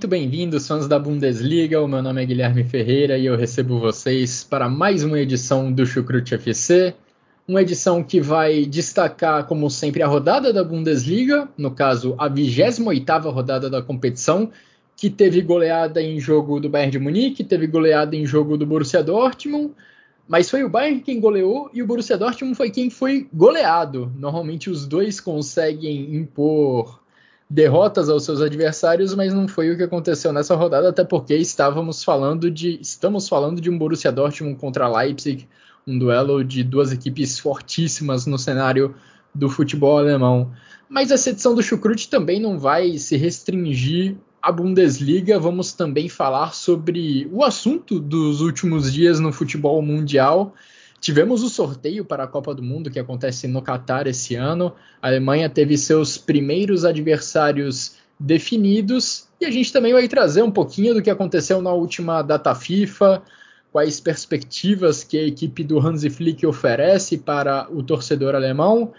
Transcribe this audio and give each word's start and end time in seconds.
Muito 0.00 0.08
bem-vindos, 0.08 0.66
fãs 0.66 0.88
da 0.88 0.98
Bundesliga. 0.98 1.78
O 1.82 1.86
meu 1.86 2.00
nome 2.00 2.22
é 2.22 2.24
Guilherme 2.24 2.64
Ferreira 2.64 3.18
e 3.18 3.26
eu 3.26 3.36
recebo 3.36 3.78
vocês 3.78 4.42
para 4.42 4.66
mais 4.66 5.04
uma 5.04 5.20
edição 5.20 5.70
do 5.70 5.84
Chucrute 5.84 6.36
FC. 6.36 6.94
Uma 7.46 7.60
edição 7.60 8.02
que 8.02 8.18
vai 8.18 8.64
destacar, 8.64 9.46
como 9.46 9.68
sempre, 9.68 10.02
a 10.02 10.06
rodada 10.06 10.54
da 10.54 10.64
Bundesliga, 10.64 11.50
no 11.54 11.72
caso, 11.72 12.14
a 12.16 12.30
28ª 12.30 13.30
rodada 13.30 13.68
da 13.68 13.82
competição, 13.82 14.50
que 14.96 15.10
teve 15.10 15.42
goleada 15.42 16.00
em 16.00 16.18
jogo 16.18 16.58
do 16.58 16.70
Bayern 16.70 16.92
de 16.92 16.98
Munique, 16.98 17.44
teve 17.44 17.66
goleada 17.66 18.16
em 18.16 18.24
jogo 18.24 18.56
do 18.56 18.64
Borussia 18.64 19.02
Dortmund, 19.02 19.74
mas 20.26 20.48
foi 20.48 20.64
o 20.64 20.70
Bayern 20.70 21.02
quem 21.02 21.20
goleou 21.20 21.70
e 21.74 21.82
o 21.82 21.86
Borussia 21.86 22.16
Dortmund 22.16 22.54
foi 22.56 22.70
quem 22.70 22.88
foi 22.88 23.28
goleado. 23.30 24.10
Normalmente 24.16 24.70
os 24.70 24.86
dois 24.86 25.20
conseguem 25.20 26.16
impor 26.16 27.00
derrotas 27.50 28.08
aos 28.08 28.24
seus 28.24 28.40
adversários, 28.40 29.12
mas 29.12 29.34
não 29.34 29.48
foi 29.48 29.72
o 29.72 29.76
que 29.76 29.82
aconteceu 29.82 30.32
nessa 30.32 30.54
rodada, 30.54 30.88
até 30.88 31.02
porque 31.02 31.34
estávamos 31.34 32.04
falando 32.04 32.48
de 32.48 32.78
estamos 32.80 33.28
falando 33.28 33.60
de 33.60 33.68
um 33.68 33.76
Borussia 33.76 34.12
Dortmund 34.12 34.54
contra 34.56 34.88
Leipzig, 34.88 35.48
um 35.84 35.98
duelo 35.98 36.44
de 36.44 36.62
duas 36.62 36.92
equipes 36.92 37.40
fortíssimas 37.40 38.24
no 38.24 38.38
cenário 38.38 38.94
do 39.34 39.48
futebol 39.48 39.98
alemão. 39.98 40.52
Mas 40.88 41.10
essa 41.10 41.30
edição 41.30 41.52
do 41.52 41.62
Chucrute 41.62 42.08
também 42.08 42.40
não 42.40 42.56
vai 42.56 42.96
se 42.98 43.16
restringir 43.16 44.16
à 44.40 44.52
Bundesliga, 44.52 45.38
vamos 45.38 45.72
também 45.72 46.08
falar 46.08 46.54
sobre 46.54 47.28
o 47.32 47.42
assunto 47.42 47.98
dos 47.98 48.40
últimos 48.40 48.92
dias 48.92 49.18
no 49.18 49.32
futebol 49.32 49.82
mundial 49.82 50.54
Tivemos 51.00 51.42
o 51.42 51.48
sorteio 51.48 52.04
para 52.04 52.24
a 52.24 52.26
Copa 52.26 52.54
do 52.54 52.62
Mundo 52.62 52.90
que 52.90 52.98
acontece 52.98 53.48
no 53.48 53.62
Catar 53.62 54.06
esse 54.06 54.34
ano. 54.34 54.74
A 55.00 55.08
Alemanha 55.08 55.48
teve 55.48 55.78
seus 55.78 56.18
primeiros 56.18 56.84
adversários 56.84 57.96
definidos 58.18 59.26
e 59.40 59.46
a 59.46 59.50
gente 59.50 59.72
também 59.72 59.94
vai 59.94 60.06
trazer 60.06 60.42
um 60.42 60.50
pouquinho 60.50 60.92
do 60.92 61.00
que 61.00 61.08
aconteceu 61.08 61.62
na 61.62 61.72
última 61.72 62.20
data 62.20 62.54
FIFA, 62.54 63.22
quais 63.72 63.98
perspectivas 63.98 65.02
que 65.02 65.16
a 65.16 65.26
equipe 65.26 65.64
do 65.64 65.80
Hansi 65.80 66.10
Flick 66.10 66.46
oferece 66.46 67.16
para 67.16 67.66
o 67.72 67.82
torcedor 67.82 68.34
alemão. 68.34 68.92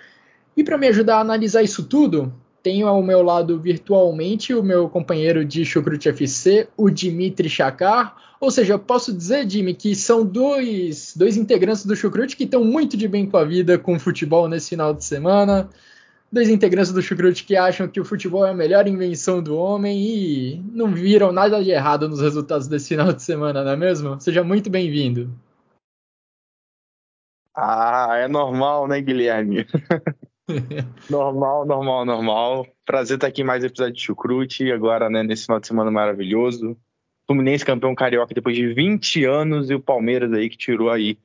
E 0.58 0.64
para 0.64 0.80
me 0.80 0.88
ajudar 0.88 1.18
a 1.18 1.22
analisar 1.22 1.62
isso 1.62 1.84
tudo, 1.84 2.34
tenho 2.64 2.88
ao 2.88 3.02
meu 3.02 3.22
lado 3.22 3.60
virtualmente 3.60 4.54
o 4.54 4.64
meu 4.64 4.88
companheiro 4.88 5.44
de 5.44 5.66
Chucrute 5.66 6.10
FC, 6.10 6.68
o 6.78 6.90
Dimitri 6.90 7.50
Chakar. 7.50 8.16
Ou 8.40 8.50
seja, 8.50 8.78
posso 8.78 9.14
dizer, 9.14 9.50
Jimmy, 9.50 9.74
que 9.74 9.96
são 9.96 10.26
dois, 10.26 11.14
dois 11.16 11.38
integrantes 11.38 11.86
do 11.86 11.96
Chucrute 11.96 12.36
que 12.36 12.44
estão 12.44 12.64
muito 12.64 12.98
de 12.98 13.08
bem 13.08 13.26
com 13.26 13.38
a 13.38 13.46
vida 13.46 13.78
com 13.78 13.96
o 13.96 14.00
futebol 14.00 14.48
nesse 14.48 14.70
final 14.70 14.94
de 14.94 15.04
semana. 15.04 15.70
Dois 16.32 16.50
integrantes 16.50 16.92
do 16.92 17.02
Chucrute 17.02 17.44
que 17.44 17.56
acham 17.56 17.88
que 17.88 18.00
o 18.00 18.06
futebol 18.06 18.46
é 18.46 18.52
a 18.52 18.54
melhor 18.54 18.88
invenção 18.88 19.44
do 19.44 19.56
homem 19.56 20.00
e 20.00 20.64
não 20.74 20.94
viram 20.94 21.32
nada 21.32 21.64
de 21.64 21.72
errado 21.72 22.08
nos 22.08 22.22
resultados 22.22 22.68
desse 22.68 22.90
final 22.90 23.12
de 23.12 23.22
semana, 23.22 23.64
não 23.64 23.72
é 23.72 23.78
mesmo? 23.78 24.20
Seja 24.20 24.44
muito 24.44 24.70
bem-vindo. 24.70 25.30
Ah, 27.54 28.16
é 28.16 28.28
normal, 28.30 28.88
né, 28.88 29.02
Guilherme? 29.02 29.68
normal, 31.10 31.66
normal, 31.66 32.06
normal. 32.06 32.68
Prazer 32.86 33.16
estar 33.16 33.28
aqui 33.28 33.42
em 33.42 33.46
mais 33.46 33.64
um 33.64 33.68
episódio 33.68 33.94
de 33.94 34.02
Chucrute, 34.02 34.72
agora, 34.72 35.10
né, 35.10 35.24
nesse 35.24 35.46
final 35.46 35.60
de 35.60 35.68
semana 35.68 35.92
maravilhoso. 35.92 36.78
Fluminense 37.28 37.66
campeão 37.66 37.96
carioca 37.96 38.34
depois 38.34 38.56
de 38.56 38.74
20 38.74 39.26
anos 39.26 39.70
e 39.70 39.76
o 39.76 39.80
Palmeiras 39.80 40.34
aí 40.34 40.50
que 40.50 40.58
tirou 40.58 40.90
aí 40.90 41.18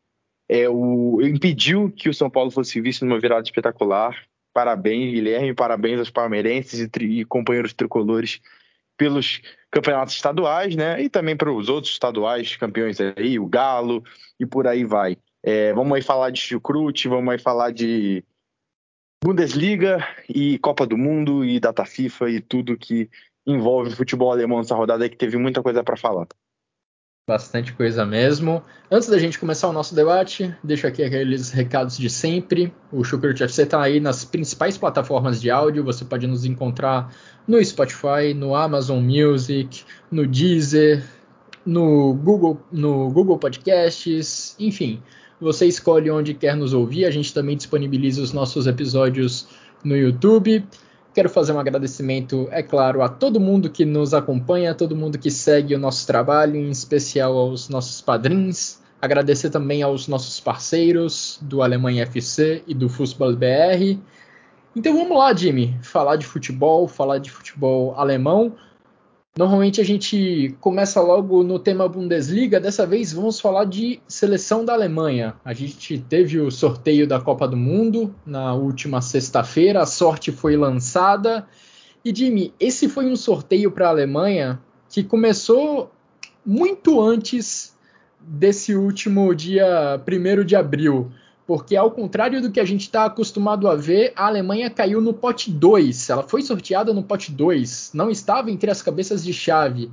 é 0.48 0.68
o 0.68 1.20
impediu 1.22 1.90
que 1.90 2.08
o 2.08 2.14
São 2.14 2.30
Paulo 2.30 2.50
fosse 2.50 2.80
visto 2.80 3.04
numa 3.04 3.18
virada 3.18 3.42
espetacular. 3.42 4.16
Parabéns, 4.54 5.12
Guilherme, 5.12 5.52
parabéns 5.54 5.98
aos 5.98 6.10
palmeirenses 6.10 6.80
e, 6.80 6.88
tri, 6.88 7.20
e 7.20 7.24
companheiros 7.24 7.74
tricolores 7.74 8.40
pelos 8.96 9.42
campeonatos 9.70 10.14
estaduais, 10.14 10.74
né? 10.76 11.02
E 11.02 11.10
também 11.10 11.36
para 11.36 11.52
os 11.52 11.68
outros 11.68 11.92
estaduais 11.92 12.56
campeões 12.56 12.98
aí, 13.00 13.38
o 13.38 13.46
Galo 13.46 14.02
e 14.38 14.46
por 14.46 14.66
aí 14.66 14.84
vai. 14.84 15.18
É, 15.42 15.72
vamos 15.74 15.94
aí 15.94 16.02
falar 16.02 16.30
de 16.30 16.40
chucrute, 16.40 17.08
vamos 17.08 17.30
aí 17.32 17.38
falar 17.38 17.72
de 17.72 18.24
Bundesliga 19.26 20.06
e 20.28 20.56
Copa 20.60 20.86
do 20.86 20.96
Mundo 20.96 21.44
e 21.44 21.58
data 21.58 21.84
FIFA 21.84 22.30
e 22.30 22.40
tudo 22.40 22.76
que 22.76 23.10
envolve 23.44 23.90
futebol 23.90 24.30
alemão 24.30 24.58
nessa 24.58 24.76
rodada 24.76 25.08
que 25.08 25.16
teve 25.16 25.36
muita 25.36 25.60
coisa 25.60 25.82
para 25.82 25.96
falar. 25.96 26.28
Bastante 27.28 27.72
coisa 27.72 28.06
mesmo. 28.06 28.62
Antes 28.88 29.08
da 29.08 29.18
gente 29.18 29.36
começar 29.36 29.68
o 29.68 29.72
nosso 29.72 29.96
debate, 29.96 30.54
deixo 30.62 30.86
aqui 30.86 31.02
aqueles 31.02 31.50
recados 31.50 31.98
de 31.98 32.08
sempre. 32.08 32.72
O 32.92 33.02
Chucrute 33.02 33.42
FC 33.42 33.64
está 33.64 33.82
aí 33.82 33.98
nas 33.98 34.24
principais 34.24 34.78
plataformas 34.78 35.40
de 35.40 35.50
áudio. 35.50 35.82
Você 35.82 36.04
pode 36.04 36.24
nos 36.28 36.44
encontrar 36.44 37.12
no 37.48 37.60
Spotify, 37.64 38.32
no 38.32 38.54
Amazon 38.54 39.02
Music, 39.02 39.82
no 40.08 40.24
Deezer, 40.24 41.04
no 41.66 42.14
Google, 42.14 42.60
no 42.70 43.10
Google 43.10 43.38
Podcasts, 43.38 44.54
enfim. 44.60 45.02
Você 45.40 45.66
escolhe 45.66 46.10
onde 46.10 46.32
quer 46.32 46.56
nos 46.56 46.72
ouvir. 46.72 47.04
A 47.04 47.10
gente 47.10 47.32
também 47.32 47.56
disponibiliza 47.56 48.22
os 48.22 48.32
nossos 48.32 48.66
episódios 48.66 49.46
no 49.84 49.96
YouTube. 49.96 50.64
Quero 51.14 51.28
fazer 51.30 51.52
um 51.52 51.58
agradecimento, 51.58 52.46
é 52.50 52.62
claro, 52.62 53.00
a 53.00 53.08
todo 53.08 53.40
mundo 53.40 53.70
que 53.70 53.86
nos 53.86 54.12
acompanha, 54.12 54.72
a 54.72 54.74
todo 54.74 54.94
mundo 54.94 55.18
que 55.18 55.30
segue 55.30 55.74
o 55.74 55.78
nosso 55.78 56.06
trabalho, 56.06 56.56
em 56.56 56.70
especial 56.70 57.36
aos 57.36 57.70
nossos 57.70 58.02
padrinhos. 58.02 58.80
Agradecer 59.00 59.48
também 59.48 59.82
aos 59.82 60.08
nossos 60.08 60.40
parceiros 60.40 61.38
do 61.40 61.62
Alemanha 61.62 62.02
FC 62.02 62.62
e 62.66 62.74
do 62.74 62.88
Fußball 62.88 63.34
BR. 63.34 63.98
Então 64.74 64.94
vamos 64.94 65.16
lá, 65.16 65.34
Jimmy, 65.34 65.74
falar 65.82 66.16
de 66.16 66.26
futebol, 66.26 66.86
falar 66.86 67.16
de 67.18 67.30
futebol 67.30 67.94
alemão. 67.98 68.54
Normalmente 69.38 69.82
a 69.82 69.84
gente 69.84 70.56
começa 70.60 70.98
logo 70.98 71.42
no 71.42 71.58
tema 71.58 71.86
Bundesliga, 71.86 72.58
dessa 72.58 72.86
vez 72.86 73.12
vamos 73.12 73.38
falar 73.38 73.66
de 73.66 74.00
seleção 74.08 74.64
da 74.64 74.72
Alemanha. 74.72 75.34
A 75.44 75.52
gente 75.52 75.98
teve 75.98 76.40
o 76.40 76.50
sorteio 76.50 77.06
da 77.06 77.20
Copa 77.20 77.46
do 77.46 77.56
Mundo 77.56 78.14
na 78.24 78.54
última 78.54 79.02
sexta-feira, 79.02 79.82
a 79.82 79.86
sorte 79.86 80.32
foi 80.32 80.56
lançada. 80.56 81.46
E 82.02 82.14
Jimmy, 82.14 82.54
esse 82.58 82.88
foi 82.88 83.04
um 83.04 83.16
sorteio 83.16 83.70
para 83.70 83.88
a 83.88 83.90
Alemanha 83.90 84.58
que 84.88 85.04
começou 85.04 85.90
muito 86.44 86.98
antes 86.98 87.76
desse 88.18 88.74
último 88.74 89.34
dia 89.34 90.00
1 90.08 90.44
de 90.46 90.56
abril 90.56 91.12
porque 91.46 91.76
ao 91.76 91.90
contrário 91.90 92.42
do 92.42 92.50
que 92.50 92.58
a 92.58 92.64
gente 92.64 92.82
está 92.82 93.04
acostumado 93.04 93.68
a 93.68 93.76
ver, 93.76 94.12
a 94.16 94.26
Alemanha 94.26 94.68
caiu 94.68 95.00
no 95.00 95.14
pote 95.14 95.50
2. 95.50 96.10
Ela 96.10 96.22
foi 96.24 96.42
sorteada 96.42 96.92
no 96.92 97.04
pote 97.04 97.30
2, 97.30 97.92
não 97.94 98.10
estava 98.10 98.50
entre 98.50 98.70
as 98.70 98.82
cabeças 98.82 99.24
de 99.24 99.32
chave. 99.32 99.90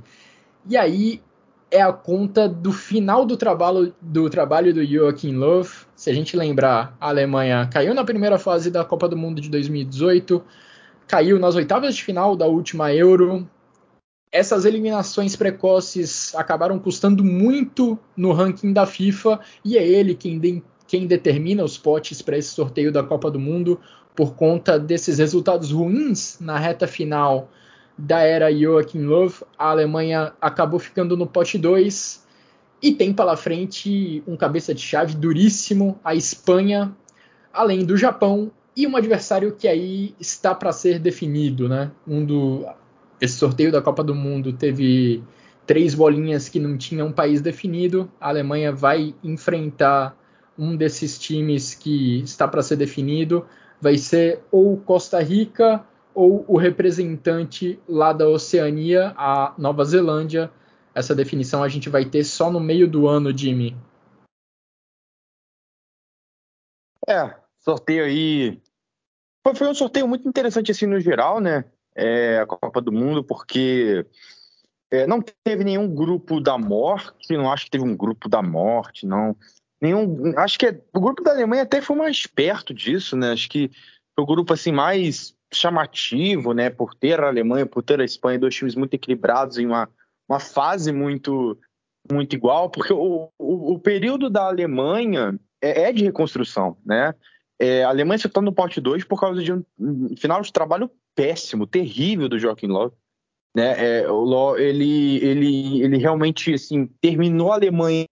E 0.68 0.76
aí 0.76 1.22
é 1.70 1.80
a 1.80 1.92
conta 1.92 2.48
do 2.48 2.72
final 2.72 3.24
do 3.24 3.36
trabalho 3.36 3.94
do 4.00 4.28
trabalho 4.28 4.74
do 4.74 4.84
Joachim 4.84 5.36
Löw. 5.36 5.64
Se 5.94 6.10
a 6.10 6.14
gente 6.14 6.36
lembrar, 6.36 6.96
a 7.00 7.08
Alemanha 7.08 7.68
caiu 7.72 7.94
na 7.94 8.04
primeira 8.04 8.38
fase 8.38 8.70
da 8.70 8.84
Copa 8.84 9.08
do 9.08 9.16
Mundo 9.16 9.40
de 9.40 9.48
2018, 9.48 10.42
caiu 11.06 11.38
nas 11.38 11.54
oitavas 11.54 11.94
de 11.94 12.02
final 12.02 12.34
da 12.34 12.46
última 12.46 12.92
Euro. 12.92 13.48
Essas 14.32 14.64
eliminações 14.64 15.36
precoces 15.36 16.34
acabaram 16.34 16.76
custando 16.80 17.22
muito 17.22 17.96
no 18.16 18.32
ranking 18.32 18.72
da 18.72 18.84
FIFA 18.84 19.38
e 19.64 19.78
é 19.78 19.86
ele 19.86 20.16
quem 20.16 20.40
quem 20.94 21.08
determina 21.08 21.64
os 21.64 21.76
potes 21.76 22.22
para 22.22 22.38
esse 22.38 22.50
sorteio 22.50 22.92
da 22.92 23.02
Copa 23.02 23.28
do 23.28 23.40
Mundo 23.40 23.80
por 24.14 24.36
conta 24.36 24.78
desses 24.78 25.18
resultados 25.18 25.72
ruins 25.72 26.38
na 26.38 26.56
reta 26.56 26.86
final 26.86 27.50
da 27.98 28.20
era 28.20 28.56
Joachim 28.56 29.00
Löw. 29.00 29.28
A 29.58 29.70
Alemanha 29.70 30.32
acabou 30.40 30.78
ficando 30.78 31.16
no 31.16 31.26
pote 31.26 31.58
2 31.58 32.24
e 32.80 32.92
tem 32.92 33.12
pela 33.12 33.36
frente 33.36 34.22
um 34.24 34.36
cabeça 34.36 34.72
de 34.72 34.82
chave 34.82 35.16
duríssimo, 35.16 35.98
a 36.04 36.14
Espanha, 36.14 36.96
além 37.52 37.84
do 37.84 37.96
Japão 37.96 38.52
e 38.76 38.86
um 38.86 38.94
adversário 38.96 39.56
que 39.56 39.66
aí 39.66 40.14
está 40.20 40.54
para 40.54 40.70
ser 40.70 41.00
definido, 41.00 41.68
né? 41.68 41.90
Um 42.06 42.24
do 42.24 42.64
esse 43.20 43.34
sorteio 43.34 43.72
da 43.72 43.82
Copa 43.82 44.04
do 44.04 44.14
Mundo 44.14 44.52
teve 44.52 45.24
três 45.66 45.92
bolinhas 45.92 46.48
que 46.48 46.60
não 46.60 46.78
tinham 46.78 47.08
um 47.08 47.12
país 47.12 47.40
definido. 47.40 48.08
A 48.20 48.28
Alemanha 48.28 48.70
vai 48.70 49.12
enfrentar 49.24 50.16
um 50.58 50.76
desses 50.76 51.18
times 51.18 51.74
que 51.74 52.20
está 52.20 52.46
para 52.46 52.62
ser 52.62 52.76
definido 52.76 53.46
vai 53.80 53.98
ser 53.98 54.42
ou 54.50 54.76
Costa 54.78 55.20
Rica 55.20 55.84
ou 56.14 56.44
o 56.48 56.56
representante 56.56 57.78
lá 57.88 58.12
da 58.12 58.28
Oceania, 58.28 59.12
a 59.16 59.54
Nova 59.58 59.84
Zelândia. 59.84 60.50
Essa 60.94 61.14
definição 61.14 61.62
a 61.62 61.68
gente 61.68 61.88
vai 61.88 62.04
ter 62.04 62.22
só 62.24 62.50
no 62.50 62.60
meio 62.60 62.88
do 62.88 63.08
ano, 63.08 63.36
Jimmy. 63.36 63.76
É, 67.08 67.34
sorteio 67.60 68.04
aí. 68.04 68.62
Foi, 69.56 69.68
um 69.68 69.74
sorteio 69.74 70.08
muito 70.08 70.28
interessante 70.28 70.70
assim 70.70 70.86
no 70.86 71.00
geral, 71.00 71.40
né? 71.40 71.64
É, 71.94 72.38
a 72.38 72.46
Copa 72.46 72.80
do 72.80 72.92
Mundo, 72.92 73.22
porque 73.22 74.06
é, 74.90 75.06
não 75.06 75.20
teve 75.20 75.64
nenhum 75.64 75.92
grupo 75.92 76.40
da 76.40 76.56
morte, 76.56 77.36
não 77.36 77.52
acho 77.52 77.66
que 77.66 77.72
teve 77.72 77.84
um 77.84 77.96
grupo 77.96 78.28
da 78.28 78.40
morte, 78.40 79.06
não. 79.06 79.36
Nenhum, 79.84 80.32
acho 80.38 80.58
que 80.58 80.64
é, 80.64 80.80
o 80.94 80.98
grupo 80.98 81.22
da 81.22 81.32
Alemanha 81.32 81.62
até 81.62 81.82
foi 81.82 81.94
mais 81.94 82.26
perto 82.26 82.72
disso, 82.72 83.14
né? 83.14 83.32
Acho 83.32 83.50
que 83.50 83.70
foi 84.14 84.24
o 84.24 84.26
grupo 84.26 84.54
assim 84.54 84.72
mais 84.72 85.36
chamativo, 85.52 86.54
né? 86.54 86.70
Por 86.70 86.94
ter 86.94 87.20
a 87.20 87.26
Alemanha, 87.26 87.66
por 87.66 87.82
ter 87.82 88.00
a 88.00 88.04
Espanha, 88.04 88.38
dois 88.38 88.54
times 88.54 88.74
muito 88.74 88.94
equilibrados 88.94 89.58
em 89.58 89.66
uma, 89.66 89.86
uma 90.26 90.40
fase 90.40 90.90
muito 90.90 91.58
muito 92.10 92.34
igual, 92.34 92.70
porque 92.70 92.94
o, 92.94 93.28
o, 93.38 93.74
o 93.74 93.78
período 93.78 94.30
da 94.30 94.46
Alemanha 94.46 95.38
é, 95.62 95.82
é 95.82 95.92
de 95.92 96.02
reconstrução, 96.02 96.78
né? 96.82 97.14
É, 97.60 97.84
a 97.84 97.90
Alemanha 97.90 98.16
está 98.16 98.40
no 98.40 98.54
pote 98.54 98.80
2 98.80 99.04
por 99.04 99.20
causa 99.20 99.42
de 99.42 99.52
um, 99.52 99.62
um, 99.78 100.16
final 100.16 100.40
de 100.40 100.50
trabalho 100.50 100.90
péssimo, 101.14 101.66
terrível 101.66 102.26
do 102.26 102.38
Joaquim 102.38 102.68
Löw. 102.68 102.90
Né? 103.54 104.00
É, 104.00 104.10
o 104.10 104.24
Löw, 104.24 104.58
ele, 104.58 105.18
ele, 105.22 105.82
ele 105.82 105.98
realmente 105.98 106.54
assim, 106.54 106.86
terminou 107.02 107.52
a 107.52 107.56
Alemanha 107.56 108.06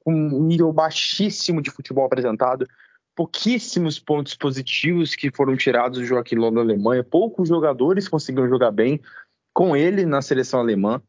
com 0.00 0.12
um 0.12 0.46
nível 0.46 0.72
baixíssimo 0.72 1.60
de 1.60 1.70
futebol 1.70 2.06
apresentado, 2.06 2.66
pouquíssimos 3.14 3.98
pontos 3.98 4.34
positivos 4.34 5.14
que 5.14 5.30
foram 5.30 5.56
tirados 5.56 5.98
do 5.98 6.04
Joaquim 6.04 6.36
Löw 6.36 6.50
da 6.50 6.60
Alemanha, 6.60 7.04
poucos 7.04 7.48
jogadores 7.48 8.08
conseguiram 8.08 8.48
jogar 8.48 8.70
bem 8.70 9.00
com 9.52 9.76
ele 9.76 10.06
na 10.06 10.22
seleção 10.22 10.60
alemã. 10.60 11.02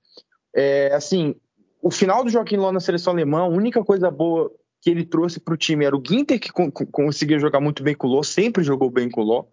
É, 0.54 0.94
assim, 0.94 1.36
o 1.82 1.90
final 1.90 2.24
do 2.24 2.30
Joaquim 2.30 2.58
Löw 2.58 2.72
na 2.72 2.80
seleção 2.80 3.14
alemã, 3.14 3.42
a 3.42 3.48
única 3.48 3.84
coisa 3.84 4.12
boa 4.12 4.52
que 4.82 4.90
ele 4.90 5.06
trouxe 5.06 5.40
para 5.40 5.54
o 5.54 5.58
time 5.58 5.86
era 5.86 5.96
o 5.96 6.04
Ginter, 6.06 6.40
que 6.40 6.52
conseguia 6.92 7.40
jogar 7.40 7.62
muito 7.62 7.84
bem 7.84 7.96
com 7.96 8.08
o 8.08 8.12
Ló, 8.12 8.24
sempre 8.24 8.64
jogou 8.64 8.90
bem 8.90 9.10
com 9.10 9.22
o 9.22 9.24
Ló. 9.24 9.46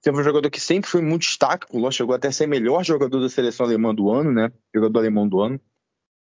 Teve 0.00 0.18
um 0.18 0.22
jogador 0.22 0.48
que 0.48 0.60
sempre 0.60 0.88
foi 0.88 1.02
muito 1.02 1.22
destaque, 1.22 1.66
o 1.72 1.78
Ló 1.78 1.90
chegou 1.90 2.14
até 2.14 2.28
a 2.28 2.32
ser 2.32 2.46
melhor 2.46 2.84
jogador 2.84 3.20
da 3.20 3.28
seleção 3.28 3.66
alemã 3.66 3.92
do 3.94 4.10
ano, 4.10 4.32
né? 4.32 4.52
Jogador 4.72 5.00
alemão 5.00 5.28
do 5.28 5.40
ano. 5.40 5.60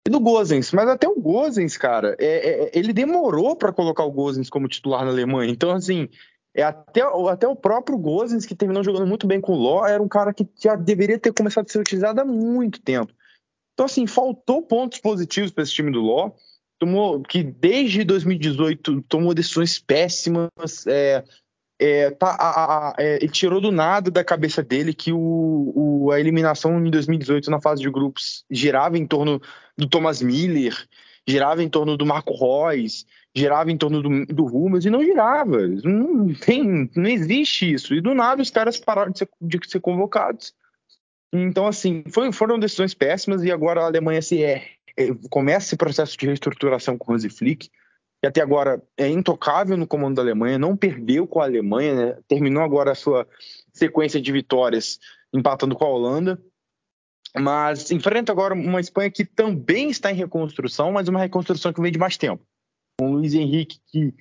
E 0.05 0.09
do 0.09 0.19
Gozens, 0.19 0.71
mas 0.73 0.88
até 0.89 1.07
o 1.07 1.19
Gozens, 1.19 1.77
cara, 1.77 2.15
é, 2.19 2.25
é, 2.25 2.63
é 2.65 2.71
ele 2.73 2.91
demorou 2.91 3.55
para 3.55 3.71
colocar 3.71 4.03
o 4.03 4.11
Gozens 4.11 4.50
como 4.50 4.67
titular 4.67 5.05
na 5.05 5.11
Alemanha. 5.11 5.51
Então, 5.51 5.71
assim, 5.71 6.09
é 6.53 6.61
até, 6.61 7.01
até 7.29 7.47
o 7.47 7.55
próprio 7.55 7.97
Gozens, 7.97 8.45
que 8.45 8.55
terminou 8.55 8.83
jogando 8.83 9.07
muito 9.07 9.25
bem 9.25 9.39
com 9.39 9.53
o 9.53 9.57
Ló, 9.57 9.85
era 9.85 10.03
um 10.03 10.07
cara 10.07 10.33
que 10.33 10.47
já 10.61 10.75
deveria 10.75 11.17
ter 11.17 11.33
começado 11.33 11.65
a 11.67 11.71
ser 11.71 11.79
utilizado 11.79 12.19
há 12.19 12.25
muito 12.25 12.81
tempo. 12.81 13.13
Então, 13.73 13.85
assim, 13.85 14.05
faltou 14.05 14.61
pontos 14.61 15.00
positivos 15.00 15.51
para 15.51 15.63
esse 15.63 15.73
time 15.73 15.91
do 15.91 16.01
Ló 16.01 16.31
tomou 16.83 17.21
que 17.21 17.44
desde 17.44 18.03
2018 18.03 19.01
tomou 19.03 19.33
decisões 19.33 19.79
péssimas. 19.79 20.50
É, 20.85 21.23
é, 21.83 22.12
tá, 22.12 22.27
a, 22.39 22.89
a, 22.89 22.95
é, 22.97 23.18
ele 23.18 23.31
tirou 23.31 23.59
do 23.59 23.71
nada 23.71 24.09
da 24.09 24.24
cabeça 24.24 24.63
dele 24.63 24.94
que 24.94 25.12
o, 25.12 25.74
o, 25.75 26.12
a 26.12 26.19
eliminação 26.19 26.83
em 26.85 26.89
2018 26.89 27.50
na 27.51 27.62
fase 27.62 27.81
de 27.81 27.89
grupos 27.89 28.45
girava 28.50 28.97
em 28.97 29.06
torno 29.06 29.41
do 29.77 29.88
Thomas 29.88 30.21
Miller, 30.21 30.75
girava 31.27 31.62
em 31.62 31.69
torno 31.69 31.97
do 31.97 32.06
Marco 32.06 32.33
Reus, 32.33 33.06
girava 33.35 33.71
em 33.71 33.77
torno 33.77 34.01
do, 34.01 34.25
do 34.27 34.45
Rumas 34.45 34.85
e 34.85 34.89
não 34.89 35.03
girava. 35.03 35.68
Não 35.68 36.33
tem, 36.33 36.89
não 36.95 37.09
existe 37.09 37.74
isso. 37.74 37.94
E 37.94 38.01
do 38.01 38.13
nada 38.13 38.41
os 38.41 38.50
caras 38.50 38.79
pararam 38.79 39.12
de 39.12 39.19
ser, 39.19 39.29
de 39.41 39.59
ser 39.68 39.79
convocados. 39.79 40.53
Então, 41.33 41.65
assim, 41.65 42.03
foi, 42.12 42.31
foram 42.31 42.59
decisões 42.59 42.94
péssimas 42.94 43.44
e 43.44 43.51
agora 43.51 43.81
a 43.81 43.88
Alemanha 43.88 44.21
se 44.21 44.44
é 44.44 44.68
é, 44.97 45.07
começa 45.29 45.68
esse 45.68 45.75
processo 45.75 46.18
de 46.18 46.25
reestruturação 46.25 46.97
com 46.97 47.13
o 47.13 47.29
Flick, 47.29 47.69
que 48.24 48.28
até 48.28 48.40
agora 48.40 48.81
é 48.96 49.10
intocável 49.10 49.75
no 49.75 49.86
comando 49.86 50.16
da 50.16 50.22
Alemanha, 50.22 50.58
não 50.58 50.78
perdeu 50.78 51.28
com 51.28 51.42
a 51.42 51.44
Alemanha, 51.44 51.94
né? 51.94 52.18
terminou 52.25 52.64
agora 52.64 52.94
a 52.94 52.96
sua 52.96 53.28
sequência 53.74 54.22
de 54.22 54.31
vitórias 54.31 54.98
empatando 55.34 55.75
com 55.75 55.84
a 55.84 55.90
Holanda, 55.90 56.42
mas 57.38 57.92
enfrenta 57.92 58.31
agora 58.31 58.54
uma 58.54 58.80
Espanha 58.80 59.12
que 59.12 59.25
também 59.25 59.90
está 59.90 60.10
em 60.10 60.16
reconstrução, 60.16 60.90
mas 60.90 61.10
uma 61.10 61.20
reconstrução 61.20 61.74
que 61.74 61.81
vem 61.81 61.92
de 61.92 62.00
mais 62.00 62.16
tempo. 62.16 62.42
Com 62.98 63.10
o 63.10 63.16
Luiz 63.16 63.34
Henrique 63.34 63.81
que 63.88 64.14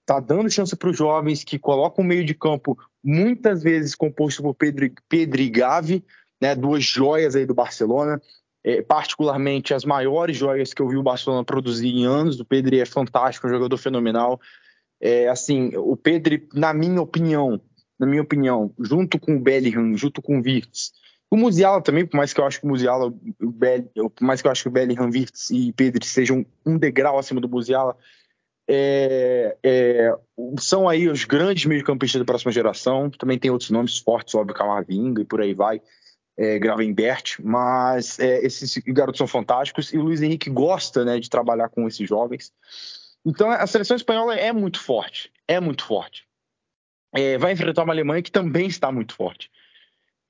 está 0.00 0.20
dando 0.20 0.50
chance 0.50 0.74
para 0.74 0.88
os 0.88 0.96
jovens, 0.96 1.44
que 1.44 1.58
coloca 1.58 2.00
um 2.00 2.04
meio 2.04 2.24
de 2.24 2.32
campo 2.32 2.78
muitas 3.04 3.62
vezes 3.62 3.94
composto 3.94 4.40
por 4.40 4.54
Pedro, 4.54 4.90
Pedro 5.06 5.42
e 5.42 5.50
Gavi, 5.50 6.02
né, 6.40 6.54
duas 6.54 6.82
joias 6.82 7.36
aí 7.36 7.44
do 7.44 7.52
Barcelona, 7.52 8.22
é, 8.64 8.80
particularmente 8.80 9.74
as 9.74 9.84
maiores 9.84 10.36
joias 10.36 10.72
que 10.72 10.80
eu 10.80 10.88
vi 10.88 10.96
o 10.96 11.02
Barcelona 11.02 11.44
produzir 11.44 11.88
em 11.88 12.06
anos. 12.06 12.40
O 12.40 12.44
Pedri 12.44 12.80
é 12.80 12.86
fantástico, 12.86 13.46
um 13.46 13.50
jogador 13.50 13.76
fenomenal. 13.76 14.40
É, 14.98 15.28
assim, 15.28 15.72
o 15.76 15.94
Pedri, 15.96 16.48
na 16.54 16.72
minha 16.72 17.02
opinião, 17.02 17.60
na 17.98 18.06
minha 18.06 18.22
opinião, 18.22 18.72
junto 18.80 19.20
com 19.20 19.36
o 19.36 19.40
Bellingham, 19.40 19.94
junto 19.96 20.22
com 20.22 20.38
o 20.38 20.42
Virtus, 20.42 20.92
o 21.30 21.36
Musiala 21.36 21.82
também, 21.82 22.06
por 22.06 22.16
mais 22.16 22.32
que 22.32 22.40
eu 22.40 22.46
acho 22.46 22.60
que 22.60 22.66
o 22.66 22.68
Musiala, 22.68 23.12
o 23.42 23.50
Bell, 23.50 24.10
por 24.10 24.24
mais 24.24 24.40
que 24.40 24.46
eu 24.46 24.52
acho 24.52 24.62
que 24.62 24.68
o 24.68 24.72
Bellingham, 24.72 25.10
Virtus 25.10 25.50
e 25.50 25.72
Pedri 25.72 26.06
sejam 26.06 26.46
um 26.64 26.78
degrau 26.78 27.18
acima 27.18 27.40
do 27.40 27.48
Musiala, 27.48 27.96
é, 28.66 29.56
é, 29.62 30.14
são 30.58 30.88
aí 30.88 31.08
os 31.08 31.24
grandes 31.24 31.66
meio-campistas 31.66 32.20
da 32.20 32.24
próxima 32.24 32.52
geração. 32.52 33.10
Também 33.10 33.38
tem 33.38 33.50
outros 33.50 33.70
nomes 33.70 33.98
fortes, 33.98 34.34
óbvio, 34.34 34.54
Camavinga 34.54 35.20
e 35.20 35.24
por 35.24 35.40
aí 35.40 35.52
vai 35.52 35.82
é, 36.36 36.58
Gravenbert, 36.58 37.36
mas 37.42 38.18
é, 38.18 38.44
esses 38.44 38.76
garotos 38.78 39.18
são 39.18 39.26
fantásticos 39.26 39.92
e 39.92 39.98
o 39.98 40.02
Luiz 40.02 40.20
Henrique 40.20 40.50
gosta 40.50 41.04
né, 41.04 41.18
de 41.18 41.30
trabalhar 41.30 41.68
com 41.68 41.86
esses 41.86 42.08
jovens. 42.08 42.52
Então 43.24 43.50
a 43.50 43.66
seleção 43.66 43.96
espanhola 43.96 44.34
é 44.34 44.52
muito 44.52 44.80
forte, 44.80 45.32
é 45.48 45.60
muito 45.60 45.84
forte. 45.84 46.26
É, 47.14 47.38
vai 47.38 47.52
enfrentar 47.52 47.84
uma 47.84 47.92
Alemanha 47.92 48.22
que 48.22 48.32
também 48.32 48.66
está 48.66 48.90
muito 48.90 49.14
forte. 49.14 49.50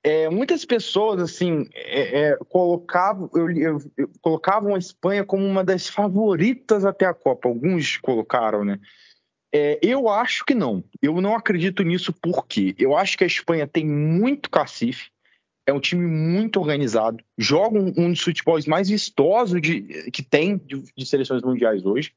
É, 0.03 0.29
muitas 0.29 0.63
pessoas 0.63 1.19
assim 1.19 1.67
é, 1.73 2.19
é, 2.19 2.37
colocavam, 2.47 3.27
eu, 3.33 3.49
eu, 3.49 3.77
eu, 3.97 4.11
colocavam 4.21 4.75
a 4.75 4.77
Espanha 4.77 5.25
como 5.25 5.43
uma 5.43 5.63
das 5.63 5.87
favoritas 5.87 6.85
até 6.85 7.05
a 7.05 7.13
Copa. 7.13 7.49
Alguns 7.49 7.97
colocaram, 7.97 8.63
né? 8.63 8.79
É, 9.51 9.79
eu 9.81 10.07
acho 10.07 10.45
que 10.45 10.53
não. 10.53 10.83
Eu 11.01 11.19
não 11.21 11.35
acredito 11.35 11.81
nisso 11.81 12.13
porque 12.13 12.75
eu 12.77 12.95
acho 12.95 13.17
que 13.17 13.23
a 13.23 13.27
Espanha 13.27 13.65
tem 13.65 13.83
muito 13.83 14.47
cacife 14.49 15.09
é 15.65 15.73
um 15.73 15.79
time 15.79 16.05
muito 16.05 16.59
organizado, 16.59 17.23
joga 17.37 17.79
um, 17.79 17.93
um 17.97 18.11
dos 18.11 18.21
futebols 18.21 18.67
mais 18.67 18.87
vistosos 18.87 19.59
de, 19.59 20.11
que 20.11 20.21
tem 20.21 20.57
de, 20.57 20.83
de, 20.95 21.05
seleções 21.05 21.41
mundiais 21.41 21.85
hoje. 21.85 22.13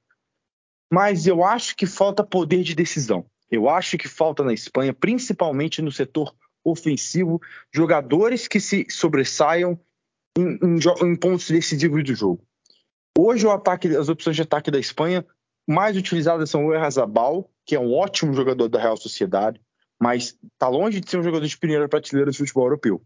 Mas 0.93 1.27
eu 1.27 1.43
acho 1.43 1.77
que 1.77 1.87
falta 1.87 2.23
poder 2.23 2.63
de 2.63 2.75
decisão. 2.75 3.25
Eu 3.51 3.69
acho 3.69 3.97
que 3.97 4.09
falta 4.09 4.45
na 4.45 4.53
Espanha, 4.53 4.93
principalmente 4.93 5.81
no 5.81 5.91
setor 5.91 6.35
ofensivo, 6.63 7.41
jogadores 7.73 8.47
que 8.47 8.61
se 8.61 8.87
sobressaiam 8.91 9.79
em, 10.37 10.59
em, 10.63 10.79
em 11.07 11.17
pontos 11.17 11.51
decisivos 11.51 12.05
do 12.05 12.15
jogo. 12.15 12.43
Hoje 13.17 13.47
o 13.47 13.51
ataque, 13.51 13.89
as 13.97 14.09
opções 14.09 14.37
de 14.37 14.43
ataque 14.43 14.71
da 14.71 14.79
Espanha 14.79 15.27
mais 15.67 15.97
utilizadas 15.97 16.51
são 16.51 16.67
o 16.67 16.75
Errazabal, 16.75 17.51
que 17.65 17.75
é 17.75 17.81
um 17.81 17.93
ótimo 17.93 18.33
jogador 18.33 18.69
da 18.69 18.81
Real 18.81 18.97
Sociedade, 18.97 19.61
mas 20.01 20.37
está 20.53 20.69
longe 20.69 21.01
de 21.01 21.11
ser 21.11 21.19
um 21.19 21.23
jogador 21.23 21.47
de 21.47 21.59
primeira 21.59 21.89
prateleira 21.89 22.31
do 22.31 22.37
futebol 22.37 22.65
europeu. 22.65 23.03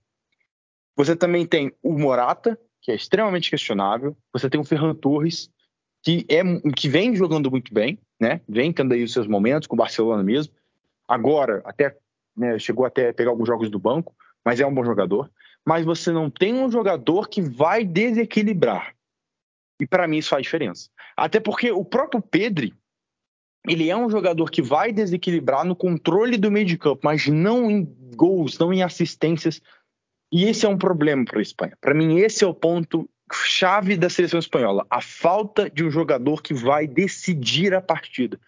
Você 0.96 1.16
também 1.16 1.46
tem 1.46 1.72
o 1.82 1.98
Morata, 1.98 2.58
que 2.80 2.90
é 2.90 2.94
extremamente 2.94 3.50
questionável. 3.50 4.16
Você 4.32 4.50
tem 4.50 4.60
o 4.60 4.64
Ferran 4.64 4.94
Torres, 4.94 5.50
que, 6.02 6.26
é, 6.28 6.42
que 6.72 6.88
vem 6.88 7.14
jogando 7.14 7.50
muito 7.50 7.72
bem, 7.72 7.98
né? 8.20 8.40
Vem 8.48 8.72
tendo 8.72 8.92
aí 8.92 9.02
os 9.02 9.12
seus 9.12 9.26
momentos 9.26 9.66
com 9.66 9.74
o 9.74 9.78
Barcelona 9.78 10.22
mesmo. 10.22 10.52
Agora, 11.08 11.62
até 11.64 11.96
né, 12.36 12.58
chegou 12.58 12.84
até 12.84 13.10
a 13.10 13.14
pegar 13.14 13.30
alguns 13.30 13.46
jogos 13.46 13.70
do 13.70 13.78
banco, 13.78 14.14
mas 14.44 14.60
é 14.60 14.66
um 14.66 14.74
bom 14.74 14.84
jogador. 14.84 15.30
Mas 15.64 15.84
você 15.84 16.10
não 16.10 16.28
tem 16.28 16.54
um 16.54 16.70
jogador 16.70 17.28
que 17.28 17.40
vai 17.40 17.84
desequilibrar. 17.84 18.94
E 19.80 19.86
para 19.86 20.08
mim 20.08 20.18
isso 20.18 20.30
faz 20.30 20.42
diferença. 20.42 20.90
Até 21.16 21.40
porque 21.40 21.70
o 21.70 21.84
próprio 21.84 22.20
Pedri, 22.20 22.74
ele 23.68 23.88
é 23.88 23.96
um 23.96 24.10
jogador 24.10 24.50
que 24.50 24.60
vai 24.60 24.92
desequilibrar 24.92 25.64
no 25.64 25.76
controle 25.76 26.36
do 26.36 26.50
meio 26.50 26.66
de 26.66 26.76
campo, 26.76 27.00
mas 27.04 27.28
não 27.28 27.70
em 27.70 27.84
gols, 28.16 28.58
não 28.58 28.72
em 28.72 28.82
assistências, 28.82 29.60
e 30.32 30.44
esse 30.44 30.64
é 30.64 30.68
um 30.68 30.78
problema 30.78 31.24
para 31.26 31.38
a 31.38 31.42
Espanha. 31.42 31.76
Para 31.78 31.92
mim, 31.92 32.18
esse 32.18 32.42
é 32.42 32.46
o 32.46 32.54
ponto 32.54 33.08
chave 33.30 33.96
da 33.96 34.08
seleção 34.08 34.40
espanhola. 34.40 34.86
A 34.90 35.02
falta 35.02 35.68
de 35.68 35.84
um 35.84 35.90
jogador 35.90 36.42
que 36.42 36.54
vai 36.54 36.86
decidir 36.86 37.74
a 37.74 37.82
partida. 37.82 38.40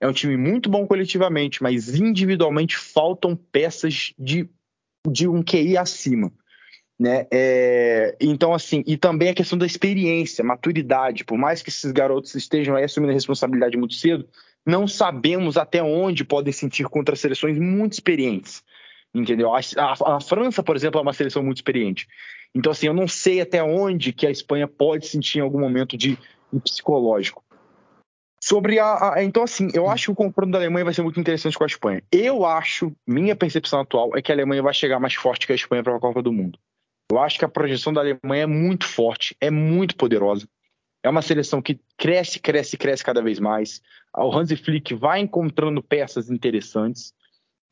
É 0.00 0.08
um 0.08 0.12
time 0.12 0.36
muito 0.36 0.70
bom 0.70 0.86
coletivamente, 0.86 1.62
mas 1.62 1.94
individualmente 1.94 2.76
faltam 2.76 3.36
peças 3.36 4.14
de, 4.18 4.48
de 5.06 5.28
um 5.28 5.42
QI 5.42 5.76
acima. 5.76 6.32
Né? 6.98 7.26
É, 7.30 8.16
então, 8.20 8.54
assim, 8.54 8.82
e 8.86 8.96
também 8.96 9.28
a 9.28 9.34
questão 9.34 9.58
da 9.58 9.66
experiência, 9.66 10.42
maturidade. 10.42 11.24
Por 11.24 11.36
mais 11.36 11.62
que 11.62 11.68
esses 11.68 11.92
garotos 11.92 12.34
estejam 12.34 12.74
aí 12.74 12.84
assumindo 12.84 13.10
a 13.10 13.14
responsabilidade 13.14 13.76
muito 13.76 13.94
cedo, 13.94 14.26
não 14.64 14.88
sabemos 14.88 15.56
até 15.56 15.82
onde 15.82 16.24
podem 16.24 16.52
sentir 16.52 16.84
contra 16.88 17.16
seleções 17.16 17.58
muito 17.58 17.92
experientes. 17.92 18.62
Entendeu? 19.14 19.54
A, 19.54 19.60
a, 19.76 20.16
a, 20.16 20.20
França, 20.20 20.62
por 20.62 20.76
exemplo, 20.76 20.98
é 20.98 21.02
uma 21.02 21.12
seleção 21.12 21.42
muito 21.42 21.58
experiente. 21.58 22.06
Então, 22.54 22.72
assim, 22.72 22.86
eu 22.86 22.94
não 22.94 23.08
sei 23.08 23.40
até 23.40 23.62
onde 23.62 24.12
que 24.12 24.26
a 24.26 24.30
Espanha 24.30 24.68
pode 24.68 25.06
sentir 25.06 25.38
em 25.38 25.42
algum 25.42 25.60
momento 25.60 25.96
de, 25.96 26.18
de 26.52 26.60
psicológico. 26.60 27.42
Sobre 28.42 28.78
a, 28.78 29.14
a, 29.14 29.24
Então, 29.24 29.42
assim, 29.42 29.68
eu 29.74 29.88
acho 29.88 30.06
que 30.06 30.10
o 30.12 30.14
confronto 30.14 30.52
da 30.52 30.58
Alemanha 30.58 30.84
vai 30.84 30.94
ser 30.94 31.02
muito 31.02 31.18
interessante 31.18 31.56
com 31.56 31.64
a 31.64 31.66
Espanha. 31.66 32.02
Eu 32.12 32.44
acho, 32.44 32.92
minha 33.06 33.34
percepção 33.34 33.80
atual 33.80 34.16
é 34.16 34.22
que 34.22 34.30
a 34.30 34.34
Alemanha 34.34 34.62
vai 34.62 34.74
chegar 34.74 35.00
mais 35.00 35.14
forte 35.14 35.46
que 35.46 35.52
a 35.52 35.56
Espanha 35.56 35.82
para 35.82 35.96
a 35.96 36.00
Copa 36.00 36.22
do 36.22 36.32
Mundo. 36.32 36.58
Eu 37.10 37.18
acho 37.18 37.38
que 37.38 37.44
a 37.44 37.48
projeção 37.48 37.92
da 37.92 38.02
Alemanha 38.02 38.42
é 38.42 38.46
muito 38.46 38.86
forte, 38.86 39.34
é 39.40 39.50
muito 39.50 39.96
poderosa. 39.96 40.46
É 41.02 41.08
uma 41.08 41.22
seleção 41.22 41.62
que 41.62 41.80
cresce, 41.96 42.38
cresce, 42.38 42.76
cresce 42.76 43.04
cada 43.04 43.22
vez 43.22 43.40
mais. 43.40 43.80
O 44.16 44.32
Hansi 44.36 44.56
Flick 44.56 44.94
vai 44.94 45.20
encontrando 45.20 45.82
peças 45.82 46.28
interessantes. 46.28 47.14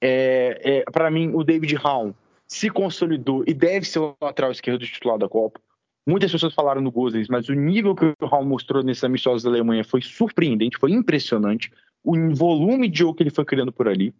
É, 0.01 0.61
é, 0.63 0.85
Para 0.91 1.11
mim, 1.11 1.31
o 1.35 1.43
David 1.43 1.75
Raum 1.77 2.15
se 2.47 2.71
consolidou 2.71 3.43
e 3.47 3.53
deve 3.53 3.87
ser 3.87 3.99
o 3.99 4.17
lateral 4.21 4.53
esquerdo 4.53 4.85
titular 4.87 5.19
da 5.19 5.29
Copa. 5.29 5.61
Muitas 6.09 6.31
pessoas 6.31 6.55
falaram 6.55 6.81
no 6.81 6.93
Gozens, 6.93 7.27
mas 7.29 7.49
o 7.49 7.55
nível 7.55 7.95
que 7.95 8.13
o 8.21 8.27
Raul 8.27 8.45
mostrou 8.45 8.83
nesses 8.83 9.03
amistosos 9.03 9.43
da 9.43 9.51
Alemanha 9.51 9.83
foi 9.83 10.01
surpreendente, 10.01 10.79
foi 10.79 10.93
impressionante. 10.93 11.73
O 12.05 12.15
volume 12.33 12.89
de 12.89 13.01
jogo 13.01 13.15
que 13.15 13.25
ele 13.25 13.31
foi 13.31 13.45
criando 13.45 13.73
por 13.73 13.89
ali. 13.89 14.15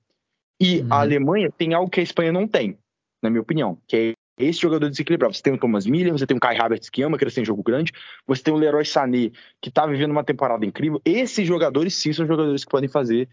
E 0.61 0.81
uhum. 0.81 0.87
a 0.91 1.01
Alemanha 1.01 1.51
tem 1.57 1.75
algo 1.75 1.89
que 1.89 2.01
a 2.01 2.03
Espanha 2.03 2.33
não 2.33 2.49
tem, 2.49 2.77
na 3.23 3.31
minha 3.31 3.43
opinião, 3.43 3.79
que 3.87 3.97
é 3.97 4.15
esse 4.39 4.61
jogador 4.61 4.91
desequilibrado. 4.91 5.35
Você 5.35 5.43
tem 5.43 5.53
o 5.53 5.59
Thomas 5.59 5.87
Miller, 5.87 6.13
você 6.13 6.27
tem 6.27 6.37
o 6.37 6.41
Kai 6.41 6.59
Havertz 6.59 6.91
que 6.91 7.03
ama 7.03 7.17
crescer 7.17 7.43
em 7.43 7.45
jogo 7.45 7.63
grande, 7.63 7.93
você 8.27 8.43
tem 8.43 8.53
o 8.53 8.57
Leroy 8.57 8.85
Sané 8.85 9.31
que 9.61 9.69
está 9.69 9.87
vivendo 9.87 10.11
uma 10.11 10.25
temporada 10.25 10.67
incrível. 10.67 11.01
Esses 11.05 11.47
jogadores 11.47 11.95
sim 11.95 12.13
são 12.13 12.27
jogadores 12.27 12.65
que 12.65 12.71
podem 12.71 12.89
fazer 12.89 13.29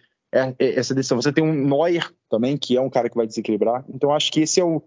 essa 0.57 0.95
decisão. 0.95 1.21
Você 1.21 1.31
tem 1.31 1.43
um 1.43 1.53
Neuer 1.53 2.11
também, 2.29 2.57
que 2.57 2.75
é 2.75 2.81
um 2.81 2.89
cara 2.89 3.09
que 3.09 3.15
vai 3.15 3.27
desequilibrar. 3.27 3.85
Então 3.87 4.13
acho 4.13 4.31
que 4.31 4.41
esse 4.41 4.59
é, 4.59 4.63
o, 4.63 4.81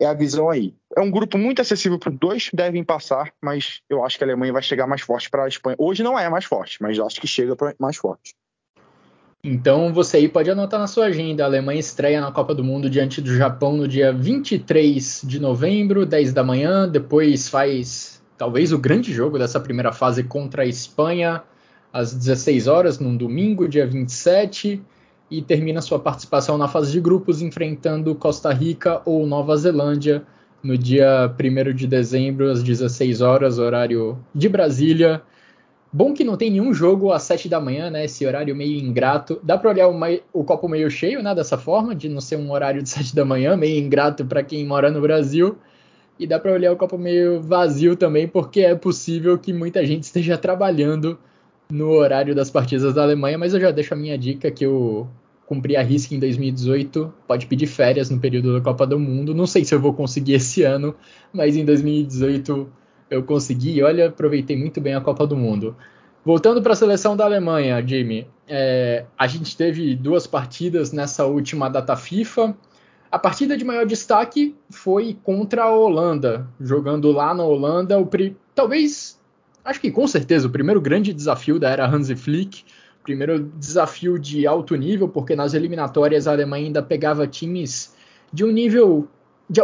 é 0.00 0.06
a 0.06 0.14
visão 0.14 0.50
aí. 0.50 0.74
É 0.96 1.00
um 1.00 1.10
grupo 1.10 1.38
muito 1.38 1.62
acessível 1.62 1.98
para 1.98 2.12
dois, 2.12 2.50
devem 2.52 2.84
passar, 2.84 3.32
mas 3.42 3.80
eu 3.88 4.04
acho 4.04 4.18
que 4.18 4.24
a 4.24 4.26
Alemanha 4.26 4.52
vai 4.52 4.62
chegar 4.62 4.86
mais 4.86 5.00
forte 5.00 5.30
para 5.30 5.44
a 5.44 5.48
Espanha. 5.48 5.76
Hoje 5.78 6.02
não 6.02 6.18
é 6.18 6.28
mais 6.28 6.44
forte, 6.44 6.82
mas 6.82 6.98
acho 6.98 7.20
que 7.20 7.26
chega 7.26 7.56
mais 7.78 7.96
forte. 7.96 8.34
Então 9.44 9.92
você 9.92 10.18
aí 10.18 10.28
pode 10.28 10.50
anotar 10.50 10.78
na 10.78 10.86
sua 10.86 11.06
agenda. 11.06 11.42
A 11.42 11.46
Alemanha 11.46 11.80
estreia 11.80 12.20
na 12.20 12.30
Copa 12.30 12.54
do 12.54 12.62
Mundo 12.62 12.88
diante 12.88 13.20
do 13.20 13.34
Japão 13.34 13.76
no 13.76 13.88
dia 13.88 14.12
23 14.12 15.22
de 15.24 15.40
novembro, 15.40 16.06
10 16.06 16.32
da 16.32 16.44
manhã. 16.44 16.88
Depois 16.88 17.48
faz 17.48 18.22
talvez 18.38 18.72
o 18.72 18.78
grande 18.78 19.12
jogo 19.12 19.38
dessa 19.38 19.58
primeira 19.58 19.92
fase 19.92 20.22
contra 20.22 20.62
a 20.62 20.66
Espanha 20.66 21.42
às 21.92 22.14
16 22.14 22.66
horas, 22.66 22.98
num 22.98 23.16
domingo, 23.16 23.68
dia 23.68 23.86
27. 23.86 24.80
E 25.30 25.40
termina 25.40 25.80
sua 25.80 25.98
participação 25.98 26.58
na 26.58 26.68
fase 26.68 26.92
de 26.92 27.00
grupos 27.00 27.40
enfrentando 27.40 28.14
Costa 28.14 28.52
Rica 28.52 29.00
ou 29.04 29.26
Nova 29.26 29.56
Zelândia 29.56 30.24
no 30.62 30.78
dia 30.78 31.34
1 31.38 31.74
de 31.74 31.86
dezembro, 31.86 32.50
às 32.50 32.62
16 32.62 33.20
horas, 33.20 33.58
horário 33.58 34.18
de 34.34 34.48
Brasília. 34.48 35.22
Bom 35.92 36.14
que 36.14 36.24
não 36.24 36.36
tem 36.36 36.50
nenhum 36.50 36.72
jogo 36.72 37.12
às 37.12 37.22
7 37.24 37.48
da 37.48 37.60
manhã, 37.60 37.90
né? 37.90 38.04
Esse 38.04 38.26
horário 38.26 38.54
meio 38.54 38.78
ingrato. 38.78 39.38
Dá 39.42 39.58
para 39.58 39.70
olhar 39.70 39.88
o, 39.88 40.00
o, 40.32 40.44
copo 40.44 40.68
meio 40.68 40.90
cheio, 40.90 41.22
né? 41.22 41.34
Dessa 41.34 41.58
forma, 41.58 41.94
de 41.94 42.08
não 42.08 42.20
ser 42.20 42.36
um 42.36 42.50
horário 42.50 42.82
de 42.82 42.88
7 42.90 43.14
da 43.14 43.24
manhã, 43.24 43.56
meio 43.56 43.78
ingrato 43.78 44.24
para 44.24 44.42
quem 44.42 44.64
mora 44.64 44.90
no 44.90 45.00
Brasil. 45.00 45.58
E 46.18 46.26
dá 46.26 46.38
para 46.38 46.52
olhar 46.52 46.72
o 46.72 46.76
copo 46.76 46.96
meio 46.96 47.40
vazio 47.40 47.96
também, 47.96 48.28
porque 48.28 48.60
é 48.60 48.74
possível 48.74 49.38
que 49.38 49.52
muita 49.52 49.84
gente 49.84 50.04
esteja 50.04 50.38
trabalhando 50.38 51.18
no 51.72 51.88
horário 51.88 52.34
das 52.34 52.50
partidas 52.50 52.92
da 52.92 53.02
Alemanha. 53.02 53.38
Mas 53.38 53.54
eu 53.54 53.60
já 53.60 53.70
deixo 53.70 53.94
a 53.94 53.96
minha 53.96 54.18
dica 54.18 54.50
que 54.50 54.64
eu 54.64 55.08
cumpri 55.46 55.74
a 55.74 55.82
risca 55.82 56.14
em 56.14 56.18
2018. 56.18 57.12
Pode 57.26 57.46
pedir 57.46 57.66
férias 57.66 58.10
no 58.10 58.20
período 58.20 58.52
da 58.52 58.60
Copa 58.60 58.86
do 58.86 58.98
Mundo. 58.98 59.34
Não 59.34 59.46
sei 59.46 59.64
se 59.64 59.74
eu 59.74 59.80
vou 59.80 59.94
conseguir 59.94 60.34
esse 60.34 60.62
ano, 60.62 60.94
mas 61.32 61.56
em 61.56 61.64
2018 61.64 62.70
eu 63.10 63.22
consegui. 63.22 63.82
Olha, 63.82 64.08
aproveitei 64.08 64.54
muito 64.54 64.82
bem 64.82 64.94
a 64.94 65.00
Copa 65.00 65.26
do 65.26 65.34
Mundo. 65.34 65.74
Voltando 66.22 66.62
para 66.62 66.74
a 66.74 66.76
seleção 66.76 67.16
da 67.16 67.24
Alemanha, 67.24 67.82
Jimmy, 67.84 68.28
é, 68.46 69.06
a 69.18 69.26
gente 69.26 69.56
teve 69.56 69.96
duas 69.96 70.26
partidas 70.26 70.92
nessa 70.92 71.24
última 71.24 71.70
data 71.70 71.96
FIFA. 71.96 72.54
A 73.10 73.18
partida 73.18 73.56
de 73.56 73.64
maior 73.64 73.86
destaque 73.86 74.54
foi 74.70 75.16
contra 75.22 75.64
a 75.64 75.70
Holanda, 75.70 76.46
jogando 76.60 77.10
lá 77.10 77.34
na 77.34 77.42
Holanda, 77.44 77.98
o 77.98 78.08
talvez, 78.54 79.18
acho 79.64 79.80
que 79.80 79.90
com 79.90 80.06
certeza, 80.06 80.46
o 80.46 80.50
primeiro 80.50 80.80
grande 80.80 81.12
desafio 81.12 81.58
da 81.58 81.70
era 81.70 81.86
Hansi 81.86 82.16
Flick, 82.16 82.64
primeiro 83.02 83.50
desafio 83.58 84.18
de 84.18 84.46
alto 84.46 84.74
nível, 84.74 85.08
porque 85.08 85.34
nas 85.34 85.54
eliminatórias 85.54 86.26
a 86.26 86.32
Alemanha 86.32 86.66
ainda 86.66 86.82
pegava 86.82 87.26
times 87.26 87.94
de 88.32 88.44
um 88.44 88.50
nível 88.50 89.08
de, 89.48 89.60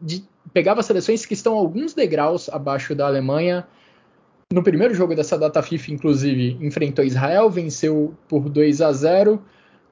de 0.00 0.24
pegava 0.52 0.82
seleções 0.82 1.26
que 1.26 1.34
estão 1.34 1.54
alguns 1.54 1.94
degraus 1.94 2.48
abaixo 2.48 2.94
da 2.94 3.06
Alemanha. 3.06 3.66
No 4.52 4.62
primeiro 4.62 4.94
jogo 4.94 5.14
dessa 5.14 5.36
data 5.36 5.62
FIFA, 5.62 5.92
inclusive, 5.92 6.56
enfrentou 6.60 7.04
Israel, 7.04 7.50
venceu 7.50 8.14
por 8.28 8.48
2 8.48 8.80
a 8.80 8.92
0 8.92 9.42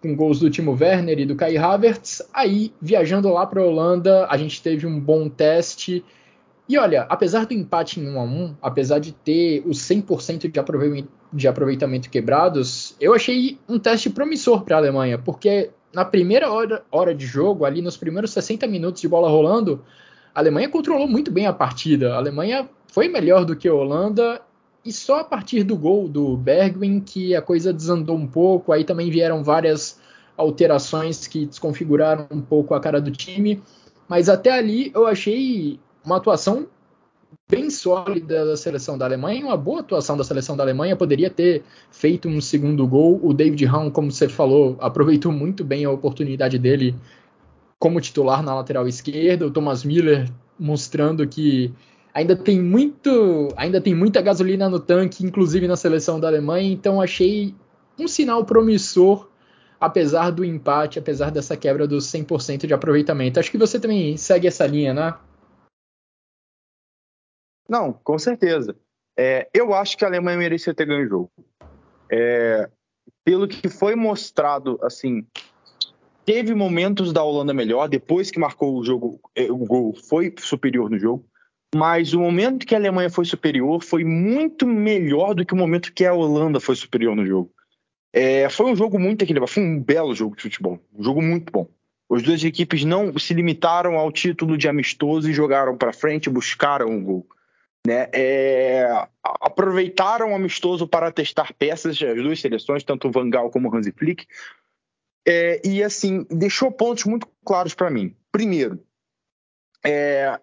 com 0.01 0.15
gols 0.15 0.39
do 0.39 0.51
Timo 0.51 0.77
Werner 0.79 1.19
e 1.19 1.27
do 1.27 1.35
Kai 1.35 1.57
Havertz. 1.57 2.23
Aí, 2.33 2.73
viajando 2.81 3.29
lá 3.33 3.47
para 3.47 3.61
a 3.61 3.65
Holanda, 3.65 4.27
a 4.29 4.37
gente 4.37 4.63
teve 4.63 4.87
um 4.87 5.01
bom 5.01 5.29
teste. 5.29 6.05
E 6.69 6.79
olha, 6.79 7.03
apesar 7.11 7.45
do 7.45 7.53
empate 7.53 8.01
em 8.01 8.09
1 8.09 8.19
a 8.19 8.23
1, 8.23 8.55
apesar 8.63 8.99
de 8.99 9.13
ter 9.13 9.63
os 9.67 9.79
100% 9.81 10.51
de 10.51 10.59
aproveitamento, 10.59 11.09
de 11.33 11.49
aproveitamento 11.49 12.09
quebrados, 12.09 12.97
eu 13.01 13.13
achei 13.13 13.59
um 13.69 13.79
teste 13.79 14.09
promissor 14.09 14.63
para 14.63 14.77
a 14.77 14.79
Alemanha, 14.79 15.19
porque 15.19 15.71
na 15.93 16.05
primeira 16.05 16.51
hora, 16.51 16.83
hora 16.91 17.15
de 17.15 17.27
jogo, 17.27 17.65
ali 17.65 17.83
nos 17.83 17.97
primeiros 17.97 18.31
60 18.33 18.67
minutos 18.67 19.01
de 19.01 19.09
bola 19.09 19.29
rolando, 19.29 19.85
a 20.35 20.41
Alemanha 20.41 20.69
controlou 20.69 21.07
muito 21.07 21.31
bem 21.31 21.47
a 21.47 21.53
partida. 21.53 22.15
A 22.15 22.17
Alemanha 22.17 22.69
foi 22.89 23.09
melhor 23.09 23.45
do 23.45 23.55
que 23.55 23.69
a 23.69 23.75
Holanda 23.75 24.41
e 24.85 24.93
só 24.93 25.21
a 25.21 25.25
partir 25.25 25.63
do 25.63 25.77
gol 25.77 26.09
do 26.09 26.37
Bergwijn 26.37 27.01
que 27.01 27.35
a 27.35 27.41
coisa 27.41 27.73
desandou 27.73 28.17
um 28.17 28.27
pouco. 28.27 28.73
Aí 28.73 28.85
também 28.85 29.11
vieram 29.11 29.45
várias 29.45 30.01
alterações 30.37 31.27
que 31.27 31.47
desconfiguraram 31.47 32.27
um 32.31 32.41
pouco 32.41 32.75
a 32.75 32.81
cara 32.81 33.01
do 33.01 33.13
time. 33.13 33.63
Mas 34.09 34.29
até 34.29 34.51
ali 34.51 34.91
eu 34.95 35.07
achei 35.07 35.79
uma 36.05 36.17
atuação 36.17 36.67
bem 37.49 37.69
sólida 37.71 38.45
da 38.45 38.57
seleção 38.57 38.97
da 38.97 39.05
Alemanha, 39.05 39.45
uma 39.45 39.57
boa 39.57 39.81
atuação 39.81 40.17
da 40.17 40.25
seleção 40.25 40.57
da 40.57 40.63
Alemanha, 40.63 40.97
poderia 40.97 41.31
ter 41.31 41.63
feito 41.91 42.29
um 42.29 42.41
segundo 42.41 42.87
gol. 42.87 43.21
O 43.23 43.33
David 43.33 43.65
Raum, 43.65 43.91
como 43.91 44.11
você 44.11 44.29
falou, 44.29 44.77
aproveitou 44.81 45.33
muito 45.33 45.65
bem 45.65 45.85
a 45.85 45.91
oportunidade 45.91 46.59
dele 46.59 46.95
como 47.79 48.01
titular 48.01 48.43
na 48.43 48.55
lateral 48.55 48.89
esquerda, 48.89 49.47
o 49.47 49.51
Thomas 49.51 49.85
Miller 49.85 50.31
mostrando 50.59 51.27
que 51.27 51.73
ainda 52.15 52.37
tem 52.37 52.63
muito, 52.63 53.49
ainda 53.57 53.81
tem 53.81 53.95
muita 53.95 54.23
gasolina 54.23 54.69
no 54.69 54.79
tanque, 54.79 55.25
inclusive 55.25 55.67
na 55.67 55.77
seleção 55.77 56.21
da 56.21 56.29
Alemanha, 56.29 56.73
então 56.73 57.01
achei 57.01 57.55
um 57.99 58.09
sinal 58.09 58.45
promissor 58.45 59.29
apesar 59.81 60.31
do 60.31 60.45
empate, 60.45 60.99
apesar 60.99 61.31
dessa 61.31 61.57
quebra 61.57 61.87
dos 61.87 62.07
100% 62.07 62.67
de 62.67 62.73
aproveitamento. 62.73 63.39
Acho 63.39 63.51
que 63.51 63.59
você 63.59 63.79
também 63.79 64.17
segue 64.17 64.47
essa 64.47 64.67
linha, 64.67 64.95
né? 64.95 65.15
Não, 67.69 67.93
com 67.93 68.19
certeza. 68.19 68.77
É, 69.17 69.49
eu 69.55 69.73
acho 69.75 69.97
que 69.97 70.05
a 70.05 70.09
Alemanha 70.09 70.39
merecia 70.39 70.75
ter 70.75 70.87
ganho 70.87 71.07
o 71.07 71.09
jogo. 71.09 71.31
É, 72.11 72.69
pelo 73.25 73.49
que 73.49 73.69
foi 73.69 73.95
mostrado, 73.95 74.79
assim, 74.83 75.27
Teve 76.25 76.55
momentos 76.55 77.13
da 77.13 77.23
Holanda 77.23 77.53
melhor, 77.53 77.87
depois 77.87 78.31
que 78.31 78.39
marcou 78.39 78.79
o 78.79 78.85
jogo, 78.85 79.21
é, 79.37 79.51
o 79.53 79.59
gol 79.59 79.95
foi 80.09 80.35
superior 80.39 80.89
no 80.89 80.99
jogo. 80.99 81.25
Mas 81.75 82.15
o 82.15 82.21
momento 82.21 82.67
que 82.67 82.75
a 82.75 82.79
Alemanha 82.79 83.11
foi 83.11 83.25
superior 83.25 83.83
foi 83.83 84.05
muito 84.05 84.67
melhor 84.67 85.35
do 85.35 85.45
que 85.45 85.53
o 85.53 85.57
momento 85.57 85.93
que 85.93 86.07
a 86.07 86.15
Holanda 86.15 86.61
foi 86.61 86.77
superior 86.77 87.15
no 87.15 87.27
jogo. 87.27 87.51
É, 88.13 88.49
foi 88.49 88.71
um 88.71 88.77
jogo 88.77 88.99
muito 88.99 89.23
equilibrado, 89.23 89.53
foi 89.53 89.63
um 89.63 89.83
belo 89.83 90.15
jogo 90.15 90.37
de 90.37 90.43
futebol, 90.43 90.79
um 90.97 91.03
jogo 91.03 91.21
muito 91.21 91.53
bom. 91.53 91.69
As 92.11 92.23
duas 92.23 92.43
equipes 92.45 92.85
não 92.85 93.19
se 93.19 93.35
limitaram 93.35 93.97
ao 93.97 94.11
título 94.13 94.57
de 94.57 94.69
amistoso 94.69 95.29
e 95.29 95.33
jogaram 95.33 95.77
para 95.77 95.93
frente, 95.93 96.31
buscaram 96.31 96.87
um 96.87 97.03
gol. 97.03 97.27
Né? 97.87 98.09
É, 98.15 98.87
aproveitaram 99.23 100.33
o 100.33 100.35
amistoso 100.35 100.89
para 100.89 101.13
testar 101.13 101.53
peças, 101.55 102.01
as 102.03 102.23
duas 102.23 102.41
seleções, 102.41 102.83
tanto 102.83 103.09
o 103.09 103.11
Van 103.11 103.29
Gaal 103.29 103.51
como 103.51 103.69
o 103.69 103.77
Hansi 103.77 103.93
Flick, 103.93 104.27
é, 105.27 105.61
e 105.67 105.83
assim, 105.83 106.25
deixou 106.31 106.71
pontos 106.71 107.05
muito 107.05 107.29
claros 107.45 107.75
para 107.75 107.91
mim. 107.91 108.15
Primeiro, 108.33 108.83
é, 109.85 110.41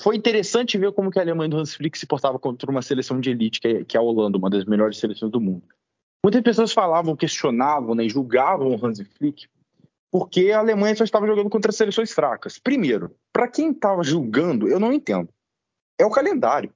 foi 0.00 0.16
interessante 0.16 0.78
ver 0.78 0.92
como 0.92 1.10
que 1.10 1.18
a 1.18 1.22
Alemanha 1.22 1.50
do 1.50 1.58
Hans 1.58 1.74
Flick 1.74 1.98
se 1.98 2.06
portava 2.06 2.38
contra 2.38 2.70
uma 2.70 2.82
seleção 2.82 3.20
de 3.20 3.30
elite, 3.30 3.60
que 3.60 3.68
é, 3.68 3.84
que 3.84 3.96
é 3.96 4.00
a 4.00 4.02
Holanda, 4.02 4.38
uma 4.38 4.50
das 4.50 4.64
melhores 4.64 4.98
seleções 4.98 5.30
do 5.30 5.40
mundo. 5.40 5.64
Muitas 6.24 6.42
pessoas 6.42 6.72
falavam, 6.72 7.16
questionavam 7.16 7.94
né, 7.94 8.08
julgavam 8.08 8.74
o 8.74 8.86
Hans 8.86 9.00
Flick 9.16 9.46
porque 10.10 10.50
a 10.50 10.58
Alemanha 10.58 10.96
só 10.96 11.04
estava 11.04 11.26
jogando 11.26 11.50
contra 11.50 11.70
seleções 11.70 12.12
fracas. 12.12 12.58
Primeiro, 12.58 13.14
para 13.32 13.48
quem 13.48 13.70
estava 13.70 14.02
julgando, 14.02 14.66
eu 14.68 14.80
não 14.80 14.92
entendo. 14.92 15.28
É 15.98 16.06
o 16.06 16.10
calendário. 16.10 16.72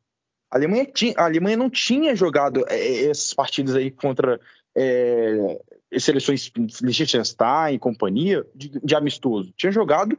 A 0.53 0.57
Alemanha, 0.57 0.85
tinha, 0.85 1.15
a 1.17 1.25
Alemanha 1.25 1.57
não 1.57 1.71
tinha 1.71 2.15
jogado 2.15 2.63
é, 2.69 2.77
é 2.77 3.11
essas 3.11 3.33
partidas 3.33 3.75
aí 3.75 3.91
contra 3.91 4.39
é, 4.77 5.59
seleções 5.99 6.53
Liechtenstein 6.83 7.75
e 7.75 7.79
companhia 7.79 8.47
de, 8.55 8.69
de, 8.69 8.95
amistoso. 8.95 9.51
Tinha 9.57 9.73
jogado 9.73 10.19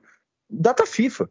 data 0.50 0.88
FIFA. 0.88 1.30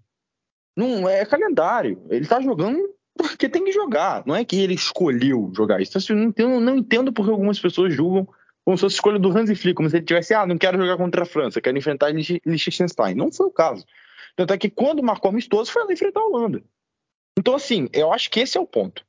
Não 0.76 1.08
é 1.08 1.26
calendário. 1.26 2.00
Ele 2.10 2.22
está 2.22 2.40
jogando 2.40 2.78
porque 3.16 3.48
tem 3.48 3.64
que 3.64 3.72
jogar. 3.72 4.22
Não 4.24 4.36
é 4.36 4.44
que 4.44 4.60
ele 4.60 4.74
escolheu 4.74 5.50
jogar 5.52 5.82
isso. 5.82 5.98
Assim, 5.98 6.14
não, 6.14 6.28
entendo, 6.28 6.60
não 6.60 6.76
entendo 6.76 7.12
porque 7.12 7.32
algumas 7.32 7.58
pessoas 7.58 7.92
julgam 7.92 8.28
como 8.64 8.76
se 8.76 8.82
fosse 8.82 8.94
escolha 8.94 9.18
do 9.18 9.36
Hansi 9.36 9.56
Flick, 9.56 9.74
como 9.74 9.90
se 9.90 9.96
ele 9.96 10.06
tivesse, 10.06 10.32
ah, 10.32 10.46
não 10.46 10.56
quero 10.56 10.78
jogar 10.78 10.96
contra 10.96 11.24
a 11.24 11.26
França, 11.26 11.60
quero 11.60 11.76
enfrentar 11.76 12.14
Liechtenstein. 12.14 13.16
Não 13.16 13.32
foi 13.32 13.46
o 13.46 13.50
caso. 13.50 13.84
Tanto 14.36 14.54
é 14.54 14.58
que 14.58 14.70
quando 14.70 15.02
marcou 15.02 15.30
amistoso, 15.30 15.72
foi 15.72 15.84
lá 15.84 15.92
enfrentar 15.92 16.20
a 16.20 16.24
Holanda. 16.26 16.62
Então, 17.38 17.54
assim, 17.54 17.88
eu 17.92 18.12
acho 18.12 18.30
que 18.30 18.40
esse 18.40 18.58
é 18.58 18.60
o 18.60 18.66
ponto. 18.66 19.04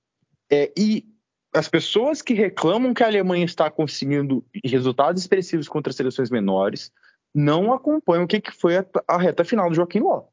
É, 0.51 0.71
e 0.77 1.05
as 1.53 1.67
pessoas 1.67 2.21
que 2.21 2.33
reclamam 2.33 2.93
que 2.93 3.03
a 3.03 3.07
Alemanha 3.07 3.45
está 3.45 3.69
conseguindo 3.69 4.43
resultados 4.65 5.21
expressivos 5.21 5.67
contra 5.67 5.93
seleções 5.93 6.29
menores 6.29 6.91
não 7.33 7.73
acompanham 7.73 8.23
o 8.23 8.27
que, 8.27 8.39
que 8.39 8.51
foi 8.51 8.77
a, 8.77 8.85
a 9.07 9.17
reta 9.17 9.43
final 9.43 9.69
do 9.69 9.75
Joaquim 9.75 9.99
Ló. 9.99 10.23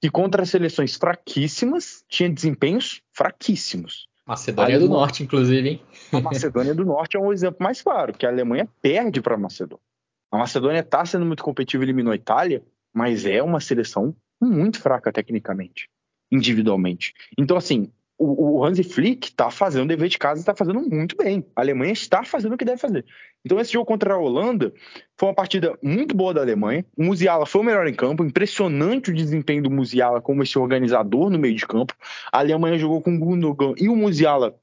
Que 0.00 0.10
contra 0.10 0.46
seleções 0.46 0.96
fraquíssimas 0.96 2.04
tinha 2.08 2.30
desempenhos 2.30 3.02
fraquíssimos. 3.12 4.08
Macedônia 4.26 4.78
do 4.78 4.88
Norte, 4.88 5.22
inclusive, 5.24 5.68
hein? 5.68 5.82
A 6.12 6.20
Macedônia 6.20 6.74
do 6.74 6.84
Norte 6.84 7.16
é 7.16 7.20
um 7.20 7.32
exemplo 7.32 7.62
mais 7.62 7.82
claro, 7.82 8.12
que 8.12 8.24
a 8.24 8.28
Alemanha 8.28 8.68
perde 8.80 9.20
para 9.20 9.34
a 9.34 9.38
Macedônia. 9.38 9.82
A 10.30 10.38
Macedônia 10.38 10.80
está 10.80 11.04
sendo 11.04 11.26
muito 11.26 11.42
competitiva, 11.42 11.82
eliminou 11.82 12.12
a 12.12 12.16
Itália, 12.16 12.62
mas 12.94 13.26
é 13.26 13.42
uma 13.42 13.60
seleção 13.60 14.14
muito 14.40 14.80
fraca 14.80 15.12
tecnicamente, 15.12 15.90
individualmente. 16.30 17.14
Então, 17.36 17.56
assim, 17.56 17.90
o, 18.22 18.62
Hansi 18.62 18.84
Flick 18.84 19.28
está 19.28 19.50
fazendo 19.50 19.84
o 19.84 19.88
dever 19.88 20.08
de 20.08 20.18
casa 20.18 20.40
e 20.40 20.42
está 20.42 20.54
fazendo 20.54 20.80
muito 20.82 21.16
bem. 21.16 21.44
A 21.56 21.62
Alemanha 21.62 21.92
está 21.92 22.22
fazendo 22.22 22.54
o 22.54 22.58
que 22.58 22.66
deve 22.66 22.78
fazer. 22.78 23.04
Então, 23.42 23.58
esse 23.58 23.72
jogo 23.72 23.86
contra 23.86 24.12
a 24.12 24.18
Holanda 24.18 24.72
foi 25.18 25.30
uma 25.30 25.34
partida 25.34 25.78
muito 25.82 26.14
boa 26.14 26.34
da 26.34 26.42
Alemanha. 26.42 26.84
O 26.94 27.02
Musiala 27.02 27.46
foi 27.46 27.62
o 27.62 27.64
melhor 27.64 27.86
em 27.86 27.94
campo. 27.94 28.22
Impressionante 28.22 29.10
o 29.10 29.14
desempenho 29.14 29.62
do 29.62 29.70
Musiala 29.70 30.20
como 30.20 30.42
esse 30.42 30.58
organizador 30.58 31.30
no 31.30 31.38
meio 31.38 31.54
de 31.54 31.66
campo. 31.66 31.94
A 32.30 32.40
Alemanha 32.40 32.78
jogou 32.78 33.00
com 33.00 33.14
o 33.14 33.18
Gundogan 33.18 33.72
e 33.78 33.88
o 33.88 33.96
Musiala 33.96 34.54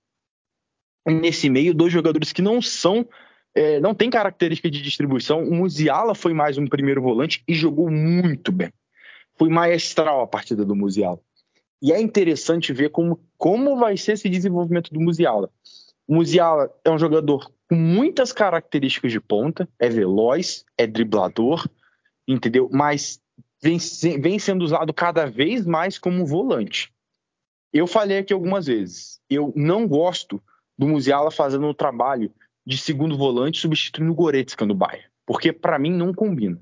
nesse 1.07 1.49
meio, 1.49 1.73
dois 1.73 1.91
jogadores 1.91 2.31
que 2.31 2.41
não 2.41 2.61
são 2.61 3.07
é, 3.55 3.79
não 3.79 3.95
tem 3.95 4.07
característica 4.07 4.69
de 4.69 4.83
distribuição. 4.83 5.43
O 5.43 5.55
Musiala 5.55 6.13
foi 6.13 6.31
mais 6.31 6.59
um 6.59 6.67
primeiro 6.67 7.01
volante 7.01 7.43
e 7.47 7.55
jogou 7.55 7.89
muito 7.89 8.51
bem. 8.51 8.71
Foi 9.35 9.49
maestral 9.49 10.21
a 10.21 10.27
partida 10.27 10.63
do 10.63 10.75
Musiala. 10.75 11.19
E 11.81 11.91
é 11.91 12.01
interessante 12.01 12.73
ver 12.73 12.89
como, 12.89 13.19
como 13.37 13.77
vai 13.77 13.97
ser 13.97 14.13
esse 14.13 14.29
desenvolvimento 14.29 14.93
do 14.93 14.99
Musiala. 14.99 15.49
O 16.07 16.15
Musiala 16.15 16.73
é 16.83 16.89
um 16.89 16.97
jogador 16.97 17.51
com 17.69 17.75
muitas 17.75 18.31
características 18.31 19.11
de 19.11 19.19
ponta, 19.19 19.67
é 19.77 19.89
veloz, 19.89 20.65
é 20.77 20.87
driblador, 20.87 21.67
entendeu? 22.27 22.69
Mas 22.71 23.21
vem, 23.61 23.77
vem 24.19 24.39
sendo 24.39 24.63
usado 24.63 24.93
cada 24.93 25.25
vez 25.25 25.65
mais 25.65 25.99
como 25.99 26.25
volante. 26.25 26.91
Eu 27.73 27.85
falei 27.85 28.19
aqui 28.19 28.33
algumas 28.33 28.65
vezes, 28.65 29.19
eu 29.29 29.53
não 29.55 29.87
gosto 29.87 30.41
do 30.77 30.87
Musiala 30.87 31.29
fazendo 31.29 31.67
o 31.67 31.73
trabalho 31.73 32.31
de 32.65 32.77
segundo 32.77 33.17
volante 33.17 33.59
substituindo 33.59 34.11
o 34.11 34.15
Goretzka 34.15 34.65
no 34.65 34.73
Bayern, 34.73 35.07
porque 35.25 35.51
para 35.51 35.77
mim 35.77 35.91
não 35.91 36.13
combina. 36.13 36.59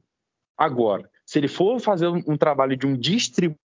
Agora, 0.58 1.10
se 1.26 1.40
ele 1.40 1.48
for 1.48 1.80
fazer 1.80 2.08
um 2.08 2.38
trabalho 2.38 2.76
de 2.76 2.88
um 2.88 2.98
distribuidor, 2.98 3.65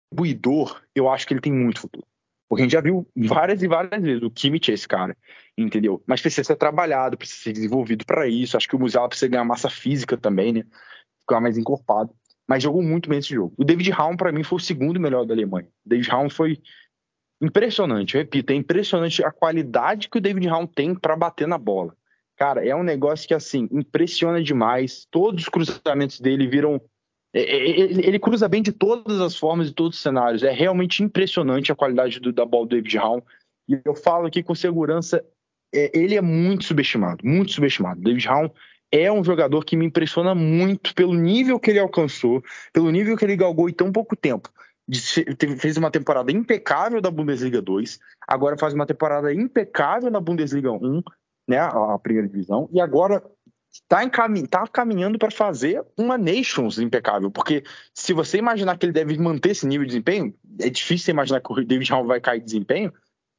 eu 0.94 1.08
acho 1.08 1.26
que 1.26 1.34
ele 1.34 1.40
tem 1.40 1.52
muito 1.52 1.80
futuro. 1.80 2.06
Porque 2.48 2.62
a 2.62 2.64
gente 2.64 2.72
já 2.72 2.80
viu 2.80 3.06
várias 3.16 3.62
e 3.62 3.68
várias 3.68 4.02
vezes 4.02 4.22
o 4.24 4.30
Kimmich 4.30 4.72
é 4.72 4.74
esse 4.74 4.88
cara, 4.88 5.16
entendeu? 5.56 6.02
Mas 6.04 6.20
precisa 6.20 6.44
ser 6.44 6.56
trabalhado, 6.56 7.16
precisa 7.16 7.42
ser 7.44 7.52
desenvolvido 7.52 8.04
para 8.04 8.26
isso. 8.26 8.56
Acho 8.56 8.68
que 8.68 8.74
o 8.74 8.78
Musiala 8.78 9.08
precisa 9.08 9.30
ganhar 9.30 9.44
massa 9.44 9.70
física 9.70 10.16
também, 10.16 10.52
né? 10.52 10.64
Ficar 11.20 11.40
mais 11.40 11.56
encorpado. 11.56 12.12
Mas 12.48 12.64
jogou 12.64 12.82
muito 12.82 13.08
bem 13.08 13.20
esse 13.20 13.32
jogo. 13.32 13.54
O 13.56 13.64
David 13.64 13.88
Raum, 13.92 14.16
para 14.16 14.32
mim, 14.32 14.42
foi 14.42 14.56
o 14.56 14.60
segundo 14.60 14.98
melhor 14.98 15.24
da 15.24 15.32
Alemanha. 15.32 15.68
O 15.86 15.88
David 15.88 16.10
Raum 16.10 16.28
foi 16.28 16.60
impressionante, 17.40 18.16
eu 18.16 18.20
repito, 18.20 18.52
é 18.52 18.56
impressionante 18.56 19.24
a 19.24 19.30
qualidade 19.30 20.08
que 20.08 20.18
o 20.18 20.20
David 20.20 20.48
Raum 20.48 20.66
tem 20.66 20.94
para 20.94 21.16
bater 21.16 21.46
na 21.46 21.56
bola. 21.56 21.96
Cara, 22.36 22.66
é 22.66 22.74
um 22.74 22.82
negócio 22.82 23.28
que, 23.28 23.34
assim, 23.34 23.68
impressiona 23.70 24.42
demais. 24.42 25.06
Todos 25.10 25.44
os 25.44 25.48
cruzamentos 25.48 26.20
dele 26.20 26.48
viram 26.48 26.80
é, 27.32 27.40
é, 27.40 27.80
é, 27.80 27.84
ele 28.06 28.18
cruza 28.18 28.48
bem 28.48 28.62
de 28.62 28.72
todas 28.72 29.20
as 29.20 29.36
formas 29.36 29.68
e 29.68 29.72
todos 29.72 29.96
os 29.96 30.02
cenários. 30.02 30.42
É 30.42 30.50
realmente 30.50 31.02
impressionante 31.02 31.70
a 31.70 31.76
qualidade 31.76 32.18
do, 32.20 32.32
da 32.32 32.44
bola 32.44 32.66
do 32.66 32.70
David 32.70 32.96
Raum. 32.96 33.22
E 33.68 33.80
eu 33.84 33.94
falo 33.94 34.26
aqui 34.26 34.42
com 34.42 34.54
segurança, 34.54 35.24
ele 35.72 36.16
é 36.16 36.20
muito 36.20 36.64
subestimado, 36.64 37.24
muito 37.24 37.52
subestimado. 37.52 38.00
David 38.00 38.26
Raum 38.26 38.50
é 38.92 39.10
um 39.12 39.22
jogador 39.22 39.64
que 39.64 39.76
me 39.76 39.86
impressiona 39.86 40.34
muito 40.34 40.92
pelo 40.94 41.14
nível 41.14 41.60
que 41.60 41.70
ele 41.70 41.78
alcançou, 41.78 42.42
pelo 42.72 42.90
nível 42.90 43.16
que 43.16 43.24
ele 43.24 43.36
galgou 43.36 43.68
em 43.68 43.72
tão 43.72 43.92
pouco 43.92 44.16
tempo. 44.16 44.50
Fez 45.58 45.76
uma 45.76 45.90
temporada 45.90 46.32
impecável 46.32 47.00
da 47.00 47.12
Bundesliga 47.12 47.62
2, 47.62 48.00
agora 48.26 48.58
faz 48.58 48.74
uma 48.74 48.86
temporada 48.86 49.32
impecável 49.32 50.10
na 50.10 50.18
Bundesliga 50.18 50.72
1, 50.72 51.02
né, 51.48 51.58
a 51.60 51.96
primeira 52.02 52.26
divisão, 52.26 52.68
e 52.72 52.80
agora 52.80 53.22
está 53.72 54.04
encam 54.04 54.34
tá 54.46 54.66
caminhando 54.66 55.18
para 55.18 55.30
fazer 55.30 55.84
uma 55.96 56.18
Nations 56.18 56.78
impecável, 56.78 57.30
porque 57.30 57.62
se 57.94 58.12
você 58.12 58.38
imaginar 58.38 58.76
que 58.76 58.86
ele 58.86 58.92
deve 58.92 59.16
manter 59.18 59.50
esse 59.50 59.66
nível 59.66 59.84
de 59.84 59.92
desempenho, 59.92 60.34
é 60.60 60.68
difícil 60.68 61.12
imaginar 61.12 61.40
que 61.40 61.52
o 61.52 61.64
David 61.64 61.90
Hall 61.92 62.06
vai 62.06 62.20
cair 62.20 62.40
de 62.40 62.46
desempenho, 62.46 62.92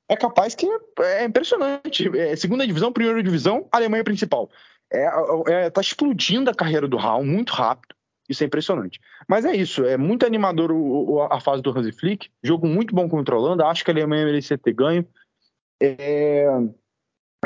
é 0.09 0.15
capaz 0.15 0.55
que 0.55 0.67
é 0.99 1.23
impressionante. 1.23 2.09
É, 2.17 2.35
segunda 2.35 2.67
divisão, 2.67 2.91
primeira 2.91 3.23
divisão, 3.23 3.67
Alemanha 3.71 4.03
principal. 4.03 4.49
É, 4.91 5.07
é, 5.47 5.69
tá 5.69 5.79
explodindo 5.79 6.49
a 6.49 6.55
carreira 6.55 6.87
do 6.87 6.97
Hall 6.97 7.23
muito 7.23 7.53
rápido. 7.53 7.95
Isso 8.27 8.43
é 8.43 8.47
impressionante. 8.47 8.99
Mas 9.27 9.45
é 9.45 9.55
isso, 9.55 9.83
é 9.83 9.97
muito 9.97 10.25
animador 10.25 10.71
o, 10.71 11.13
o, 11.13 11.21
a 11.21 11.39
fase 11.39 11.61
do 11.61 11.77
Hansi 11.77 11.91
Flick. 11.91 12.29
Jogo 12.43 12.67
muito 12.67 12.95
bom 12.95 13.09
Holanda. 13.35 13.65
Acho 13.65 13.83
que 13.83 13.91
a 13.91 13.93
Alemanha 13.93 14.25
merecia 14.25 14.57
ter 14.57 14.73
ganho. 14.73 15.05
É, 15.81 16.45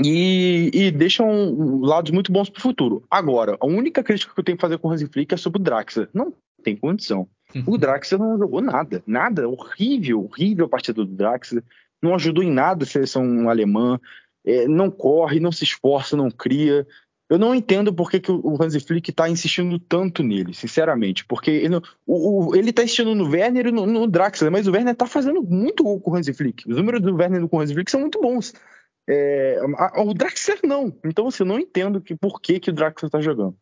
e, 0.03 0.69
e 0.73 0.91
deixam 0.91 1.79
lados 1.81 2.12
muito 2.12 2.31
bons 2.31 2.49
para 2.49 2.60
o 2.60 2.62
futuro. 2.62 3.03
Agora, 3.10 3.58
a 3.60 3.65
única 3.65 4.03
crítica 4.03 4.34
que 4.34 4.39
eu 4.39 4.43
tenho 4.43 4.58
que 4.58 4.62
fazer 4.62 4.77
com 4.77 4.89
o 4.89 4.91
Hansi 4.91 5.08
Flick 5.08 5.34
é 5.34 5.38
sobre 5.38 5.60
o 5.60 5.63
Draxler. 5.63 6.10
Não 6.13 6.34
tem 6.63 6.75
condição. 6.75 7.27
O. 7.65 7.77
Draxler 7.77 8.19
não 8.19 8.38
jogou 8.38 8.60
nada, 8.60 9.01
nada. 9.08 9.47
Horrível, 9.47 10.25
horrível 10.25 10.65
a 10.65 10.69
partida 10.69 11.05
do 11.05 11.15
Draxler. 11.15 11.63
Não 12.01 12.13
ajudou 12.13 12.43
em 12.43 12.51
nada 12.51 12.84
a 12.84 12.88
seleção 12.88 13.49
alemã. 13.49 13.97
É, 14.45 14.67
não 14.67 14.91
corre, 14.91 15.39
não 15.39 15.53
se 15.53 15.63
esforça, 15.63 16.17
não 16.17 16.29
cria. 16.29 16.86
Eu 17.29 17.39
não 17.39 17.55
entendo 17.55 17.93
por 17.93 18.12
que, 18.12 18.19
que 18.19 18.31
o 18.31 18.62
Hansi 18.62 18.79
Flick 18.81 19.10
está 19.10 19.29
insistindo 19.29 19.79
tanto 19.79 20.21
nele, 20.21 20.53
sinceramente. 20.53 21.23
Porque 21.25 21.49
ele, 21.49 21.77
o, 22.05 22.49
o, 22.49 22.55
ele 22.55 22.73
tá 22.73 22.84
insistindo 22.84 23.15
no 23.15 23.29
Werner 23.29 23.67
e 23.67 23.71
no, 23.71 23.86
no 23.86 24.05
Draxler, 24.05 24.51
mas 24.51 24.67
o 24.67 24.71
Werner 24.71 24.93
está 24.93 25.08
fazendo 25.08 25.41
muito 25.41 25.84
gol 25.84 26.01
com 26.01 26.12
o 26.12 26.15
Hansi 26.15 26.34
Flick. 26.34 26.69
Os 26.69 26.75
números 26.75 27.01
do 27.01 27.15
Werner 27.15 27.47
com 27.47 27.58
o 27.58 27.62
Hansi 27.62 27.73
Flick 27.73 27.89
são 27.89 28.01
muito 28.01 28.19
bons. 28.19 28.53
É, 29.08 29.60
a, 29.78 30.02
o 30.02 30.13
Draxler 30.13 30.60
não. 30.63 30.96
Então, 31.06 31.28
assim, 31.28 31.44
eu 31.44 31.48
não 31.48 31.60
entendo 31.60 32.02
que, 32.02 32.15
por 32.15 32.41
que, 32.41 32.60
que 32.60 32.70
o 32.70 32.74
Draxler 32.74 33.10
tá 33.10 33.22
jogando. 33.22 33.56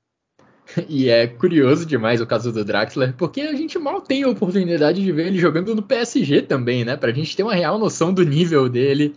E 0.88 1.10
é 1.10 1.28
curioso 1.28 1.86
demais 1.86 2.22
o 2.22 2.28
caso 2.28 2.52
do 2.52 2.64
Draxler, 2.64 3.14
porque 3.18 3.42
a 3.42 3.54
gente 3.54 3.78
mal 3.78 4.02
tem 4.02 4.24
a 4.24 4.30
oportunidade 4.30 5.02
de 5.02 5.12
ver 5.12 5.28
ele 5.28 5.38
jogando 5.38 5.76
no 5.76 5.84
PSG 5.84 6.42
também, 6.44 6.86
né? 6.86 6.96
Pra 6.96 7.12
gente 7.12 7.36
ter 7.36 7.44
uma 7.44 7.54
real 7.54 7.78
noção 7.78 8.14
do 8.14 8.24
nível 8.24 8.70
dele. 8.70 9.16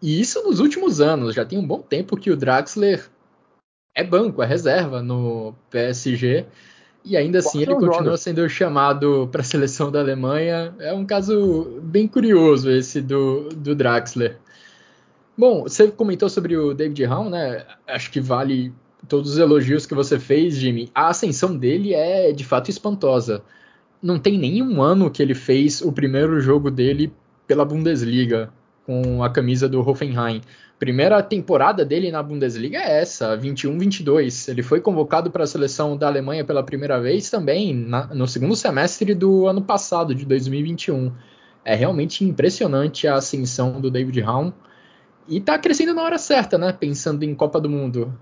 E 0.00 0.20
isso 0.20 0.42
nos 0.44 0.60
últimos 0.60 1.00
anos. 1.00 1.34
Já 1.34 1.44
tem 1.44 1.58
um 1.58 1.66
bom 1.66 1.80
tempo 1.80 2.16
que 2.16 2.30
o 2.30 2.36
Draxler 2.36 3.08
é 3.94 4.04
banco, 4.04 4.42
é 4.42 4.46
reserva 4.46 5.02
no 5.02 5.54
PSG. 5.70 6.46
E 7.04 7.16
ainda 7.16 7.38
assim 7.38 7.62
ele 7.62 7.74
continua 7.74 8.16
sendo 8.16 8.48
chamado 8.48 9.28
para 9.30 9.40
a 9.40 9.44
seleção 9.44 9.92
da 9.92 10.00
Alemanha. 10.00 10.74
É 10.78 10.92
um 10.92 11.06
caso 11.06 11.80
bem 11.82 12.06
curioso 12.06 12.70
esse 12.70 13.00
do, 13.00 13.48
do 13.50 13.74
Draxler. 13.74 14.38
Bom, 15.36 15.64
você 15.64 15.88
comentou 15.88 16.28
sobre 16.28 16.56
o 16.56 16.72
David 16.72 17.04
Raum, 17.04 17.28
né? 17.28 17.66
Acho 17.86 18.10
que 18.10 18.20
vale 18.20 18.72
todos 19.06 19.32
os 19.32 19.38
elogios 19.38 19.84
que 19.84 19.94
você 19.94 20.18
fez, 20.18 20.54
Jimmy. 20.54 20.90
A 20.94 21.08
ascensão 21.08 21.56
dele 21.56 21.92
é 21.92 22.32
de 22.32 22.44
fato 22.44 22.70
espantosa. 22.70 23.42
Não 24.02 24.18
tem 24.18 24.38
nenhum 24.38 24.82
ano 24.82 25.10
que 25.10 25.22
ele 25.22 25.34
fez 25.34 25.82
o 25.82 25.92
primeiro 25.92 26.40
jogo 26.40 26.70
dele 26.70 27.12
pela 27.46 27.64
Bundesliga 27.64 28.50
com 28.86 29.22
a 29.22 29.28
camisa 29.28 29.68
do 29.68 29.80
Hoffenheim. 29.80 30.40
Primeira 30.78 31.22
temporada 31.22 31.84
dele 31.84 32.10
na 32.10 32.22
Bundesliga 32.22 32.78
é 32.78 33.00
essa, 33.00 33.36
21-22. 33.36 34.48
Ele 34.50 34.62
foi 34.62 34.80
convocado 34.80 35.30
para 35.30 35.44
a 35.44 35.46
seleção 35.46 35.96
da 35.96 36.06
Alemanha 36.06 36.44
pela 36.44 36.62
primeira 36.62 37.00
vez 37.00 37.28
também 37.28 37.74
na, 37.74 38.06
no 38.08 38.28
segundo 38.28 38.54
semestre 38.54 39.14
do 39.14 39.46
ano 39.46 39.62
passado, 39.62 40.14
de 40.14 40.24
2021. 40.24 41.12
É 41.64 41.74
realmente 41.74 42.24
impressionante 42.24 43.08
a 43.08 43.16
ascensão 43.16 43.80
do 43.80 43.90
David 43.90 44.20
Raum. 44.20 44.52
E 45.28 45.40
tá 45.40 45.58
crescendo 45.58 45.92
na 45.92 46.02
hora 46.02 46.18
certa, 46.18 46.56
né? 46.56 46.72
Pensando 46.72 47.22
em 47.24 47.34
Copa 47.34 47.60
do 47.60 47.68
Mundo. 47.68 48.16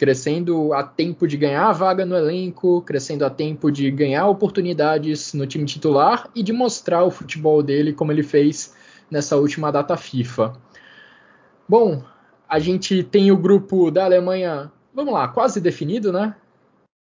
crescendo 0.00 0.72
a 0.72 0.82
tempo 0.82 1.28
de 1.28 1.36
ganhar 1.36 1.68
a 1.68 1.72
vaga 1.72 2.06
no 2.06 2.16
elenco, 2.16 2.80
crescendo 2.80 3.22
a 3.22 3.28
tempo 3.28 3.70
de 3.70 3.90
ganhar 3.90 4.26
oportunidades 4.28 5.34
no 5.34 5.46
time 5.46 5.66
titular 5.66 6.26
e 6.34 6.42
de 6.42 6.54
mostrar 6.54 7.04
o 7.04 7.10
futebol 7.10 7.62
dele 7.62 7.92
como 7.92 8.10
ele 8.10 8.22
fez 8.22 8.74
nessa 9.10 9.36
última 9.36 9.70
data 9.70 9.98
FIFA. 9.98 10.54
Bom, 11.68 12.02
a 12.48 12.58
gente 12.58 13.02
tem 13.02 13.30
o 13.30 13.36
grupo 13.36 13.90
da 13.90 14.06
Alemanha, 14.06 14.72
vamos 14.94 15.12
lá, 15.12 15.28
quase 15.28 15.60
definido, 15.60 16.10
né? 16.10 16.34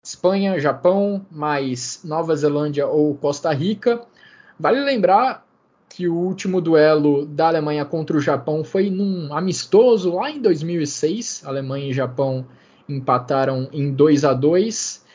Espanha, 0.06 0.60
Japão, 0.60 1.26
mais 1.32 2.02
Nova 2.04 2.36
Zelândia 2.36 2.86
ou 2.86 3.16
Costa 3.16 3.52
Rica. 3.52 4.06
Vale 4.60 4.80
lembrar 4.82 5.43
que 5.96 6.08
o 6.08 6.16
último 6.16 6.60
duelo 6.60 7.24
da 7.24 7.48
Alemanha 7.48 7.86
contra 7.86 8.18
o 8.18 8.22
Japão 8.22 8.64
foi 8.64 8.90
num 8.90 9.32
amistoso 9.32 10.16
lá 10.16 10.32
em 10.32 10.42
2006. 10.42 11.44
Alemanha 11.46 11.88
e 11.88 11.94
Japão 11.94 12.48
empataram 12.90 13.70
em 13.72 13.94
2 13.94 14.26
a 14.26 14.34
2. 14.34 15.06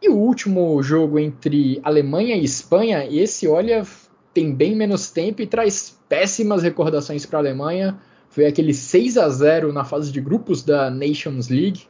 E 0.00 0.08
o 0.08 0.16
último 0.16 0.80
jogo 0.84 1.18
entre 1.18 1.80
Alemanha 1.82 2.36
e 2.36 2.44
Espanha, 2.44 3.04
esse 3.10 3.48
olha 3.48 3.84
tem 4.32 4.54
bem 4.54 4.76
menos 4.76 5.10
tempo 5.10 5.42
e 5.42 5.48
traz 5.48 5.98
péssimas 6.08 6.62
recordações 6.62 7.26
para 7.26 7.40
a 7.40 7.42
Alemanha. 7.42 7.98
Foi 8.28 8.46
aquele 8.46 8.72
6 8.72 9.18
a 9.18 9.28
0 9.28 9.72
na 9.72 9.84
fase 9.84 10.12
de 10.12 10.20
grupos 10.20 10.62
da 10.62 10.90
Nations 10.90 11.48
League. 11.48 11.88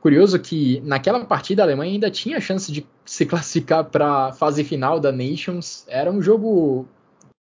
Curioso 0.00 0.38
que 0.38 0.80
naquela 0.82 1.22
partida 1.26 1.62
a 1.62 1.66
Alemanha 1.66 1.92
ainda 1.92 2.10
tinha 2.10 2.40
chance 2.40 2.72
de 2.72 2.86
se 3.04 3.26
classificar 3.26 3.84
para 3.84 4.28
a 4.28 4.32
fase 4.32 4.64
final 4.64 4.98
da 4.98 5.12
Nations. 5.12 5.84
Era 5.88 6.10
um 6.10 6.22
jogo 6.22 6.88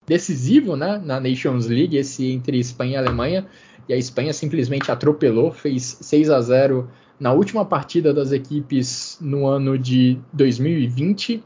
decisivo 0.07 0.77
né, 0.77 1.01
na 1.05 1.21
Nations 1.21 1.67
League, 1.67 1.97
esse 1.97 2.31
entre 2.31 2.59
Espanha 2.59 2.95
e 2.95 2.97
Alemanha. 2.97 3.47
E 3.89 3.93
a 3.93 3.97
Espanha 3.97 4.33
simplesmente 4.33 4.91
atropelou, 4.91 5.51
fez 5.51 5.99
6 6.01 6.31
a 6.31 6.41
0 6.41 6.89
na 7.19 7.33
última 7.33 7.65
partida 7.65 8.13
das 8.13 8.33
equipes 8.33 9.19
no 9.21 9.47
ano 9.47 9.79
de 9.79 10.19
2020. 10.33 11.43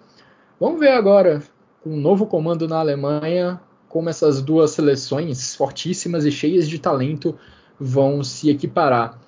Vamos 0.59 0.81
ver 0.81 0.93
agora, 0.93 1.43
com 1.83 1.91
um 1.91 2.01
novo 2.01 2.27
comando 2.27 2.67
na 2.67 2.79
Alemanha, 2.79 3.61
como 3.89 4.09
essas 4.09 4.43
duas 4.43 4.71
seleções 4.71 5.55
fortíssimas 5.55 6.25
e 6.25 6.31
cheias 6.31 6.69
de 6.69 6.79
talento 6.79 7.39
vão 7.79 8.23
se 8.25 8.51
equiparar. 8.51 9.19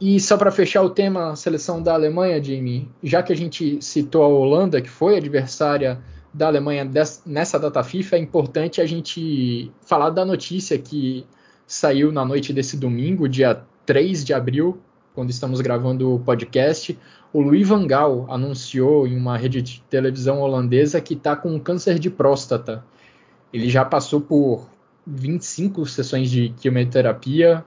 E 0.00 0.18
só 0.18 0.36
para 0.36 0.50
fechar 0.50 0.82
o 0.82 0.90
tema 0.90 1.36
seleção 1.36 1.80
da 1.80 1.94
Alemanha, 1.94 2.42
Jimmy, 2.42 2.90
já 3.02 3.22
que 3.22 3.32
a 3.32 3.36
gente 3.36 3.80
citou 3.80 4.24
a 4.24 4.26
Holanda, 4.26 4.80
que 4.80 4.90
foi 4.90 5.16
adversária 5.16 6.00
da 6.32 6.46
Alemanha 6.46 6.88
nessa 7.26 7.58
data 7.58 7.82
FIFA, 7.82 8.16
é 8.16 8.18
importante 8.18 8.80
a 8.80 8.86
gente 8.86 9.70
falar 9.82 10.10
da 10.10 10.24
notícia 10.24 10.78
que 10.78 11.26
saiu 11.66 12.10
na 12.10 12.24
noite 12.24 12.52
desse 12.52 12.76
domingo, 12.76 13.28
dia 13.28 13.62
3 13.84 14.24
de 14.24 14.32
abril, 14.32 14.80
quando 15.14 15.30
estamos 15.30 15.60
gravando 15.60 16.14
o 16.14 16.20
podcast. 16.20 16.98
O 17.32 17.40
Louis 17.40 17.66
Van 17.66 17.86
Gaal 17.86 18.26
anunciou 18.30 19.06
em 19.06 19.16
uma 19.16 19.36
rede 19.36 19.60
de 19.60 19.82
televisão 19.90 20.40
holandesa 20.40 21.00
que 21.00 21.14
está 21.14 21.36
com 21.36 21.58
câncer 21.60 21.98
de 21.98 22.08
próstata. 22.10 22.84
Ele 23.52 23.68
já 23.68 23.84
passou 23.84 24.20
por 24.20 24.70
25 25.06 25.84
sessões 25.86 26.30
de 26.30 26.50
quimioterapia 26.60 27.64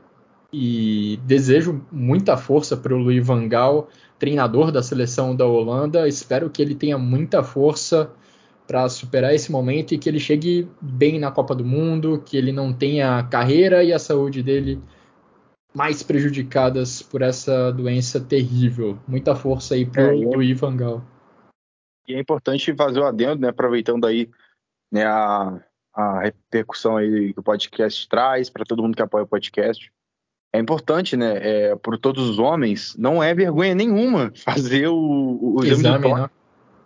e 0.51 1.19
desejo 1.23 1.82
muita 1.91 2.38
força 2.38 2.78
para 2.78 2.95
o 2.95 2.97
Louis 2.97 3.25
Van 3.25 3.47
Gaal, 3.47 3.89
treinador 4.17 4.71
da 4.71 4.82
seleção 4.82 5.36
da 5.36 5.45
Holanda. 5.45 6.08
Espero 6.08 6.49
que 6.49 6.62
ele 6.62 6.73
tenha 6.73 6.97
muita 6.97 7.43
força 7.43 8.10
para 8.67 8.89
superar 8.89 9.34
esse 9.34 9.51
momento 9.51 9.93
e 9.93 9.97
que 9.97 10.10
ele 10.10 10.19
chegue 10.19 10.67
bem 10.82 11.19
na 11.19 11.32
Copa 11.32 11.54
do 11.54 11.63
Mundo, 11.63 12.21
que 12.25 12.36
ele 12.36 12.51
não 12.51 12.73
tenha 12.73 13.19
a 13.19 13.23
carreira 13.23 13.84
e 13.84 13.93
a 13.93 13.99
saúde 13.99 14.41
dele 14.41 14.82
mais 15.73 16.01
prejudicadas 16.01 17.01
por 17.01 17.21
essa 17.21 17.71
doença 17.71 18.19
terrível. 18.19 18.97
Muita 19.08 19.36
força 19.36 19.75
aí 19.75 19.86
para 19.86 20.15
o 20.15 20.23
é, 20.23 20.25
Louis 20.25 20.60
Van 20.60 20.75
Gaal. 20.75 21.04
E 22.08 22.13
é 22.13 22.19
importante 22.19 22.73
fazer 22.75 22.99
o 22.99 23.06
adendo, 23.06 23.41
né, 23.41 23.49
aproveitando 23.49 24.06
aí 24.06 24.30
né, 24.91 25.06
a, 25.06 25.60
a 25.93 26.21
repercussão 26.21 26.97
aí 26.97 27.34
que 27.34 27.39
o 27.39 27.43
podcast 27.43 28.08
traz 28.08 28.49
para 28.49 28.63
todo 28.63 28.82
mundo 28.82 28.95
que 28.95 29.01
apoia 29.01 29.25
o 29.25 29.28
podcast. 29.28 29.91
É 30.54 30.60
importante, 30.60 31.17
né, 31.17 31.34
é, 31.41 31.75
para 31.75 31.97
todos 31.97 32.30
os 32.30 32.39
homens, 32.39 32.95
não 32.97 33.21
é 33.21 33.34
vergonha 33.34 33.75
nenhuma 33.75 34.32
fazer 34.45 34.88
o, 34.88 35.56
o 35.58 35.63
exame, 35.63 35.80
exame 35.80 35.97
de 35.97 36.04
toque. 36.04 36.21
Né? 36.21 36.30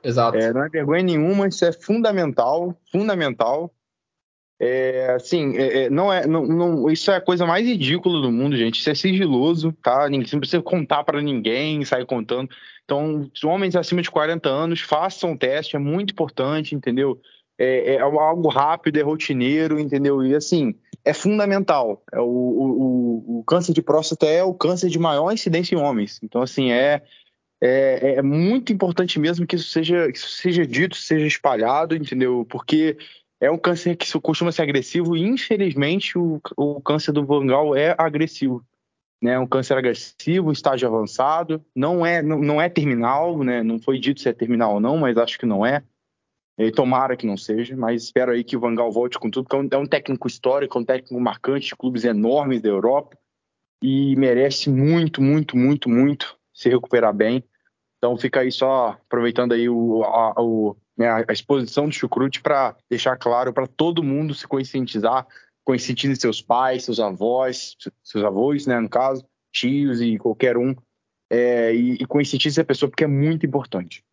Exato. 0.04 0.38
É, 0.38 0.54
não 0.54 0.64
é 0.64 0.70
vergonha 0.70 1.04
nenhuma, 1.04 1.48
isso 1.48 1.66
é 1.66 1.72
fundamental, 1.72 2.76
fundamental. 2.92 3.74
É, 4.62 5.14
assim, 5.16 5.56
é, 5.56 5.84
é, 5.84 5.90
não 5.90 6.12
é, 6.12 6.28
não, 6.28 6.46
não, 6.46 6.90
isso 6.90 7.10
é 7.12 7.16
a 7.16 7.22
coisa 7.22 7.46
mais 7.46 7.66
ridícula 7.66 8.22
do 8.22 8.32
mundo, 8.32 8.58
gente. 8.58 8.80
Isso 8.80 8.90
é 8.90 8.96
sigiloso, 8.96 9.72
tá? 9.82 10.10
Ninguém, 10.10 10.28
não 10.34 10.40
precisa 10.40 10.62
contar 10.62 11.04
para 11.06 11.22
ninguém, 11.22 11.86
sair 11.86 12.06
contando. 12.06 12.50
Então, 12.84 13.30
homens 13.46 13.76
acima 13.76 14.02
de 14.02 14.12
40 14.12 14.50
anos 14.50 14.82
façam 14.82 15.32
o 15.32 15.38
teste, 15.38 15.76
é 15.76 15.80
muito 15.80 16.12
importante, 16.12 16.76
entendeu? 16.76 17.22
É, 17.58 17.96
é 17.96 18.00
algo 18.00 18.50
rápido, 18.50 18.98
é 18.98 19.02
rotineiro, 19.02 19.80
entendeu? 19.80 20.26
E 20.26 20.36
assim, 20.36 20.76
é 21.06 21.14
fundamental. 21.14 22.04
É 22.12 22.20
o, 22.20 22.24
o, 22.24 23.40
o, 23.40 23.44
câncer 23.46 23.74
de 23.74 23.82
próstata 23.82 24.26
é 24.26 24.44
o 24.44 24.54
câncer 24.54 24.90
de 24.90 25.00
maior 25.00 25.32
incidência 25.32 25.76
em 25.76 25.78
homens. 25.78 26.20
Então, 26.24 26.42
assim, 26.42 26.72
é, 26.72 27.02
é, 27.62 28.16
é 28.16 28.22
muito 28.22 28.72
importante 28.72 29.20
mesmo 29.20 29.46
que 29.46 29.56
isso 29.56 29.70
seja, 29.70 30.12
que 30.12 30.18
isso 30.18 30.30
seja 30.30 30.66
dito, 30.66 30.96
seja 30.96 31.26
espalhado, 31.26 31.96
entendeu? 31.96 32.46
Porque 32.50 32.98
é 33.40 33.52
um 33.52 33.58
câncer 33.58 33.96
que 33.96 34.12
costuma 34.20 34.52
ser 34.52 34.64
agressivo 34.64 35.16
e, 35.16 35.22
infelizmente, 35.22 36.18
o, 36.18 36.42
o 36.56 36.82
câncer 36.82 37.12
do 37.12 37.26
vangal 37.26 37.76
é 37.76 37.96
agressivo. 37.98 38.64
Né, 39.22 39.38
um 39.38 39.46
câncer 39.46 39.78
agressivo, 39.78 40.50
estágio 40.50 40.88
avançado, 40.88 41.62
não 41.76 42.06
é, 42.06 42.22
não, 42.22 42.40
não 42.40 42.62
é 42.62 42.70
terminal, 42.70 43.44
né, 43.44 43.62
não 43.62 43.78
foi 43.78 44.00
dito 44.00 44.22
se 44.22 44.30
é 44.30 44.34
terminal 44.34 44.76
ou 44.76 44.80
não, 44.80 44.96
mas 44.96 45.18
acho 45.18 45.38
que 45.38 45.46
não 45.46 45.66
é. 45.66 45.84
E 46.58 46.72
tomara 46.72 47.18
que 47.18 47.28
não 47.28 47.36
seja, 47.36 47.76
mas 47.76 48.04
espero 48.04 48.32
aí 48.32 48.46
que 48.46 48.56
o 48.56 48.62
Vangal 48.62 48.90
volte 48.90 49.20
com 49.20 49.30
tudo, 49.30 49.46
porque 49.50 49.76
é 49.76 49.78
um 49.78 49.86
técnico 49.86 50.26
histórico, 50.26 50.78
é 50.78 50.82
um 50.82 50.86
técnico 50.86 51.20
marcante 51.20 51.68
de 51.68 51.76
clubes 51.76 52.06
enormes 52.06 52.62
da 52.62 52.70
Europa 52.70 53.18
e 53.84 54.16
merece 54.16 54.70
muito, 54.70 55.22
muito, 55.22 55.58
muito, 55.58 55.90
muito 55.90 56.39
se 56.60 56.68
recuperar 56.68 57.14
bem. 57.14 57.42
Então 57.98 58.18
fica 58.18 58.42
aí 58.42 58.52
só 58.52 58.90
aproveitando 58.90 59.54
aí 59.54 59.70
o, 59.70 60.04
a, 60.04 60.34
o, 60.42 60.76
né, 60.98 61.10
a 61.10 61.32
exposição 61.32 61.88
do 61.88 61.94
chucrute 61.94 62.42
para 62.42 62.76
deixar 62.90 63.16
claro 63.16 63.54
para 63.54 63.66
todo 63.66 64.04
mundo 64.04 64.34
se 64.34 64.46
conscientizar, 64.46 65.26
conscientize 65.64 66.20
seus 66.20 66.42
pais, 66.42 66.84
seus 66.84 67.00
avós, 67.00 67.78
seus 68.04 68.26
avós, 68.26 68.68
né, 68.68 68.78
no 68.78 68.90
caso, 68.90 69.26
tios 69.54 70.02
e 70.02 70.18
qualquer 70.18 70.58
um, 70.58 70.76
é, 71.30 71.74
e, 71.74 71.94
e 71.94 72.06
conscientize 72.06 72.60
a 72.60 72.66
pessoa 72.66 72.90
porque 72.90 73.06
é 73.06 73.08
muito 73.08 73.46
importante. 73.46 74.04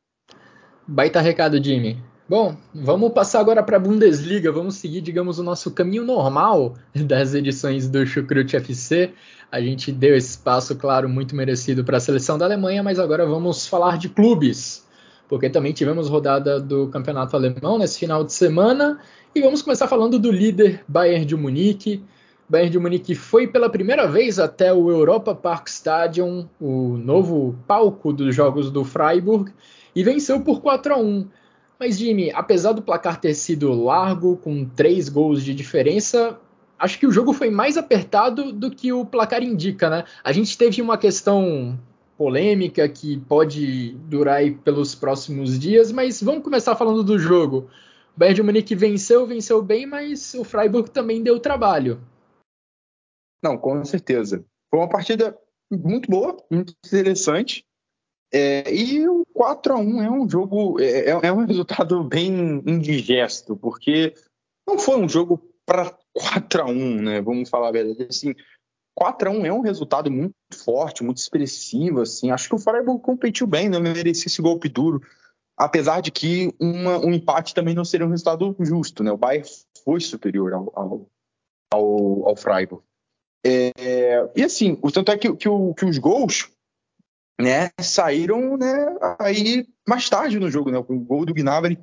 Baita 0.86 1.20
recado, 1.20 1.62
Jimmy. 1.62 2.00
Bom, 2.28 2.56
vamos 2.74 3.12
passar 3.12 3.38
agora 3.38 3.62
para 3.62 3.76
a 3.76 3.80
Bundesliga. 3.80 4.50
Vamos 4.50 4.74
seguir, 4.74 5.00
digamos, 5.00 5.38
o 5.38 5.44
nosso 5.44 5.70
caminho 5.70 6.04
normal 6.04 6.74
das 6.92 7.34
edições 7.34 7.88
do 7.88 8.04
Chucrute 8.04 8.56
FC. 8.56 9.12
A 9.52 9.60
gente 9.60 9.92
deu 9.92 10.16
espaço, 10.16 10.74
claro, 10.74 11.08
muito 11.08 11.36
merecido 11.36 11.84
para 11.84 11.98
a 11.98 12.00
seleção 12.00 12.36
da 12.36 12.44
Alemanha, 12.44 12.82
mas 12.82 12.98
agora 12.98 13.24
vamos 13.24 13.68
falar 13.68 13.96
de 13.96 14.08
clubes, 14.08 14.84
porque 15.28 15.48
também 15.48 15.72
tivemos 15.72 16.08
rodada 16.08 16.58
do 16.58 16.88
Campeonato 16.88 17.36
Alemão 17.36 17.78
nesse 17.78 18.00
final 18.00 18.24
de 18.24 18.32
semana. 18.32 18.98
E 19.32 19.40
vamos 19.40 19.62
começar 19.62 19.86
falando 19.86 20.18
do 20.18 20.32
líder 20.32 20.82
Bayern 20.88 21.24
de 21.24 21.36
Munique. 21.36 22.02
Bayern 22.48 22.72
de 22.72 22.78
Munique 22.80 23.14
foi 23.14 23.46
pela 23.46 23.70
primeira 23.70 24.08
vez 24.08 24.40
até 24.40 24.72
o 24.72 24.90
Europa 24.90 25.32
Park 25.32 25.68
Stadium, 25.68 26.48
o 26.60 26.96
novo 26.96 27.56
palco 27.68 28.12
dos 28.12 28.34
jogos 28.34 28.68
do 28.68 28.84
Freiburg, 28.84 29.52
e 29.94 30.02
venceu 30.02 30.40
por 30.40 30.60
4 30.60 30.92
a 30.92 30.98
1. 30.98 31.28
Mas, 31.78 31.98
Jimmy, 31.98 32.30
apesar 32.32 32.72
do 32.72 32.82
placar 32.82 33.20
ter 33.20 33.34
sido 33.34 33.72
largo, 33.72 34.36
com 34.38 34.64
três 34.64 35.08
gols 35.08 35.42
de 35.42 35.54
diferença, 35.54 36.40
acho 36.78 36.98
que 36.98 37.06
o 37.06 37.12
jogo 37.12 37.32
foi 37.32 37.50
mais 37.50 37.76
apertado 37.76 38.52
do 38.52 38.70
que 38.70 38.92
o 38.92 39.04
placar 39.04 39.42
indica, 39.42 39.90
né? 39.90 40.04
A 40.24 40.32
gente 40.32 40.56
teve 40.56 40.80
uma 40.80 40.96
questão 40.96 41.78
polêmica 42.16 42.88
que 42.88 43.18
pode 43.20 43.92
durar 44.08 44.36
aí 44.36 44.52
pelos 44.52 44.94
próximos 44.94 45.58
dias, 45.58 45.92
mas 45.92 46.22
vamos 46.22 46.42
começar 46.42 46.74
falando 46.74 47.04
do 47.04 47.18
jogo. 47.18 47.68
O 48.16 48.18
Bayern 48.18 48.36
de 48.36 48.42
Munique 48.42 48.74
venceu, 48.74 49.26
venceu 49.26 49.62
bem, 49.62 49.86
mas 49.86 50.32
o 50.34 50.44
Freiburg 50.44 50.90
também 50.90 51.22
deu 51.22 51.38
trabalho. 51.38 52.00
Não, 53.42 53.58
com 53.58 53.84
certeza. 53.84 54.44
Foi 54.70 54.80
uma 54.80 54.88
partida 54.88 55.36
muito 55.70 56.10
boa, 56.10 56.36
muito 56.50 56.72
interessante. 56.86 57.66
É, 58.32 58.74
e 58.74 59.08
o 59.08 59.24
4 59.32 59.74
a 59.74 59.76
1 59.78 60.02
é 60.02 60.10
um 60.10 60.28
jogo, 60.28 60.80
é, 60.80 61.10
é, 61.10 61.10
é 61.10 61.32
um 61.32 61.44
resultado 61.46 62.02
bem 62.04 62.62
indigesto, 62.66 63.56
porque 63.56 64.14
não 64.66 64.78
foi 64.78 64.96
um 64.96 65.08
jogo 65.08 65.40
para 65.64 65.96
4 66.12 66.62
a 66.62 66.66
1 66.66 67.02
né? 67.02 67.20
Vamos 67.20 67.48
falar 67.48 67.68
a 67.68 67.72
verdade. 67.72 68.06
Assim, 68.08 68.34
4 68.94 69.28
a 69.28 69.32
1 69.32 69.46
é 69.46 69.52
um 69.52 69.60
resultado 69.60 70.10
muito 70.10 70.34
forte, 70.54 71.04
muito 71.04 71.18
expressivo. 71.18 72.00
Assim. 72.00 72.30
Acho 72.30 72.48
que 72.48 72.54
o 72.54 72.58
Freiburg 72.58 73.02
competiu 73.02 73.46
bem, 73.46 73.68
não 73.68 73.80
merecia 73.80 74.26
esse 74.26 74.42
golpe 74.42 74.68
duro. 74.68 75.00
Apesar 75.58 76.00
de 76.00 76.10
que 76.10 76.52
uma, 76.60 76.98
um 76.98 77.12
empate 77.12 77.54
também 77.54 77.74
não 77.74 77.84
seria 77.84 78.06
um 78.06 78.10
resultado 78.10 78.54
justo, 78.60 79.02
né? 79.02 79.10
O 79.10 79.16
Bayern 79.16 79.48
foi 79.84 80.00
superior 80.00 80.52
ao, 80.52 80.72
ao, 80.74 81.06
ao, 81.72 82.28
ao 82.28 82.36
Freiburg. 82.36 82.82
É, 83.44 84.28
e 84.34 84.42
assim, 84.42 84.78
o 84.82 84.90
tanto 84.90 85.12
é 85.12 85.16
que, 85.16 85.32
que, 85.34 85.48
que 85.48 85.84
os 85.84 85.98
gols 85.98 86.50
né, 87.40 87.70
saíram 87.80 88.56
né, 88.56 88.96
aí 89.18 89.66
mais 89.86 90.08
tarde 90.08 90.38
no 90.38 90.50
jogo, 90.50 90.70
né? 90.70 90.78
O 90.78 90.98
gol 91.00 91.24
do 91.24 91.34
Gnabry, 91.34 91.78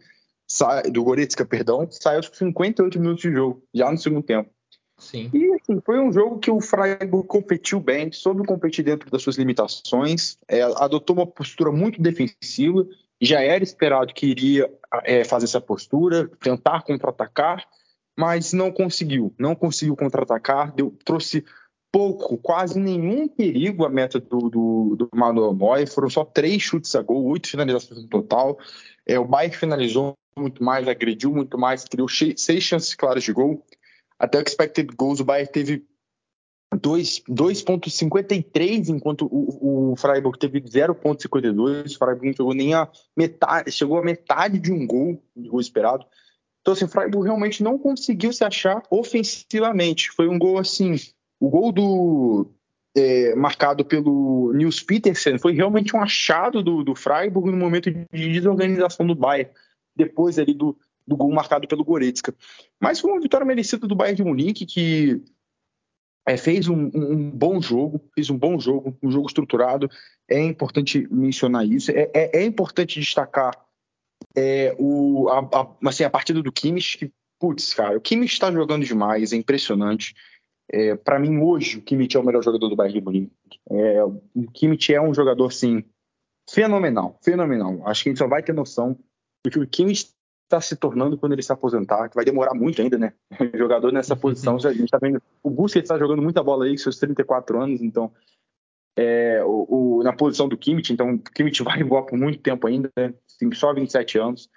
do 0.91 1.03
Goretzka, 1.03 1.45
perdão, 1.45 1.87
saiu 1.89 2.17
aos 2.17 2.29
58 2.33 2.99
minutos 2.99 3.21
de 3.21 3.31
jogo, 3.31 3.63
já 3.73 3.89
no 3.91 3.97
segundo 3.97 4.23
tempo. 4.23 4.49
Sim. 4.97 5.29
E 5.33 5.53
assim, 5.53 5.81
foi 5.85 5.99
um 5.99 6.11
jogo 6.11 6.39
que 6.39 6.51
o 6.51 6.61
Freiburg 6.61 7.27
competiu 7.27 7.79
bem, 7.79 8.11
soube 8.11 8.45
competir 8.45 8.85
dentro 8.85 9.09
das 9.09 9.21
suas 9.21 9.37
limitações, 9.37 10.37
é, 10.47 10.61
adotou 10.61 11.15
uma 11.15 11.27
postura 11.27 11.71
muito 11.71 12.01
defensiva, 12.01 12.87
já 13.21 13.41
era 13.41 13.63
esperado 13.63 14.13
que 14.13 14.27
iria 14.27 14.71
é, 15.03 15.23
fazer 15.23 15.45
essa 15.45 15.61
postura, 15.61 16.29
tentar 16.39 16.83
contra-atacar, 16.83 17.65
mas 18.17 18.53
não 18.53 18.71
conseguiu, 18.71 19.33
não 19.37 19.55
conseguiu 19.55 19.95
contra-atacar, 19.95 20.73
trouxe 21.03 21.43
pouco, 21.93 22.37
quase 22.39 22.79
nenhum 22.79 23.27
perigo 23.27 23.85
à 23.85 23.89
meta 23.89 24.19
do, 24.19 24.49
do, 24.49 24.95
do 24.97 25.07
Manuel 25.13 25.53
Neuer. 25.53 25.87
Foram 25.87 26.09
só 26.09 26.25
três 26.25 26.59
chutes 26.59 26.95
a 26.95 27.03
gol, 27.03 27.23
oito 27.25 27.47
finalizações 27.47 28.01
no 28.01 28.07
total. 28.07 28.57
É, 29.05 29.19
o 29.19 29.25
Bayern 29.25 29.55
finalizou 29.55 30.15
muito 30.35 30.63
mais, 30.63 30.87
agrediu 30.87 31.31
muito 31.31 31.55
mais, 31.55 31.85
criou 31.85 32.09
seis 32.09 32.63
chances 32.63 32.95
claras 32.95 33.23
de 33.23 33.31
gol. 33.31 33.63
Até 34.17 34.39
o 34.39 34.41
expected 34.41 34.91
goals, 34.95 35.19
o 35.19 35.23
Bayern 35.23 35.51
teve 35.51 35.85
2,53, 36.75 38.89
enquanto 38.89 39.27
o, 39.31 39.91
o 39.91 39.95
Freiburg 39.95 40.39
teve 40.39 40.61
0,52. 40.61 41.95
O 41.95 41.99
Freiburg 41.99 42.25
não 42.25 42.33
chegou 42.33 42.55
nem 42.55 42.73
a 42.73 42.89
metade, 43.15 43.71
chegou 43.71 43.99
a 43.99 44.03
metade 44.03 44.57
de 44.57 44.71
um 44.71 44.87
gol, 44.87 45.21
de 45.35 45.47
gol 45.47 45.61
esperado. 45.61 46.03
Então, 46.61 46.73
assim, 46.73 46.85
o 46.85 46.89
Freiburg 46.89 47.27
realmente 47.27 47.61
não 47.61 47.77
conseguiu 47.77 48.33
se 48.33 48.43
achar 48.43 48.81
ofensivamente. 48.89 50.09
Foi 50.09 50.27
um 50.27 50.39
gol 50.39 50.57
assim 50.57 50.95
o 51.43 51.49
gol 51.49 51.73
do 51.73 52.47
é, 52.95 53.35
marcado 53.35 53.83
pelo 53.83 54.53
Nils 54.53 54.81
Petersen 54.81 55.37
foi 55.37 55.51
realmente 55.51 55.93
um 55.93 56.01
achado 56.01 56.63
do, 56.63 56.85
do 56.85 56.95
Freiburg 56.95 57.51
no 57.51 57.57
momento 57.57 57.91
de 57.91 58.31
desorganização 58.31 59.05
do 59.05 59.13
Bayern, 59.13 59.51
depois 59.93 60.39
ali 60.39 60.53
do, 60.53 60.77
do 61.05 61.17
gol 61.17 61.33
marcado 61.33 61.67
pelo 61.67 61.83
Goretzka. 61.83 62.33
Mas 62.79 63.01
foi 63.01 63.11
uma 63.11 63.19
vitória 63.19 63.45
merecida 63.45 63.85
do 63.85 63.93
Bayern 63.93 64.15
de 64.15 64.23
Munique, 64.23 64.65
que 64.65 65.21
é, 66.25 66.37
fez 66.37 66.69
um, 66.69 66.89
um, 66.95 67.29
bom 67.29 67.61
jogo, 67.61 67.99
fez 68.15 68.29
um 68.29 68.37
bom 68.37 68.57
jogo, 68.57 68.97
um 69.03 69.11
jogo 69.11 69.27
estruturado. 69.27 69.89
É 70.29 70.39
importante 70.41 71.05
mencionar 71.11 71.67
isso. 71.67 71.91
É, 71.91 72.09
é, 72.13 72.39
é 72.39 72.45
importante 72.45 73.01
destacar 73.01 73.53
é, 74.33 74.73
o, 74.79 75.27
a, 75.27 75.39
a, 75.39 75.89
assim, 75.89 76.05
a 76.05 76.09
partida 76.09 76.41
do 76.41 76.53
Kimmich, 76.53 76.97
que, 76.97 77.11
putz, 77.37 77.73
cara, 77.73 77.97
o 77.97 78.01
Kimmich 78.01 78.31
está 78.31 78.49
jogando 78.49 78.85
demais, 78.85 79.33
é 79.33 79.35
impressionante. 79.35 80.15
É, 80.71 80.95
para 80.95 81.19
mim, 81.19 81.37
hoje, 81.39 81.77
o 81.77 81.81
Kimmich 81.81 82.15
é 82.15 82.19
o 82.19 82.23
melhor 82.23 82.43
jogador 82.43 82.69
do 82.69 82.75
Bayern 82.75 82.99
de 82.99 83.05
Munique. 83.05 83.31
É, 83.69 84.03
o 84.03 84.51
Kimmich 84.53 84.93
é 84.93 85.01
um 85.01 85.13
jogador, 85.13 85.51
sim, 85.51 85.83
fenomenal, 86.49 87.17
fenomenal. 87.21 87.81
Acho 87.85 88.03
que 88.03 88.09
a 88.09 88.11
gente 88.11 88.19
só 88.19 88.27
vai 88.27 88.41
ter 88.41 88.53
noção 88.53 88.97
do 89.43 89.51
que 89.51 89.59
o 89.59 89.67
Kimmich 89.67 90.13
está 90.43 90.61
se 90.61 90.75
tornando 90.75 91.17
quando 91.17 91.33
ele 91.33 91.41
se 91.41 91.51
aposentar, 91.51 92.09
que 92.09 92.15
vai 92.15 92.25
demorar 92.25 92.53
muito 92.53 92.81
ainda, 92.81 92.97
né? 92.97 93.13
jogador 93.57 93.91
nessa 93.91 94.15
posição, 94.15 94.55
a 94.55 94.73
gente 94.73 94.85
está 94.85 94.97
vendo. 94.97 95.21
O 95.41 95.49
Busquets 95.49 95.85
está 95.85 95.97
jogando 95.97 96.21
muita 96.21 96.43
bola 96.43 96.65
aí, 96.65 96.71
com 96.71 96.77
seus 96.77 96.97
34 96.97 97.61
anos, 97.61 97.81
então. 97.81 98.11
É, 98.95 99.43
o, 99.43 99.97
o, 99.97 100.03
na 100.03 100.13
posição 100.13 100.47
do 100.47 100.55
Kimmich, 100.55 100.93
então 100.93 101.15
o 101.15 101.19
Kimmich 101.19 101.61
vai 101.63 101.83
voar 101.83 102.03
por 102.03 102.17
muito 102.17 102.39
tempo 102.39 102.67
ainda, 102.67 102.91
né? 102.95 103.13
Tem 103.39 103.51
só 103.51 103.73
27 103.73 104.19
anos. 104.19 104.49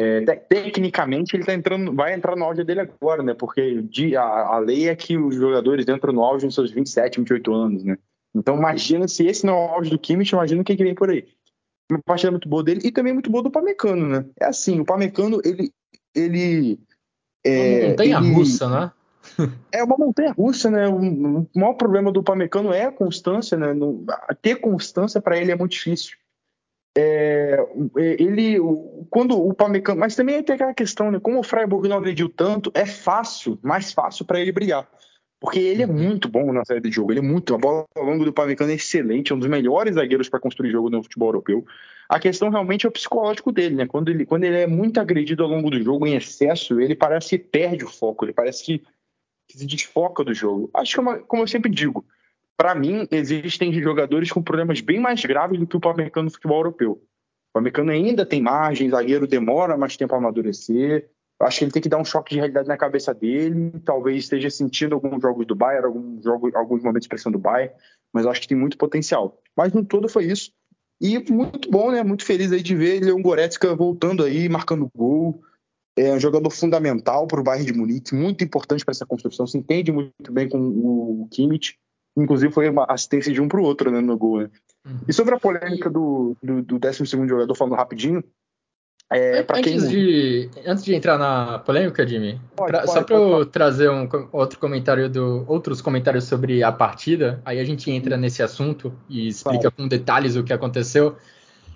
É, 0.00 0.20
tecnicamente 0.20 1.34
ele 1.34 1.44
tá 1.44 1.52
entrando, 1.52 1.92
vai 1.92 2.14
entrar 2.14 2.36
no 2.36 2.44
auge 2.44 2.62
dele 2.62 2.82
agora, 2.82 3.20
né? 3.20 3.34
Porque 3.34 3.84
a, 4.16 4.54
a, 4.54 4.58
lei 4.60 4.88
é 4.88 4.94
que 4.94 5.18
os 5.18 5.34
jogadores 5.34 5.88
entram 5.88 6.12
no 6.12 6.22
auge 6.22 6.46
nos 6.46 6.54
seus 6.54 6.70
27, 6.70 7.18
28 7.18 7.52
anos, 7.52 7.82
né? 7.82 7.98
Então 8.32 8.56
imagina 8.56 9.08
se 9.08 9.26
esse 9.26 9.44
não 9.44 9.54
é 9.54 9.56
o 9.56 9.70
auge 9.70 9.90
do 9.90 9.98
Kimmich, 9.98 10.32
imagina 10.32 10.62
o 10.62 10.64
que, 10.64 10.76
que 10.76 10.84
vem 10.84 10.94
por 10.94 11.10
aí. 11.10 11.26
Uma 11.90 12.00
partida 12.00 12.30
muito 12.30 12.48
boa 12.48 12.62
dele 12.62 12.82
e 12.84 12.92
também 12.92 13.12
muito 13.12 13.28
boa 13.28 13.42
do 13.42 13.50
Pamecano, 13.50 14.06
né? 14.06 14.24
É 14.40 14.44
assim, 14.44 14.78
o 14.78 14.84
Pamecano, 14.84 15.40
ele. 15.44 15.72
ele 16.14 16.78
é, 17.44 17.88
montanha 17.88 18.18
ele, 18.18 18.34
russa, 18.34 18.68
né? 18.68 18.92
é 19.72 19.82
uma 19.82 19.96
montanha 19.98 20.30
russa, 20.30 20.70
né? 20.70 20.86
O, 20.86 20.98
o 20.98 21.48
maior 21.56 21.74
problema 21.74 22.12
do 22.12 22.22
Pamecano 22.22 22.72
é 22.72 22.84
a 22.84 22.92
constância, 22.92 23.58
né? 23.58 23.72
No, 23.72 24.06
ter 24.40 24.60
constância 24.60 25.20
para 25.20 25.36
ele 25.36 25.50
é 25.50 25.56
muito 25.56 25.72
difícil. 25.72 26.16
É, 27.00 27.64
ele, 27.96 28.56
quando 29.08 29.40
o 29.40 29.54
Pamecano, 29.54 30.00
mas 30.00 30.16
também 30.16 30.42
tem 30.42 30.56
aquela 30.56 30.74
questão, 30.74 31.12
né? 31.12 31.20
Como 31.20 31.38
o 31.38 31.44
Freiburg 31.44 31.88
não 31.88 31.98
agrediu 31.98 32.28
tanto, 32.28 32.72
é 32.74 32.84
fácil, 32.84 33.56
mais 33.62 33.92
fácil 33.92 34.24
para 34.24 34.40
ele 34.40 34.50
brigar. 34.50 34.88
Porque 35.38 35.60
ele 35.60 35.84
é 35.84 35.86
uhum. 35.86 35.92
muito 35.92 36.28
bom 36.28 36.52
na 36.52 36.64
série 36.64 36.80
de 36.80 36.90
jogo, 36.90 37.12
ele 37.12 37.20
é 37.20 37.22
muito. 37.22 37.54
A 37.54 37.58
bola 37.58 37.84
ao 37.96 38.02
longo 38.02 38.24
do 38.24 38.32
Pamecano 38.32 38.72
é 38.72 38.74
excelente, 38.74 39.30
é 39.30 39.34
um 39.36 39.38
dos 39.38 39.48
melhores 39.48 39.94
zagueiros 39.94 40.28
para 40.28 40.40
construir 40.40 40.72
jogo 40.72 40.90
no 40.90 41.00
futebol 41.00 41.28
europeu. 41.28 41.64
A 42.08 42.18
questão 42.18 42.50
realmente 42.50 42.84
é 42.84 42.88
o 42.88 42.92
psicológico 42.92 43.52
dele, 43.52 43.76
né? 43.76 43.86
Quando 43.86 44.08
ele, 44.08 44.26
quando 44.26 44.42
ele 44.42 44.56
é 44.56 44.66
muito 44.66 44.98
agredido 44.98 45.44
ao 45.44 45.50
longo 45.50 45.70
do 45.70 45.80
jogo 45.80 46.04
em 46.04 46.16
excesso, 46.16 46.80
ele 46.80 46.96
parece 46.96 47.28
que 47.28 47.38
perde 47.38 47.84
o 47.84 47.88
foco, 47.88 48.24
ele 48.24 48.32
parece 48.32 48.64
que, 48.64 48.82
que 49.46 49.56
se 49.56 49.66
desfoca 49.66 50.24
do 50.24 50.34
jogo. 50.34 50.68
Acho 50.74 50.94
que, 50.94 50.98
é 50.98 51.02
uma, 51.02 51.18
como 51.18 51.44
eu 51.44 51.46
sempre 51.46 51.70
digo, 51.70 52.04
para 52.58 52.74
mim, 52.74 53.06
existem 53.12 53.72
jogadores 53.72 54.32
com 54.32 54.42
problemas 54.42 54.80
bem 54.80 54.98
mais 54.98 55.24
graves 55.24 55.60
do 55.60 55.66
que 55.66 55.76
o 55.76 55.80
Pamecano 55.80 56.24
no 56.24 56.30
futebol 56.30 56.58
europeu. 56.58 56.92
O 56.92 57.52
Pamecano 57.54 57.92
ainda 57.92 58.26
tem 58.26 58.42
margem, 58.42 58.90
zagueiro 58.90 59.28
demora 59.28 59.78
mais 59.78 59.96
tempo 59.96 60.12
a 60.14 60.18
amadurecer. 60.18 61.08
Acho 61.40 61.60
que 61.60 61.64
ele 61.66 61.70
tem 61.70 61.80
que 61.80 61.88
dar 61.88 61.98
um 61.98 62.04
choque 62.04 62.30
de 62.30 62.36
realidade 62.40 62.66
na 62.66 62.76
cabeça 62.76 63.14
dele. 63.14 63.72
Talvez 63.84 64.24
esteja 64.24 64.50
sentindo 64.50 64.96
alguns 64.96 65.22
jogos 65.22 65.46
do 65.46 65.54
Bayern, 65.54 65.86
alguns, 65.86 66.24
jogos, 66.24 66.52
alguns 66.56 66.82
momentos 66.82 67.04
de 67.04 67.08
pressão 67.08 67.30
do 67.30 67.38
Bayern, 67.38 67.72
mas 68.12 68.26
acho 68.26 68.40
que 68.40 68.48
tem 68.48 68.58
muito 68.58 68.76
potencial. 68.76 69.40
Mas 69.56 69.72
no 69.72 69.84
todo 69.84 70.08
foi 70.08 70.24
isso. 70.24 70.50
E 71.00 71.16
muito 71.32 71.70
bom, 71.70 71.92
né? 71.92 72.02
Muito 72.02 72.24
feliz 72.24 72.50
aí 72.50 72.60
de 72.60 72.74
ver 72.74 73.00
Leon 73.00 73.22
Goretzka 73.22 73.72
voltando 73.76 74.24
aí, 74.24 74.48
marcando 74.48 74.90
gol. 74.92 75.40
É 75.96 76.12
um 76.12 76.18
jogador 76.18 76.50
fundamental 76.50 77.28
para 77.28 77.40
o 77.40 77.44
Bayern 77.44 77.70
de 77.70 77.78
Munique, 77.78 78.16
muito 78.16 78.42
importante 78.42 78.84
para 78.84 78.92
essa 78.92 79.06
construção. 79.06 79.46
Se 79.46 79.56
entende 79.56 79.92
muito 79.92 80.32
bem 80.32 80.48
com 80.48 80.58
o 80.58 81.28
Kimmich. 81.30 81.78
Inclusive 82.18 82.52
foi 82.52 82.68
uma 82.68 82.84
assistência 82.88 83.32
de 83.32 83.40
um 83.40 83.48
para 83.48 83.60
o 83.60 83.64
outro 83.64 83.90
né, 83.90 84.00
no 84.00 84.16
gol. 84.16 84.40
Né? 84.40 84.50
Uhum. 84.84 84.98
E 85.06 85.12
sobre 85.12 85.34
a 85.34 85.38
polêmica 85.38 85.88
do, 85.88 86.36
do, 86.42 86.62
do 86.62 86.78
12 86.78 87.04
jogador, 87.26 87.54
falando 87.54 87.76
rapidinho. 87.76 88.22
É, 89.10 89.38
antes, 89.38 89.62
quem... 89.62 89.88
de, 89.88 90.50
antes 90.66 90.84
de 90.84 90.94
entrar 90.94 91.16
na 91.16 91.60
polêmica, 91.60 92.06
Jimmy, 92.06 92.38
pode, 92.54 92.70
pra, 92.70 92.80
pode, 92.80 92.92
só 92.92 93.02
para 93.02 93.16
eu 93.16 93.46
trazer 93.46 93.88
um, 93.88 94.06
outro 94.30 94.58
comentário 94.58 95.08
do, 95.08 95.46
outros 95.48 95.80
comentários 95.80 96.24
sobre 96.24 96.62
a 96.62 96.70
partida, 96.70 97.40
aí 97.42 97.58
a 97.58 97.64
gente 97.64 97.90
entra 97.90 98.16
uhum. 98.16 98.20
nesse 98.20 98.42
assunto 98.42 98.92
e 99.08 99.28
explica 99.28 99.70
com 99.70 99.88
detalhes 99.88 100.36
o 100.36 100.44
que 100.44 100.52
aconteceu. 100.52 101.16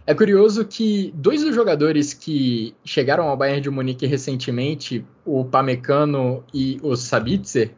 É 0.07 0.15
curioso 0.15 0.65
que 0.67 1.13
dois 1.15 1.43
dos 1.43 1.55
jogadores 1.55 2.13
que 2.13 2.75
chegaram 2.85 3.29
ao 3.29 3.37
Bayern 3.37 3.63
de 3.63 3.71
Munique 3.71 4.05
recentemente, 4.05 5.07
o 5.25 5.45
Pamecano 5.45 6.45
e 6.53 6.79
o 6.83 6.97
Sabitzer, 6.97 7.71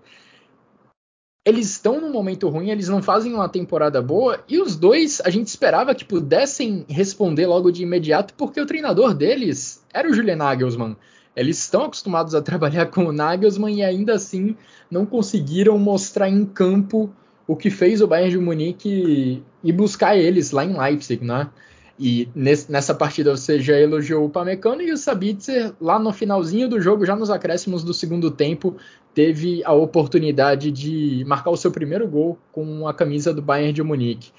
eles 1.45 1.71
estão 1.71 2.01
num 2.01 2.11
momento 2.11 2.49
ruim, 2.49 2.71
eles 2.71 2.89
não 2.89 3.03
fazem 3.03 3.35
uma 3.35 3.49
temporada 3.49 4.01
boa, 4.01 4.43
e 4.49 4.59
os 4.59 4.77
dois 4.77 5.21
a 5.25 5.29
gente 5.29 5.49
esperava 5.49 5.95
que 5.95 6.05
pudessem 6.05 6.87
responder 6.89 7.47
logo 7.47 7.71
de 7.71 7.83
imediato, 7.83 8.33
porque 8.35 8.61
o 8.61 8.67
treinador 8.67 9.13
deles 9.13 9.85
era 9.93 10.09
o 10.09 10.15
Julian 10.15 10.37
Nagelsmann. 10.37 10.97
Eles 11.37 11.59
estão 11.59 11.85
acostumados 11.85 12.35
a 12.35 12.41
trabalhar 12.41 12.87
com 12.91 13.05
o 13.05 13.13
Nagelsmann 13.13 13.77
e 13.77 13.83
ainda 13.83 14.15
assim 14.15 14.57
não 14.91 15.05
conseguiram 15.05 15.77
mostrar 15.79 16.31
em 16.31 16.47
campo 16.47 17.13
o 17.47 17.55
que 17.55 17.69
fez 17.69 18.01
o 18.01 18.07
Bayern 18.07 18.31
de 18.31 18.39
Munique 18.39 19.43
e 19.63 19.73
buscar 19.73 20.17
eles 20.17 20.51
lá 20.51 20.65
em 20.65 20.79
Leipzig, 20.79 21.23
né? 21.23 21.51
E 21.99 22.29
nesse, 22.35 22.71
nessa 22.71 22.93
partida 22.93 23.37
você 23.37 23.61
já 23.61 23.79
elogiou 23.79 24.25
o 24.25 24.31
Pamecano 24.31 24.83
e 24.83 24.93
o 24.93 24.97
Sabitzer 24.97 25.73
lá 25.81 25.99
no 25.99 26.13
finalzinho 26.13 26.69
do 26.69 26.81
jogo, 26.81 27.07
já 27.07 27.15
nos 27.15 27.31
acréscimos 27.31 27.85
do 27.85 27.95
segundo 27.95 28.31
tempo, 28.31 28.77
teve 29.15 29.63
a 29.65 29.73
oportunidade 29.73 30.73
de 30.73 31.25
marcar 31.27 31.51
o 31.51 31.57
seu 31.57 31.71
primeiro 31.71 32.09
gol 32.09 32.37
com 32.51 32.89
a 32.89 32.93
camisa 32.93 33.33
do 33.33 33.41
Bayern 33.41 33.73
de 33.73 33.83
Munique. 33.83 34.33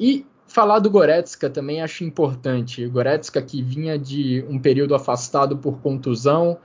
E 0.00 0.24
falar 0.46 0.78
do 0.78 0.88
Goretzka 0.88 1.50
também 1.50 1.82
acho 1.82 2.04
importante. 2.04 2.86
O 2.86 2.90
Goretzka 2.90 3.42
que 3.42 3.62
vinha 3.62 3.98
de 3.98 4.44
um 4.48 4.58
período 4.58 4.94
afastado 4.94 5.58
por 5.58 5.80
contusão, 5.80 6.58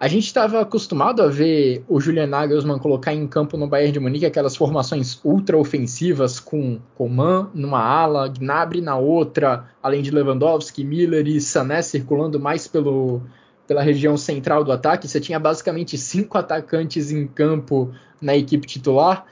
a 0.00 0.08
gente 0.08 0.24
estava 0.24 0.62
acostumado 0.62 1.22
a 1.22 1.26
ver 1.26 1.84
o 1.86 2.00
Julian 2.00 2.26
Nagelsmann 2.26 2.78
colocar 2.78 3.12
em 3.12 3.26
campo 3.28 3.58
no 3.58 3.66
Bayern 3.66 3.92
de 3.92 4.00
Munique 4.00 4.24
aquelas 4.24 4.56
formações 4.56 5.20
ultra 5.22 5.58
ofensivas 5.58 6.40
com 6.40 6.80
Coman 6.94 7.50
numa 7.52 7.80
ala, 7.84 8.26
Gnabry 8.26 8.80
na 8.80 8.96
outra, 8.96 9.68
além 9.82 10.00
de 10.00 10.10
Lewandowski, 10.10 10.84
Miller 10.84 11.28
e 11.28 11.38
Sané 11.38 11.82
circulando 11.82 12.40
mais 12.40 12.66
pelo, 12.66 13.20
pela 13.66 13.82
região 13.82 14.16
central 14.16 14.64
do 14.64 14.72
ataque. 14.72 15.06
Você 15.06 15.20
tinha 15.20 15.38
basicamente 15.38 15.98
cinco 15.98 16.38
atacantes 16.38 17.12
em 17.12 17.26
campo 17.26 17.92
na 18.22 18.34
equipe 18.34 18.66
titular. 18.66 19.26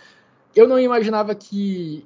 Eu 0.55 0.69
não 0.69 0.79
imaginava 0.79 1.35
que 1.35 2.05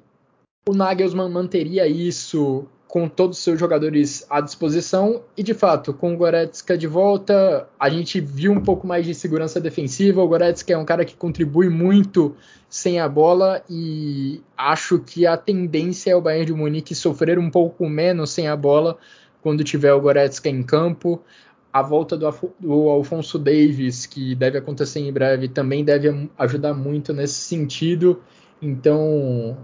o 0.65 0.73
Nagelsmann 0.73 1.29
manteria 1.29 1.85
isso 1.85 2.65
com 2.93 3.09
todos 3.09 3.39
os 3.39 3.43
seus 3.43 3.59
jogadores 3.59 4.23
à 4.29 4.39
disposição. 4.39 5.23
E 5.35 5.41
de 5.41 5.55
fato, 5.55 5.95
com 5.95 6.13
o 6.13 6.15
Goretzka 6.15 6.77
de 6.77 6.85
volta, 6.85 7.67
a 7.79 7.89
gente 7.89 8.21
viu 8.21 8.51
um 8.51 8.61
pouco 8.61 8.85
mais 8.85 9.03
de 9.03 9.15
segurança 9.15 9.59
defensiva. 9.59 10.21
O 10.21 10.27
Goretzka 10.27 10.73
é 10.73 10.77
um 10.77 10.85
cara 10.85 11.03
que 11.03 11.15
contribui 11.15 11.69
muito 11.69 12.35
sem 12.69 12.99
a 12.99 13.09
bola 13.09 13.63
e 13.67 14.43
acho 14.55 14.99
que 14.99 15.25
a 15.25 15.35
tendência 15.35 16.11
é 16.11 16.15
o 16.15 16.21
Bayern 16.21 16.45
de 16.45 16.53
Munique 16.53 16.93
sofrer 16.93 17.39
um 17.39 17.49
pouco 17.49 17.89
menos 17.89 18.29
sem 18.29 18.47
a 18.47 18.55
bola 18.55 18.95
quando 19.41 19.63
tiver 19.63 19.91
o 19.91 19.99
Goretzka 19.99 20.47
em 20.47 20.61
campo. 20.61 21.19
A 21.73 21.81
volta 21.81 22.15
do, 22.15 22.31
do 22.59 22.89
Alfonso 22.89 23.39
Davis, 23.39 24.05
que 24.05 24.35
deve 24.35 24.59
acontecer 24.59 24.99
em 24.99 25.11
breve, 25.11 25.47
também 25.47 25.83
deve 25.83 26.29
ajudar 26.37 26.75
muito 26.75 27.11
nesse 27.11 27.39
sentido. 27.39 28.21
Então, 28.61 29.57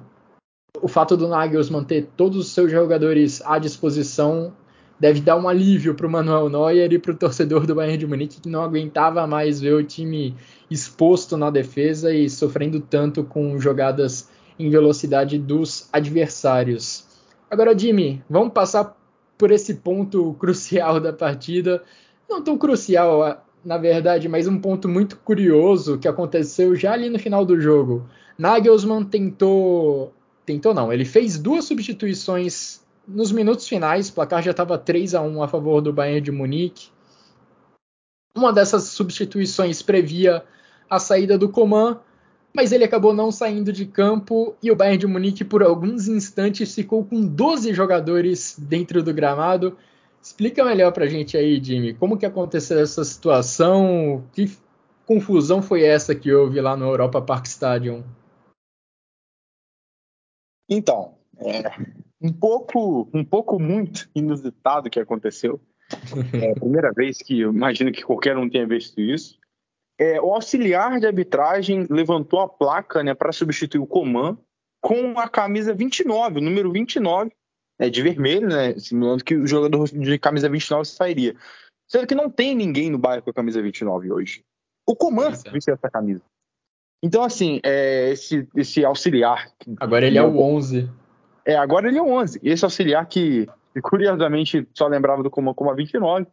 o 0.82 0.88
fato 0.88 1.16
do 1.16 1.28
Nagelsmann 1.28 1.84
ter 1.84 2.10
todos 2.16 2.38
os 2.38 2.48
seus 2.52 2.72
jogadores 2.72 3.42
à 3.46 3.58
disposição 3.58 4.54
deve 5.00 5.22
dar 5.22 5.38
um 5.38 5.48
alívio 5.48 5.96
para 5.96 6.06
o 6.06 6.10
Manuel 6.10 6.50
Neuer 6.50 6.92
e 6.92 7.00
para 7.00 7.12
o 7.12 7.16
torcedor 7.16 7.66
do 7.66 7.74
Bayern 7.74 7.98
de 7.98 8.08
Munique 8.08 8.42
que 8.42 8.50
não 8.50 8.62
aguentava 8.62 9.26
mais 9.26 9.62
ver 9.62 9.74
o 9.74 9.84
time 9.84 10.36
exposto 10.70 11.38
na 11.38 11.50
defesa 11.50 12.14
e 12.14 12.30
sofrendo 12.30 12.80
tanto 12.82 13.24
com 13.24 13.58
jogadas 13.58 14.30
em 14.58 14.70
velocidade 14.70 15.40
dos 15.40 15.88
adversários. 15.94 17.06
Agora, 17.50 17.78
Jimmy, 17.78 18.22
vamos 18.30 18.54
passar 18.54 18.98
por 19.38 19.52
esse 19.52 19.76
ponto 19.76 20.34
crucial 20.34 21.00
da 21.00 21.14
partida. 21.14 21.82
Não 22.30 22.44
tão 22.44 22.58
crucial, 22.58 23.42
na 23.64 23.78
verdade, 23.78 24.28
mas 24.28 24.48
um 24.48 24.60
ponto 24.60 24.90
muito 24.90 25.18
curioso 25.18 25.98
que 25.98 26.08
aconteceu 26.08 26.76
já 26.76 26.92
ali 26.92 27.10
no 27.10 27.18
final 27.18 27.46
do 27.46 27.60
jogo. 27.60 28.06
Nagelsmann 28.38 29.06
tentou 29.06 30.14
tentou 30.50 30.74
não, 30.74 30.92
ele 30.92 31.06
fez 31.06 31.38
duas 31.38 31.66
substituições 31.66 32.82
nos 33.08 33.32
minutos 33.32 33.68
finais, 33.68 34.10
o 34.10 34.14
placar 34.14 34.42
já 34.42 34.50
estava 34.50 34.80
3 34.80 35.14
a 35.14 35.22
1 35.22 35.44
a 35.44 35.48
favor 35.48 35.80
do 35.80 35.94
Bayern 35.94 36.22
de 36.22 36.32
Munique. 36.32 36.90
Uma 38.36 38.52
dessas 38.52 38.86
substituições 38.86 39.84
previa 39.84 40.44
a 40.90 40.98
saída 40.98 41.38
do 41.38 41.50
Coman, 41.50 42.00
mas 42.52 42.72
ele 42.72 42.84
acabou 42.84 43.14
não 43.14 43.32
saindo 43.32 43.72
de 43.72 43.86
campo 43.86 44.56
e 44.62 44.72
o 44.72 44.76
Bayern 44.76 44.98
de 44.98 45.06
Munique 45.06 45.44
por 45.44 45.62
alguns 45.62 46.08
instantes 46.08 46.74
ficou 46.74 47.06
com 47.06 47.24
12 47.24 47.72
jogadores 47.72 48.56
dentro 48.58 49.04
do 49.04 49.14
gramado. 49.14 49.78
Explica 50.20 50.66
melhor 50.66 50.92
pra 50.92 51.06
gente 51.06 51.38
aí, 51.38 51.64
Jimmy, 51.64 51.94
como 51.94 52.18
que 52.18 52.26
aconteceu 52.26 52.80
essa 52.80 53.04
situação? 53.04 54.24
Que 54.34 54.52
confusão 55.06 55.62
foi 55.62 55.84
essa 55.84 56.16
que 56.16 56.34
houve 56.34 56.60
lá 56.60 56.76
no 56.76 56.86
Europa 56.86 57.22
Park 57.22 57.46
Stadium? 57.46 58.04
Então, 60.70 61.16
é 61.38 61.64
um 62.22 62.32
pouco, 62.32 63.10
um 63.14 63.24
pouco 63.24 63.60
muito 63.60 64.10
inusitado 64.14 64.90
que 64.90 65.00
aconteceu. 65.00 65.60
É 66.34 66.52
a 66.52 66.56
primeira 66.56 66.92
vez 66.92 67.18
que 67.18 67.40
eu 67.40 67.52
imagino 67.52 67.92
que 67.92 68.04
qualquer 68.04 68.38
um 68.38 68.50
tenha 68.50 68.68
visto 68.68 69.02
isso. 69.02 69.40
É, 69.98 70.22
o 70.22 70.34
auxiliar 70.34 71.00
de 71.00 71.08
arbitragem 71.08 71.88
levantou 71.90 72.40
a 72.40 72.48
placa 72.48 73.04
né, 73.04 73.14
para 73.14 73.32
substituir 73.32 73.82
o 73.82 73.88
Coman 73.88 74.38
com 74.82 75.20
a 75.20 75.28
camisa 75.28 75.74
29, 75.74 76.40
o 76.40 76.42
número 76.42 76.72
29, 76.72 77.32
é, 77.80 77.90
de 77.90 78.02
vermelho, 78.02 78.48
né, 78.48 78.78
simulando 78.78 79.24
que 79.24 79.36
o 79.36 79.48
jogador 79.48 79.90
de 79.90 80.20
camisa 80.20 80.48
29 80.48 80.86
sairia. 80.86 81.36
Sendo 81.88 82.08
que 82.08 82.16
não 82.16 82.30
tem 82.30 82.56
ninguém 82.56 82.90
no 82.90 82.98
bairro 82.98 83.24
com 83.24 83.32
a 83.32 83.34
camisa 83.34 83.62
29 83.62 84.12
hoje. 84.12 84.44
O 84.88 84.96
Coman 84.96 85.32
vestiu 85.32 85.74
essa 85.74 85.90
camisa. 85.90 86.24
Então, 87.02 87.24
assim, 87.24 87.60
é, 87.64 88.12
esse, 88.12 88.48
esse 88.56 88.84
auxiliar. 88.84 89.52
Agora 89.80 90.06
ele 90.06 90.18
é 90.18 90.24
o 90.24 90.38
11. 90.38 90.90
É, 91.46 91.56
agora 91.56 91.88
ele 91.88 91.98
é 91.98 92.02
o 92.02 92.10
11. 92.10 92.40
Esse 92.44 92.66
auxiliar 92.66 93.06
que, 93.08 93.48
curiosamente, 93.82 94.68
só 94.74 94.88
lembrava 94.88 95.24
do 95.24 95.30
Coman 95.30 95.54
como 95.54 95.72
a 95.72 95.74
29, 95.74 96.28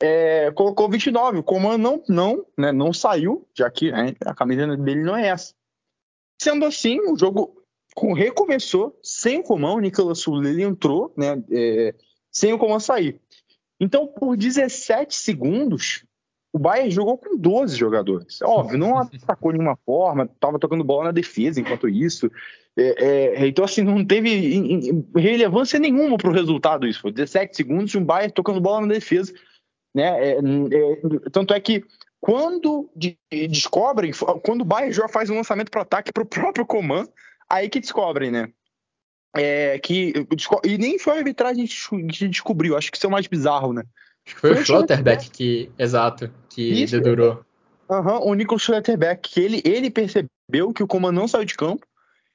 é, 0.00 0.50
colocou 0.52 0.88
29. 0.88 1.38
O 1.38 1.42
Coman 1.42 1.76
não, 1.76 2.02
não, 2.08 2.46
né, 2.56 2.70
não 2.70 2.92
saiu, 2.92 3.46
já 3.56 3.68
que 3.70 3.90
né, 3.90 4.14
a 4.24 4.34
camisa 4.34 4.76
dele 4.76 5.02
não 5.02 5.16
é 5.16 5.28
essa. 5.28 5.54
Sendo 6.40 6.64
assim, 6.64 7.00
o 7.00 7.18
jogo 7.18 7.62
recomeçou 8.14 8.98
sem 9.02 9.40
o 9.40 9.42
Coman. 9.42 9.74
O 9.74 9.80
Nicolas 9.80 10.20
Sul 10.20 10.44
ele 10.44 10.62
entrou, 10.62 11.12
né, 11.16 11.42
é, 11.50 11.94
sem 12.30 12.52
o 12.52 12.58
Coman 12.58 12.78
sair. 12.78 13.20
Então, 13.80 14.06
por 14.06 14.36
17 14.36 15.14
segundos, 15.14 16.04
o 16.56 16.58
Bayern 16.58 16.90
jogou 16.90 17.18
com 17.18 17.36
12 17.36 17.76
jogadores. 17.76 18.40
Óbvio, 18.40 18.78
não 18.78 18.96
atacou 18.98 19.52
de 19.52 19.58
nenhuma 19.58 19.76
forma, 19.84 20.24
estava 20.24 20.58
tocando 20.58 20.82
bola 20.82 21.04
na 21.04 21.12
defesa 21.12 21.60
enquanto 21.60 21.86
isso. 21.86 22.30
É, 22.74 23.42
é, 23.42 23.46
então, 23.46 23.62
assim, 23.62 23.82
não 23.82 24.02
teve 24.02 25.04
relevância 25.14 25.78
nenhuma 25.78 26.16
para 26.16 26.30
o 26.30 26.32
resultado 26.32 26.86
isso. 26.86 27.02
Foi 27.02 27.12
17 27.12 27.54
segundos 27.54 27.90
de 27.90 27.98
um 27.98 28.04
Bayern 28.04 28.32
tocando 28.32 28.58
bola 28.58 28.86
na 28.86 28.94
defesa. 28.94 29.34
Né? 29.94 30.30
É, 30.30 30.38
é 30.38 31.30
tanto 31.30 31.52
é 31.52 31.60
que 31.60 31.84
quando 32.18 32.90
de, 32.96 33.18
descobrem, 33.30 34.12
quando 34.42 34.62
o 34.62 34.64
Bayern 34.64 34.94
já 34.94 35.08
faz 35.08 35.28
um 35.28 35.36
lançamento 35.36 35.70
para 35.70 35.82
ataque 35.82 36.10
para 36.10 36.22
o 36.22 36.26
próprio 36.26 36.64
Coman, 36.64 37.06
aí 37.50 37.68
que 37.68 37.80
descobrem, 37.80 38.30
né? 38.30 38.48
É, 39.36 39.78
que, 39.78 40.14
e 40.64 40.78
nem 40.78 40.98
foi 40.98 41.12
a 41.12 41.16
arbitragem 41.18 41.66
que 41.66 42.28
descobriu, 42.28 42.74
acho 42.74 42.90
que 42.90 42.96
isso 42.96 43.06
é 43.06 43.08
o 43.08 43.12
mais 43.12 43.26
bizarro, 43.26 43.74
né? 43.74 43.82
Acho 44.26 44.34
que 44.34 44.40
foi, 44.40 44.54
foi 44.54 44.62
o 44.62 44.64
Schlotterbeck 44.64 45.30
que, 45.30 45.70
exato, 45.78 46.30
que 46.48 46.82
Isso, 46.82 47.00
dedurou. 47.00 47.44
Uhum, 47.88 48.30
o 48.30 48.34
Nicolas 48.34 48.62
Schlotterbeck, 48.62 49.30
que 49.30 49.40
ele, 49.40 49.62
ele 49.64 49.90
percebeu 49.90 50.72
que 50.74 50.82
o 50.82 50.86
Coman 50.86 51.12
não 51.12 51.28
saiu 51.28 51.44
de 51.44 51.54
campo, 51.54 51.86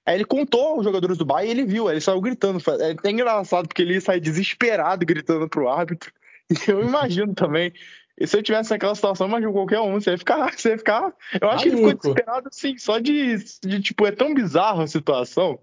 aí 0.06 0.16
ele 0.16 0.26
contou 0.26 0.76
aos 0.76 0.84
jogadores 0.84 1.18
do 1.18 1.26
Bayern 1.26 1.50
e 1.50 1.52
ele 1.52 1.66
viu, 1.70 1.90
ele 1.90 2.00
saiu 2.00 2.22
gritando. 2.22 2.60
É 2.80 2.92
até 2.92 3.12
engraçado, 3.12 3.68
porque 3.68 3.82
ele 3.82 4.00
sai 4.00 4.20
desesperado 4.20 5.06
gritando 5.06 5.48
pro 5.50 5.70
árbitro. 5.70 6.12
E 6.52 6.70
eu 6.70 6.82
imagino 6.82 7.34
também, 7.34 7.72
e 8.20 8.28
se 8.28 8.38
eu 8.38 8.44
tivesse 8.44 8.70
naquela 8.70 8.94
situação, 8.94 9.28
imagino 9.28 9.52
qualquer 9.52 9.80
um, 9.80 9.94
você 9.94 10.12
ia 10.12 10.18
ficar, 10.18 10.52
você 10.56 10.70
ia 10.70 10.78
ficar. 10.78 11.14
Eu 11.40 11.50
acho 11.50 11.60
Maluco. 11.60 11.62
que 11.64 11.68
ele 11.70 11.78
ficou 11.78 11.94
desesperado 11.94 12.50
assim, 12.50 12.78
só 12.78 13.00
de, 13.00 13.38
de, 13.64 13.82
tipo, 13.82 14.06
é 14.06 14.12
tão 14.12 14.34
bizarro 14.34 14.82
a 14.82 14.88
situação 14.88 15.60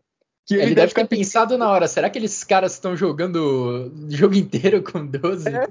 que 0.49 0.55
ele, 0.55 0.63
ele 0.63 0.75
deve, 0.75 0.95
ter 0.95 1.07
pensado 1.07 1.59
na 1.59 1.69
hora, 1.69 1.87
será 1.87 2.09
que 2.09 2.19
eles 2.19 2.43
caras 2.43 2.73
estão 2.73 2.97
jogando 2.97 3.37
o 3.37 4.11
jogo 4.11 4.35
inteiro 4.35 4.83
com 4.83 5.05
12? 5.05 5.47
É, 5.47 5.69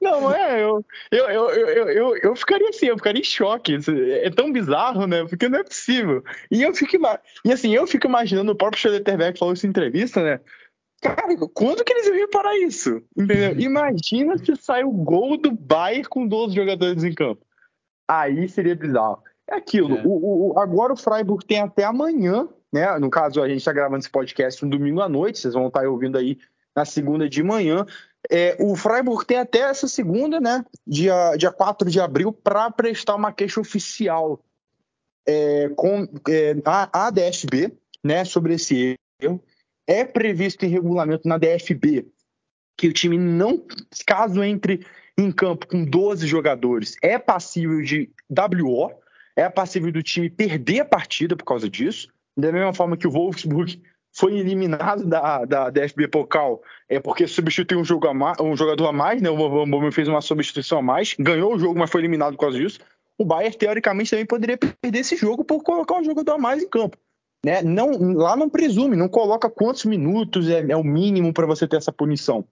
não, 0.00 0.34
é, 0.34 0.62
eu, 0.62 0.82
eu, 1.12 1.24
eu, 1.28 1.50
eu, 1.50 1.88
eu, 1.90 2.16
eu, 2.22 2.34
ficaria 2.34 2.70
assim, 2.70 2.86
eu 2.86 2.96
ficaria 2.96 3.20
em 3.20 3.24
choque. 3.24 3.76
É 4.22 4.30
tão 4.30 4.50
bizarro, 4.50 5.06
né? 5.06 5.26
Porque 5.26 5.50
não 5.50 5.58
é 5.58 5.62
possível. 5.62 6.24
E 6.50 6.62
eu 6.62 6.74
fico, 6.74 6.96
e 7.44 7.52
assim, 7.52 7.74
eu 7.74 7.86
fico 7.86 8.06
imaginando 8.06 8.52
o 8.52 8.56
próprio 8.56 8.80
Schelletterbeck 8.80 9.38
falou 9.38 9.52
isso 9.52 9.66
em 9.66 9.68
entrevista, 9.68 10.22
né? 10.22 10.40
Cara, 11.02 11.36
quando 11.52 11.84
que 11.84 11.92
eles 11.92 12.06
iam 12.06 12.16
reparar 12.16 12.56
isso? 12.56 13.02
Entendeu? 13.14 13.52
Imagina 13.60 14.38
se 14.38 14.56
sai 14.56 14.82
o 14.82 14.90
gol 14.90 15.36
do 15.36 15.50
Bayern 15.50 16.08
com 16.08 16.26
12 16.26 16.54
jogadores 16.54 17.04
em 17.04 17.12
campo. 17.12 17.44
Aí 18.08 18.48
seria 18.48 18.74
bizarro. 18.74 19.22
É 19.46 19.56
aquilo. 19.56 19.98
É. 19.98 20.02
O, 20.06 20.54
o, 20.54 20.58
agora 20.58 20.94
o 20.94 20.96
Freiburg 20.96 21.44
tem 21.44 21.60
até 21.60 21.84
amanhã 21.84 22.48
né? 22.72 22.98
No 22.98 23.10
caso, 23.10 23.42
a 23.42 23.48
gente 23.48 23.58
está 23.58 23.72
gravando 23.72 24.00
esse 24.00 24.10
podcast 24.10 24.64
no 24.64 24.70
domingo 24.70 25.00
à 25.00 25.08
noite, 25.08 25.38
vocês 25.38 25.54
vão 25.54 25.68
estar 25.68 25.82
tá 25.82 25.88
ouvindo 25.88 26.18
aí 26.18 26.38
na 26.74 26.84
segunda 26.84 27.28
de 27.28 27.42
manhã. 27.42 27.86
É, 28.30 28.56
o 28.60 28.74
Freiburg 28.76 29.24
tem 29.24 29.38
até 29.38 29.60
essa 29.60 29.86
segunda, 29.88 30.40
né, 30.40 30.64
dia, 30.86 31.36
dia 31.36 31.52
4 31.52 31.88
de 31.88 32.00
abril, 32.00 32.32
para 32.32 32.70
prestar 32.70 33.14
uma 33.14 33.32
queixa 33.32 33.60
oficial 33.60 34.42
é, 35.26 35.68
com 35.70 36.08
é, 36.28 36.56
a, 36.64 37.06
a 37.06 37.10
DFB 37.10 37.72
né, 38.04 38.24
sobre 38.24 38.54
esse 38.54 38.94
erro. 39.20 39.42
É 39.86 40.04
previsto 40.04 40.64
em 40.64 40.68
regulamento 40.68 41.28
na 41.28 41.38
DFB 41.38 42.06
que 42.76 42.88
o 42.88 42.92
time 42.92 43.16
não, 43.16 43.64
caso 44.06 44.42
entre 44.44 44.84
em 45.16 45.32
campo 45.32 45.66
com 45.66 45.84
12 45.84 46.26
jogadores, 46.26 46.96
é 47.02 47.18
passível 47.18 47.80
de 47.80 48.10
WO, 48.30 48.92
é 49.34 49.48
passível 49.48 49.90
do 49.90 50.02
time 50.02 50.28
perder 50.28 50.80
a 50.80 50.84
partida 50.84 51.34
por 51.34 51.44
causa 51.44 51.70
disso. 51.70 52.08
Da 52.36 52.52
mesma 52.52 52.74
forma 52.74 52.96
que 52.96 53.06
o 53.06 53.10
Wolfsburg 53.10 53.80
foi 54.12 54.38
eliminado 54.38 55.04
da, 55.04 55.44
da, 55.44 55.70
da 55.70 55.88
FB 55.88 56.08
Pokal 56.08 56.62
é 56.88 56.98
porque 56.98 57.26
substituiu 57.26 57.80
um, 57.80 57.84
jogo 57.84 58.12
mais, 58.14 58.38
um 58.40 58.56
jogador 58.56 58.88
a 58.88 58.92
mais, 58.92 59.20
né? 59.20 59.28
O 59.28 59.66
Van 59.66 59.90
fez 59.90 60.08
uma 60.08 60.20
substituição 60.20 60.78
a 60.78 60.82
mais, 60.82 61.14
ganhou 61.18 61.54
o 61.54 61.58
jogo, 61.58 61.78
mas 61.78 61.90
foi 61.90 62.00
eliminado 62.00 62.32
por 62.34 62.40
causa 62.40 62.58
disso. 62.58 62.80
O 63.18 63.24
Bayern, 63.24 63.56
teoricamente, 63.56 64.10
também 64.10 64.26
poderia 64.26 64.58
perder 64.58 64.98
esse 64.98 65.16
jogo 65.16 65.44
por 65.44 65.62
colocar 65.62 65.98
um 65.98 66.04
jogador 66.04 66.32
a 66.32 66.38
mais 66.38 66.62
em 66.62 66.68
campo. 66.68 66.96
Né? 67.44 67.62
Não, 67.62 67.90
lá 68.14 68.36
não 68.36 68.48
presume, 68.48 68.96
não 68.96 69.08
coloca 69.08 69.50
quantos 69.50 69.84
minutos 69.84 70.48
é, 70.48 70.64
é 70.68 70.76
o 70.76 70.84
mínimo 70.84 71.32
para 71.32 71.46
você 71.46 71.66
ter 71.66 71.76
essa 71.76 71.92
punição. 71.92 72.44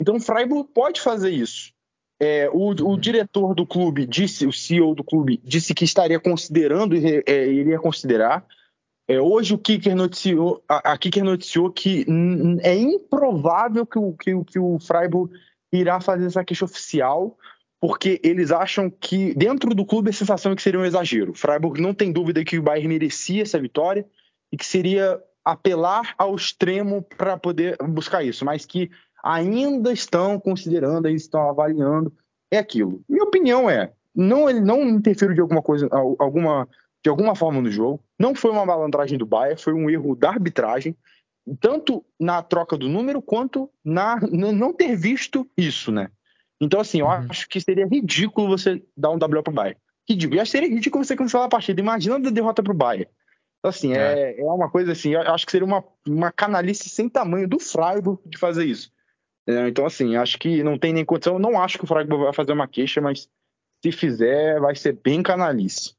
Então 0.00 0.16
o 0.16 0.20
Freiburg 0.20 0.68
pode 0.74 1.00
fazer 1.00 1.30
isso. 1.30 1.72
É, 2.20 2.48
o, 2.52 2.70
o, 2.70 2.96
diretor 2.96 3.54
do 3.54 3.66
clube 3.66 4.06
disse, 4.06 4.46
o 4.46 4.52
CEO 4.52 4.94
do 4.94 5.02
clube, 5.02 5.40
disse 5.44 5.74
que 5.74 5.84
estaria 5.84 6.20
considerando, 6.20 6.94
é, 6.96 7.46
iria 7.48 7.78
considerar. 7.78 8.44
É, 9.06 9.20
hoje 9.20 9.54
o 9.54 9.58
Kicker 9.58 9.94
noticiou, 9.94 10.62
a, 10.68 10.92
a 10.92 10.98
Kicker 10.98 11.22
noticiou 11.22 11.70
que 11.70 12.06
é 12.62 12.74
improvável 12.74 13.84
que 13.84 13.98
o, 13.98 14.12
que, 14.14 14.44
que 14.44 14.58
o 14.58 14.78
Freiburg 14.78 15.32
irá 15.72 16.00
fazer 16.00 16.26
essa 16.26 16.44
queixa 16.44 16.64
oficial, 16.64 17.36
porque 17.80 18.18
eles 18.24 18.50
acham 18.50 18.88
que 18.88 19.34
dentro 19.34 19.74
do 19.74 19.84
clube 19.84 20.08
a 20.08 20.12
sensação 20.12 20.52
é 20.52 20.56
que 20.56 20.62
seria 20.62 20.80
um 20.80 20.84
exagero. 20.84 21.32
O 21.32 21.36
Freiburg 21.36 21.80
não 21.80 21.92
tem 21.92 22.12
dúvida 22.12 22.44
que 22.44 22.58
o 22.58 22.62
Bayern 22.62 22.88
merecia 22.88 23.42
essa 23.42 23.60
vitória 23.60 24.06
e 24.50 24.56
que 24.56 24.64
seria 24.64 25.20
apelar 25.44 26.14
ao 26.16 26.34
extremo 26.34 27.02
para 27.02 27.36
poder 27.36 27.76
buscar 27.82 28.22
isso, 28.22 28.44
mas 28.44 28.64
que 28.64 28.90
ainda 29.22 29.92
estão 29.92 30.38
considerando, 30.38 31.06
ainda 31.06 31.18
estão 31.18 31.48
avaliando, 31.48 32.12
é 32.50 32.58
aquilo. 32.58 33.02
Minha 33.08 33.24
opinião 33.24 33.68
é, 33.68 33.92
não 34.14 34.48
ele 34.48 34.60
não 34.60 34.82
interferiu 34.88 35.34
de 35.34 35.40
alguma 35.40 35.60
coisa, 35.60 35.88
alguma 36.18 36.68
de 37.02 37.10
alguma 37.10 37.34
forma 37.34 37.60
no 37.60 37.70
jogo. 37.70 38.02
Não 38.18 38.34
foi 38.34 38.50
uma 38.50 38.64
malandragem 38.64 39.18
do 39.18 39.26
Bayern, 39.26 39.60
foi 39.60 39.72
um 39.72 39.90
erro 39.90 40.14
da 40.14 40.30
arbitragem, 40.30 40.96
tanto 41.60 42.04
na 42.18 42.42
troca 42.42 42.76
do 42.76 42.88
número 42.88 43.20
quanto 43.20 43.70
na 43.84 44.16
não 44.30 44.72
ter 44.72 44.96
visto 44.96 45.48
isso, 45.56 45.92
né? 45.92 46.10
Então, 46.60 46.80
assim, 46.80 47.00
eu 47.00 47.06
uhum. 47.06 47.26
acho 47.28 47.48
que 47.48 47.60
seria 47.60 47.86
ridículo 47.86 48.48
você 48.48 48.82
dar 48.96 49.10
um 49.10 49.18
WO 49.18 49.42
pro 49.42 49.52
Bayern. 49.52 49.78
Ridículo. 50.08 50.38
Eu 50.38 50.42
acho 50.42 50.52
que 50.52 50.58
seria 50.58 50.74
ridículo 50.74 51.04
você 51.04 51.16
cancelar 51.16 51.46
a 51.46 51.50
partida. 51.50 51.80
Imagina 51.80 52.16
a 52.16 52.30
derrota 52.30 52.62
pro 52.62 52.72
Bayern. 52.72 53.10
Então, 53.58 53.70
assim, 53.70 53.94
é. 53.94 54.36
é, 54.36 54.40
é 54.40 54.44
uma 54.44 54.70
coisa 54.70 54.92
assim, 54.92 55.14
eu 55.14 55.20
acho 55.22 55.46
que 55.46 55.52
seria 55.52 55.66
uma, 55.66 55.82
uma 56.06 56.30
canalice 56.30 56.88
sem 56.88 57.08
tamanho 57.08 57.48
do 57.48 57.58
Freiburg 57.58 58.20
de 58.26 58.38
fazer 58.38 58.64
isso. 58.66 58.92
É, 59.46 59.68
então, 59.68 59.84
assim, 59.84 60.16
acho 60.16 60.38
que 60.38 60.62
não 60.62 60.78
tem 60.78 60.92
nem 60.92 61.04
condição. 61.04 61.34
Eu 61.34 61.40
não 61.40 61.60
acho 61.60 61.78
que 61.78 61.84
o 61.84 61.86
Freiburg 61.86 62.24
vai 62.24 62.32
fazer 62.32 62.52
uma 62.52 62.68
queixa, 62.68 63.00
mas 63.00 63.28
se 63.82 63.92
fizer, 63.92 64.60
vai 64.60 64.74
ser 64.74 64.92
bem 64.92 65.22
canalice. 65.22 65.94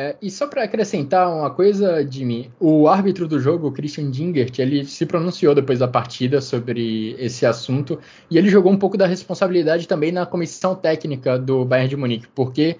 É, 0.00 0.16
e 0.22 0.30
só 0.30 0.46
para 0.46 0.62
acrescentar 0.62 1.30
uma 1.30 1.50
coisa, 1.50 2.02
Jimmy, 2.10 2.50
o 2.58 2.88
árbitro 2.88 3.28
do 3.28 3.38
jogo, 3.38 3.70
Christian 3.70 4.10
Dingert, 4.10 4.58
ele 4.58 4.86
se 4.86 5.04
pronunciou 5.04 5.54
depois 5.54 5.78
da 5.78 5.86
partida 5.86 6.40
sobre 6.40 7.14
esse 7.18 7.44
assunto 7.44 8.00
e 8.30 8.38
ele 8.38 8.48
jogou 8.48 8.72
um 8.72 8.78
pouco 8.78 8.96
da 8.96 9.06
responsabilidade 9.06 9.86
também 9.86 10.10
na 10.10 10.24
comissão 10.24 10.74
técnica 10.74 11.38
do 11.38 11.66
Bayern 11.66 11.90
de 11.90 11.96
Munique, 11.98 12.28
porque 12.34 12.78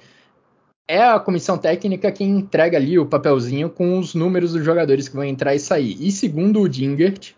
é 0.88 1.02
a 1.02 1.20
comissão 1.20 1.58
técnica 1.58 2.10
quem 2.10 2.30
entrega 2.30 2.78
ali 2.78 2.98
o 2.98 3.04
papelzinho 3.04 3.68
com 3.68 3.98
os 3.98 4.14
números 4.14 4.54
dos 4.54 4.64
jogadores 4.64 5.06
que 5.06 5.14
vão 5.14 5.24
entrar 5.24 5.54
e 5.54 5.58
sair. 5.58 5.98
E 6.00 6.10
segundo 6.10 6.62
o 6.62 6.68
Dingert, 6.70 7.34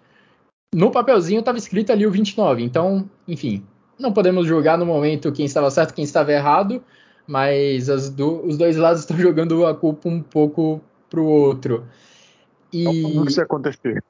no 0.72 0.92
papelzinho 0.92 1.40
estava 1.40 1.58
escrito 1.58 1.90
ali 1.90 2.06
o 2.06 2.10
29. 2.12 2.62
Então, 2.62 3.10
enfim, 3.26 3.64
não 3.98 4.12
podemos 4.12 4.46
julgar 4.46 4.78
no 4.78 4.86
momento 4.86 5.32
quem 5.32 5.44
estava 5.44 5.68
certo, 5.72 5.92
quem 5.92 6.04
estava 6.04 6.32
errado 6.32 6.84
mas 7.26 7.88
do, 8.10 8.44
os 8.46 8.56
dois 8.56 8.76
lados 8.76 9.00
estão 9.02 9.16
jogando 9.16 9.66
a 9.66 9.74
culpa 9.74 10.08
um 10.08 10.22
pouco 10.22 10.80
pro 11.08 11.24
outro. 11.24 11.86
E... 12.72 12.84
Como 12.84 13.28
isso 13.28 13.40
acontecer? 13.40 14.02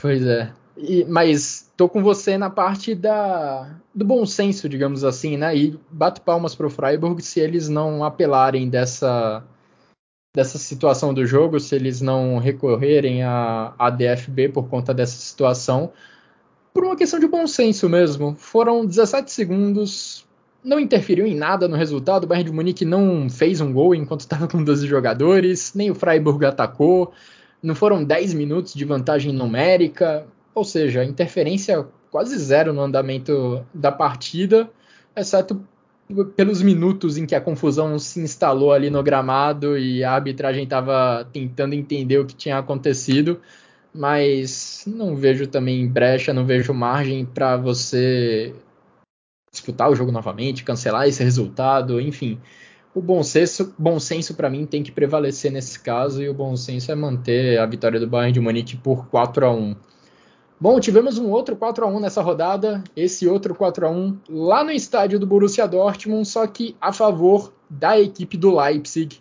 Pois 0.00 0.24
é. 0.24 0.52
E, 0.76 1.04
mas 1.04 1.70
tô 1.76 1.88
com 1.88 2.02
você 2.02 2.38
na 2.38 2.48
parte 2.48 2.94
da, 2.94 3.76
do 3.94 4.04
bom 4.04 4.24
senso, 4.24 4.68
digamos 4.68 5.04
assim, 5.04 5.36
né? 5.36 5.54
E 5.56 5.78
bato 5.90 6.22
palmas 6.22 6.54
pro 6.54 6.70
Freiburg 6.70 7.22
se 7.22 7.40
eles 7.40 7.68
não 7.68 8.02
apelarem 8.02 8.68
dessa, 8.68 9.44
dessa 10.34 10.58
situação 10.58 11.12
do 11.12 11.26
jogo, 11.26 11.60
se 11.60 11.74
eles 11.74 12.00
não 12.00 12.38
recorrerem 12.38 13.22
à, 13.22 13.74
à 13.78 13.90
DFB 13.90 14.50
por 14.50 14.68
conta 14.68 14.94
dessa 14.94 15.16
situação, 15.16 15.92
por 16.72 16.84
uma 16.84 16.96
questão 16.96 17.18
de 17.18 17.26
bom 17.26 17.46
senso 17.46 17.88
mesmo. 17.88 18.34
Foram 18.36 18.86
17 18.86 19.30
segundos, 19.30 20.19
não 20.62 20.78
interferiu 20.78 21.26
em 21.26 21.34
nada 21.34 21.66
no 21.66 21.76
resultado. 21.76 22.24
O 22.24 22.26
Bayern 22.26 22.50
de 22.50 22.54
Munique 22.54 22.84
não 22.84 23.28
fez 23.28 23.60
um 23.60 23.72
gol 23.72 23.94
enquanto 23.94 24.20
estava 24.20 24.46
com 24.46 24.62
12 24.62 24.86
jogadores, 24.86 25.72
nem 25.74 25.90
o 25.90 25.94
Freiburg 25.94 26.44
atacou. 26.44 27.12
Não 27.62 27.74
foram 27.74 28.04
10 28.04 28.34
minutos 28.34 28.74
de 28.74 28.84
vantagem 28.84 29.32
numérica, 29.32 30.26
ou 30.54 30.64
seja, 30.64 31.04
interferência 31.04 31.86
quase 32.10 32.36
zero 32.38 32.72
no 32.72 32.80
andamento 32.80 33.64
da 33.72 33.92
partida, 33.92 34.70
exceto 35.14 35.62
pelos 36.36 36.60
minutos 36.60 37.16
em 37.16 37.24
que 37.24 37.34
a 37.34 37.40
confusão 37.40 37.98
se 37.98 38.20
instalou 38.20 38.72
ali 38.72 38.90
no 38.90 39.02
gramado 39.02 39.78
e 39.78 40.02
a 40.02 40.12
arbitragem 40.12 40.64
estava 40.64 41.24
tentando 41.32 41.74
entender 41.74 42.18
o 42.18 42.26
que 42.26 42.34
tinha 42.34 42.58
acontecido. 42.58 43.40
Mas 43.94 44.84
não 44.86 45.16
vejo 45.16 45.46
também 45.46 45.86
brecha, 45.86 46.32
não 46.32 46.44
vejo 46.44 46.72
margem 46.72 47.24
para 47.24 47.56
você 47.56 48.54
disputar 49.52 49.90
o 49.90 49.96
jogo 49.96 50.12
novamente, 50.12 50.62
cancelar 50.62 51.08
esse 51.08 51.24
resultado, 51.24 52.00
enfim. 52.00 52.38
O 52.94 53.00
bom 53.00 53.22
senso, 53.22 53.74
bom 53.76 53.98
senso 53.98 54.34
para 54.34 54.48
mim 54.48 54.64
tem 54.64 54.82
que 54.82 54.92
prevalecer 54.92 55.50
nesse 55.50 55.78
caso 55.78 56.22
e 56.22 56.28
o 56.28 56.34
bom 56.34 56.56
senso 56.56 56.90
é 56.90 56.94
manter 56.94 57.58
a 57.58 57.66
vitória 57.66 57.98
do 57.98 58.06
Bayern 58.06 58.32
de 58.32 58.40
Munique 58.40 58.76
por 58.76 59.06
4 59.08 59.46
a 59.46 59.50
1. 59.50 59.76
Bom, 60.60 60.78
tivemos 60.78 61.18
um 61.18 61.30
outro 61.30 61.56
4 61.56 61.84
a 61.84 61.88
1 61.88 62.00
nessa 62.00 62.22
rodada, 62.22 62.84
esse 62.94 63.26
outro 63.26 63.54
4 63.54 63.86
a 63.86 63.90
1 63.90 64.18
lá 64.28 64.62
no 64.62 64.70
estádio 64.70 65.18
do 65.18 65.26
Borussia 65.26 65.66
Dortmund, 65.66 66.28
só 66.28 66.46
que 66.46 66.76
a 66.80 66.92
favor 66.92 67.52
da 67.68 67.98
equipe 67.98 68.36
do 68.36 68.54
Leipzig. 68.54 69.20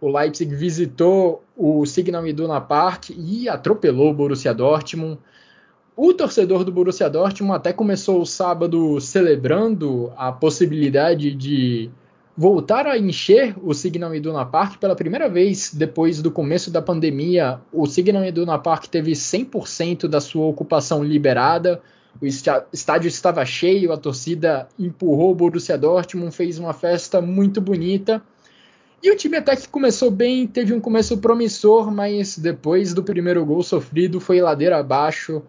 O 0.00 0.10
Leipzig 0.10 0.54
visitou 0.54 1.42
o 1.56 1.84
Signal 1.84 2.26
Iduna 2.26 2.60
Park 2.60 3.10
e 3.10 3.48
atropelou 3.48 4.10
o 4.10 4.14
Borussia 4.14 4.54
Dortmund. 4.54 5.18
O 6.00 6.14
torcedor 6.14 6.62
do 6.62 6.70
Borussia 6.70 7.10
Dortmund 7.10 7.56
até 7.56 7.72
começou 7.72 8.22
o 8.22 8.24
sábado 8.24 9.00
celebrando 9.00 10.12
a 10.16 10.30
possibilidade 10.30 11.34
de 11.34 11.90
voltar 12.36 12.86
a 12.86 12.96
encher 12.96 13.56
o 13.60 13.74
Signal 13.74 14.14
Iduna 14.14 14.46
Park 14.46 14.78
pela 14.78 14.94
primeira 14.94 15.28
vez 15.28 15.74
depois 15.74 16.22
do 16.22 16.30
começo 16.30 16.70
da 16.70 16.80
pandemia. 16.80 17.60
O 17.72 17.84
Signal 17.84 18.24
Iduna 18.24 18.56
Park 18.60 18.84
teve 18.84 19.10
100% 19.10 20.06
da 20.06 20.20
sua 20.20 20.46
ocupação 20.46 21.02
liberada. 21.02 21.82
O 22.22 22.26
estádio 22.26 23.08
estava 23.08 23.44
cheio, 23.44 23.90
a 23.90 23.96
torcida 23.96 24.68
empurrou 24.78 25.32
o 25.32 25.34
Borussia 25.34 25.76
Dortmund, 25.76 26.32
fez 26.32 26.60
uma 26.60 26.72
festa 26.72 27.20
muito 27.20 27.60
bonita. 27.60 28.22
E 29.02 29.10
o 29.10 29.16
time 29.16 29.36
até 29.36 29.56
que 29.56 29.68
começou 29.68 30.12
bem, 30.12 30.46
teve 30.46 30.72
um 30.72 30.80
começo 30.80 31.18
promissor, 31.18 31.90
mas 31.90 32.38
depois 32.38 32.94
do 32.94 33.02
primeiro 33.02 33.44
gol 33.44 33.64
sofrido 33.64 34.20
foi 34.20 34.40
ladeira 34.40 34.78
abaixo 34.78 35.42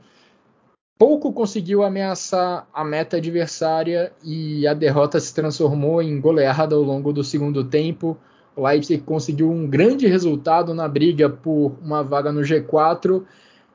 pouco 1.00 1.32
conseguiu 1.32 1.82
ameaçar 1.82 2.68
a 2.74 2.84
meta 2.84 3.16
adversária 3.16 4.12
e 4.22 4.68
a 4.68 4.74
derrota 4.74 5.18
se 5.18 5.34
transformou 5.34 6.02
em 6.02 6.20
goleada 6.20 6.76
ao 6.76 6.82
longo 6.82 7.14
do 7.14 7.24
segundo 7.24 7.64
tempo. 7.64 8.18
O 8.54 8.68
Leipzig 8.68 9.02
conseguiu 9.04 9.50
um 9.50 9.66
grande 9.66 10.06
resultado 10.08 10.74
na 10.74 10.90
briga 10.90 11.30
por 11.30 11.78
uma 11.82 12.04
vaga 12.04 12.34
no 12.34 12.42
G4 12.42 13.26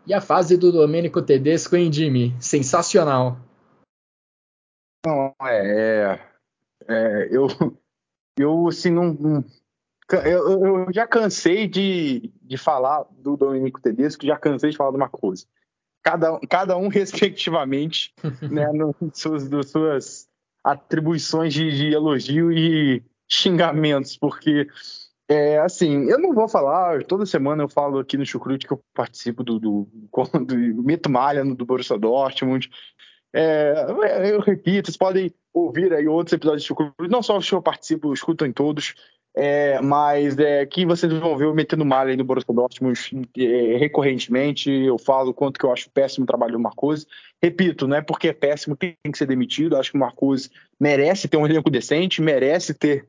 e 0.07 0.13
a 0.13 0.21
fase 0.21 0.59
do 0.59 0.71
Domenico 0.71 1.23
Tedesco 1.23 1.75
em 1.75 1.91
Jimmy, 1.91 2.37
sensacional. 2.39 3.39
Não, 5.07 5.35
é, 5.41 6.19
é, 6.87 6.95
é 6.95 7.29
eu, 7.35 7.47
eu 8.39 8.69
assim 8.69 8.91
não, 8.91 9.43
eu, 10.27 10.67
eu, 10.67 10.93
já 10.93 11.07
cansei 11.07 11.67
de, 11.67 12.31
de 12.43 12.59
falar 12.59 13.07
do 13.13 13.35
Domenico 13.35 13.81
Tedesco, 13.81 14.27
já 14.27 14.37
cansei 14.37 14.69
de 14.69 14.77
falar 14.77 14.91
de 14.91 14.99
uma 14.99 15.09
coisa 15.09 15.47
cada, 16.05 16.39
cada 16.49 16.77
um 16.77 16.87
respectivamente, 16.89 18.15
né, 18.43 18.71
no, 18.73 18.95
suas, 19.13 19.49
das 19.49 19.71
suas 19.71 20.29
atribuições 20.63 21.53
de, 21.53 21.71
de, 21.71 21.95
elogio 21.95 22.53
e 22.53 23.03
xingamentos, 23.29 24.17
porque 24.17 24.69
é 25.29 25.59
assim, 25.59 26.09
eu 26.11 26.19
não 26.19 26.35
vou 26.35 26.47
falar, 26.47 27.03
toda 27.05 27.25
semana 27.25 27.65
eu 27.65 27.69
falo 27.69 27.99
aqui 27.99 28.17
no 28.19 28.27
Chucrute 28.27 28.67
que 28.67 28.73
eu 28.73 28.85
participo 28.95 29.43
do, 29.43 29.59
do, 29.59 29.89
do 30.47 30.83
Meto 30.83 31.11
Malha 31.11 31.45
do 31.45 31.67
Borussia 31.67 31.99
Dortmund. 31.99 32.71
É, 33.37 33.87
eu 34.31 34.39
repito, 34.39 34.87
vocês 34.87 34.97
podem 34.97 35.35
ouvir 35.53 35.93
aí 35.93 36.07
outros 36.07 36.33
episódios 36.33 36.63
de 36.63 36.69
Chucrute, 36.69 37.11
não 37.11 37.21
só 37.21 37.37
os 37.37 37.49
que 37.49 37.55
eu 37.55 37.61
participo, 37.61 38.15
escutam 38.15 38.47
em 38.47 38.53
todos. 38.53 38.95
É, 39.37 39.81
mas 39.81 40.39
é, 40.39 40.65
que 40.65 40.87
vocês 40.87 41.13
vão 41.13 41.37
ver 41.37 41.47
eu 41.47 41.55
metendo 41.55 41.85
malha 41.85 42.11
aí 42.11 42.17
no 42.17 42.23
Borussia 42.23 42.55
Dortmund 42.55 43.29
é, 43.37 43.77
recorrentemente. 43.77 44.71
Eu 44.71 44.97
falo 44.97 45.35
quanto 45.35 45.59
que 45.59 45.67
eu 45.67 45.73
acho 45.73 45.91
péssimo 45.91 46.23
o 46.23 46.27
trabalho 46.27 46.53
do 46.53 46.61
Marcos. 46.61 47.05
Repito, 47.43 47.89
não 47.89 47.97
é 47.97 48.01
porque 48.01 48.29
é 48.29 48.33
péssimo 48.33 48.77
que 48.77 48.97
tem 49.03 49.11
que 49.11 49.19
ser 49.19 49.27
demitido. 49.27 49.77
Acho 49.77 49.91
que 49.91 49.97
o 49.97 50.01
Marcos 50.01 50.49
merece 50.79 51.27
ter 51.27 51.37
um 51.37 51.45
elenco 51.45 51.69
decente, 51.69 52.23
merece 52.23 52.73
ter 52.73 53.09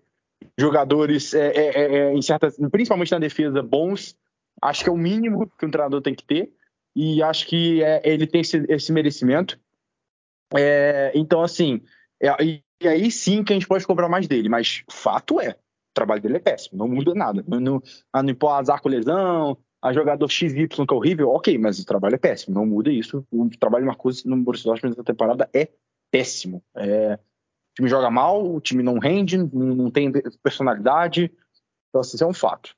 jogadores, 0.58 1.36
é, 1.36 1.48
é, 1.50 1.82
é, 1.82 2.14
em 2.14 2.22
certas, 2.24 2.58
principalmente 2.72 3.12
na 3.12 3.20
defesa, 3.20 3.62
bons. 3.62 4.18
Acho 4.60 4.84
que 4.84 4.90
é 4.90 4.94
o 4.94 4.98
mínimo 4.98 5.52
que 5.60 5.66
um 5.68 5.70
treinador 5.70 6.02
tem 6.02 6.16
que 6.16 6.26
ter. 6.26 6.52
E 6.96 7.22
acho 7.22 7.46
que 7.46 7.82
ele 8.04 8.26
tem 8.26 8.42
esse, 8.42 8.66
esse 8.68 8.92
merecimento. 8.92 9.60
Então, 11.14 11.42
assim, 11.42 11.82
e, 12.22 12.62
e 12.82 12.88
aí 12.88 13.12
sim 13.12 13.44
que 13.44 13.54
a 13.54 13.56
gente 13.56 13.68
pode 13.68 13.86
cobrar 13.86 14.10
mais 14.10 14.28
dele. 14.28 14.50
Mas 14.50 14.84
fato 14.90 15.40
é, 15.40 15.58
trabalho 15.96 16.22
dele 16.22 16.38
é 16.38 16.40
péssimo, 16.40 16.78
não 16.78 16.88
muda 16.88 17.16
nada. 17.16 17.44
Não, 17.48 17.60
não, 17.60 17.84
ah, 18.14 18.22
não 18.22 18.50
azar 18.50 18.82
com 18.82 18.90
lesão, 18.90 19.58
a 19.82 19.94
jogador 19.94 20.30
XY 20.30 20.68
que 20.68 20.82
é 20.82 20.94
horrível, 20.94 21.30
ok, 21.30 21.58
mas 21.58 21.80
o 21.80 21.86
trabalho 21.86 22.16
é 22.16 22.20
péssimo, 22.20 22.54
não 22.54 22.66
muda 22.66 22.92
isso. 22.92 23.26
O 23.32 23.50
trabalho 23.58 23.84
de 23.84 23.88
Marcos 23.88 24.24
no 24.26 24.38
Borussia 24.38 24.70
Dortmund 24.70 24.96
nessa 24.96 25.04
temporada 25.04 25.50
é 25.54 25.70
péssimo. 26.12 26.62
É, 26.76 27.14
o 27.14 27.76
time 27.76 27.90
joga 27.90 28.10
mal, 28.12 28.46
o 28.46 28.60
time 28.60 28.84
não 28.84 29.00
rende, 29.00 29.38
não, 29.38 29.48
não 29.48 29.92
tem 29.92 30.12
personalidade, 30.44 31.32
então 31.90 32.02
assim, 32.02 32.18
isso 32.18 32.24
é 32.24 32.28
um 32.28 32.34
fato. 32.34 32.76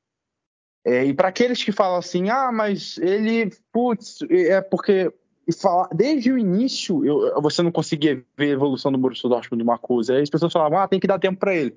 É, 0.85 1.03
e 1.03 1.13
para 1.13 1.27
aqueles 1.27 1.63
que 1.63 1.71
falam 1.71 1.97
assim, 1.97 2.29
ah, 2.29 2.51
mas 2.51 2.97
ele, 2.99 3.51
putz, 3.73 4.19
é 4.29 4.61
porque 4.61 5.11
falar, 5.53 5.87
desde 5.93 6.31
o 6.31 6.37
início 6.37 7.05
eu, 7.05 7.41
você 7.41 7.61
não 7.61 7.71
conseguia 7.71 8.23
ver 8.37 8.49
a 8.49 8.53
evolução 8.53 8.91
do 8.91 8.97
Borussia 8.97 9.29
Dortmund 9.29 9.63
do 9.63 9.67
Marcos, 9.67 10.09
aí 10.09 10.21
as 10.21 10.29
pessoas 10.29 10.51
falavam, 10.51 10.79
ah, 10.79 10.87
tem 10.87 10.99
que 10.99 11.07
dar 11.07 11.19
tempo 11.19 11.39
para 11.39 11.55
ele. 11.55 11.75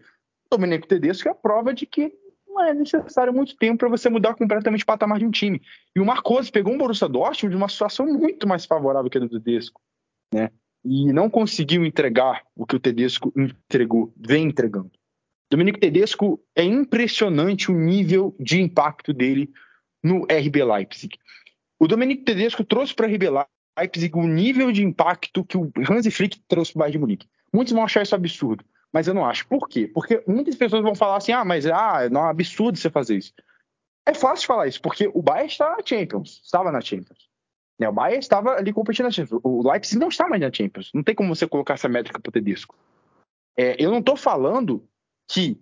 Domenico 0.50 0.88
Tedesco 0.88 1.28
é 1.28 1.30
a 1.30 1.34
prova 1.34 1.72
de 1.72 1.86
que 1.86 2.12
não 2.46 2.64
é 2.64 2.74
necessário 2.74 3.32
muito 3.32 3.56
tempo 3.56 3.78
para 3.78 3.88
você 3.88 4.08
mudar 4.08 4.34
completamente 4.34 4.82
o 4.82 4.86
patamar 4.86 5.18
de 5.18 5.24
um 5.24 5.30
time. 5.30 5.62
E 5.94 6.00
o 6.00 6.04
Marcos 6.04 6.50
pegou 6.50 6.72
um 6.72 6.78
Borussia 6.78 7.08
Dortmund 7.08 7.54
de 7.54 7.56
uma 7.56 7.68
situação 7.68 8.06
muito 8.06 8.48
mais 8.48 8.64
favorável 8.64 9.08
que 9.08 9.18
a 9.18 9.20
do 9.20 9.40
Tedesco, 9.40 9.80
né? 10.34 10.50
E 10.84 11.12
não 11.12 11.28
conseguiu 11.28 11.84
entregar 11.84 12.42
o 12.56 12.66
que 12.66 12.74
o 12.74 12.80
Tedesco 12.80 13.32
entregou, 13.36 14.12
vem 14.16 14.46
entregando. 14.46 14.90
Domenico 15.50 15.78
Tedesco 15.78 16.40
é 16.54 16.64
impressionante 16.64 17.70
o 17.70 17.74
nível 17.74 18.34
de 18.38 18.60
impacto 18.60 19.12
dele 19.12 19.50
no 20.02 20.24
RB 20.24 20.64
Leipzig. 20.64 21.18
O 21.78 21.86
Domenico 21.86 22.24
Tedesco 22.24 22.64
trouxe 22.64 22.94
para 22.94 23.06
o 23.06 23.12
RB 23.12 23.28
Leipzig 23.78 24.16
o 24.16 24.26
nível 24.26 24.72
de 24.72 24.84
impacto 24.84 25.44
que 25.44 25.56
o 25.56 25.72
Hansi 25.90 26.10
Flick 26.10 26.40
trouxe 26.48 26.72
para 26.72 26.78
o 26.78 26.80
Bayern 26.80 26.92
de 26.92 26.98
Munique. 26.98 27.28
Muitos 27.52 27.72
vão 27.72 27.84
achar 27.84 28.02
isso 28.02 28.14
absurdo 28.14 28.64
mas 28.92 29.06
eu 29.06 29.14
não 29.14 29.24
acho. 29.24 29.46
Por 29.46 29.68
quê? 29.68 29.88
Porque 29.88 30.22
muitas 30.26 30.54
pessoas 30.56 30.82
vão 30.82 30.94
falar 30.94 31.16
assim: 31.16 31.32
ah, 31.32 31.44
mas 31.44 31.66
ah, 31.66 32.08
não 32.10 32.26
é 32.26 32.30
absurdo 32.30 32.78
você 32.78 32.90
fazer 32.90 33.16
isso. 33.16 33.32
É 34.06 34.14
fácil 34.14 34.46
falar 34.46 34.66
isso, 34.66 34.80
porque 34.80 35.10
o 35.14 35.22
Bayern 35.22 35.50
está 35.50 35.70
na 35.70 35.84
Champions, 35.84 36.40
estava 36.44 36.72
na 36.72 36.80
Champions. 36.80 37.28
Né, 37.78 37.88
o 37.88 37.92
Bayern 37.92 38.18
estava 38.18 38.56
ali 38.56 38.72
competindo 38.72 39.06
na 39.06 39.10
Champions. 39.10 39.40
O 39.44 39.70
Leipzig 39.70 39.98
não 39.98 40.08
está 40.08 40.28
mais 40.28 40.42
na 40.42 40.52
Champions. 40.52 40.90
Não 40.92 41.02
tem 41.02 41.14
como 41.14 41.34
você 41.34 41.46
colocar 41.46 41.74
essa 41.74 41.88
métrica 41.88 42.18
para 42.18 42.28
o 42.28 42.32
Tedesco. 42.32 42.76
É, 43.56 43.82
eu 43.82 43.90
não 43.90 43.98
estou 43.98 44.16
falando 44.16 44.86
que 45.30 45.60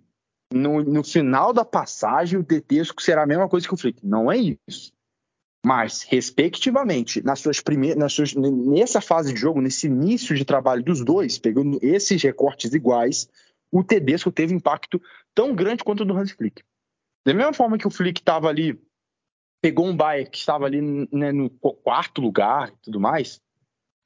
no, 0.51 0.83
no, 0.83 1.03
final 1.03 1.53
da 1.53 1.63
passagem 1.63 2.39
o 2.39 2.43
Tedesco 2.43 3.01
será 3.01 3.23
a 3.23 3.27
mesma 3.27 3.47
coisa 3.47 3.67
que 3.67 3.73
o 3.73 3.77
Flick. 3.77 4.05
Não 4.05 4.31
é 4.31 4.37
isso. 4.37 4.91
Mas, 5.65 6.03
respectivamente, 6.03 7.21
nas 7.21 7.39
suas 7.39 7.59
primeiras, 7.59 7.97
nas 7.97 8.13
suas, 8.13 8.33
nessa 8.33 9.01
fase 9.01 9.33
de 9.33 9.39
jogo, 9.39 9.61
nesse 9.61 9.87
início 9.87 10.35
de 10.35 10.45
trabalho 10.45 10.83
dos 10.83 11.03
dois, 11.03 11.37
pegando 11.37 11.77
esses 11.81 12.21
recortes 12.21 12.73
iguais, 12.73 13.27
o 13.71 13.83
Tedesco 13.83 14.31
teve 14.31 14.53
impacto 14.53 15.01
tão 15.35 15.53
grande 15.53 15.83
quanto 15.83 16.01
o 16.01 16.05
do 16.05 16.17
Hans 16.17 16.31
Flick. 16.31 16.63
Da 17.25 17.33
mesma 17.33 17.53
forma 17.53 17.77
que 17.77 17.87
o 17.87 17.91
Flick 17.91 18.21
estava 18.21 18.47
ali, 18.47 18.81
pegou 19.61 19.85
um 19.85 19.95
Bayern 19.95 20.29
que 20.29 20.37
estava 20.37 20.65
ali 20.65 20.81
né, 21.11 21.31
no 21.31 21.49
quarto 21.49 22.21
lugar 22.21 22.69
e 22.69 22.77
tudo 22.83 22.99
mais, 22.99 23.41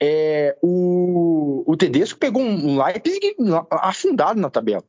é, 0.01 0.57
o, 0.61 1.63
o 1.65 1.77
Tedesco 1.77 2.19
pegou 2.19 2.41
um 2.41 2.83
Leipzig 2.83 3.35
afundado 3.69 4.39
na 4.39 4.49
tabela. 4.49 4.83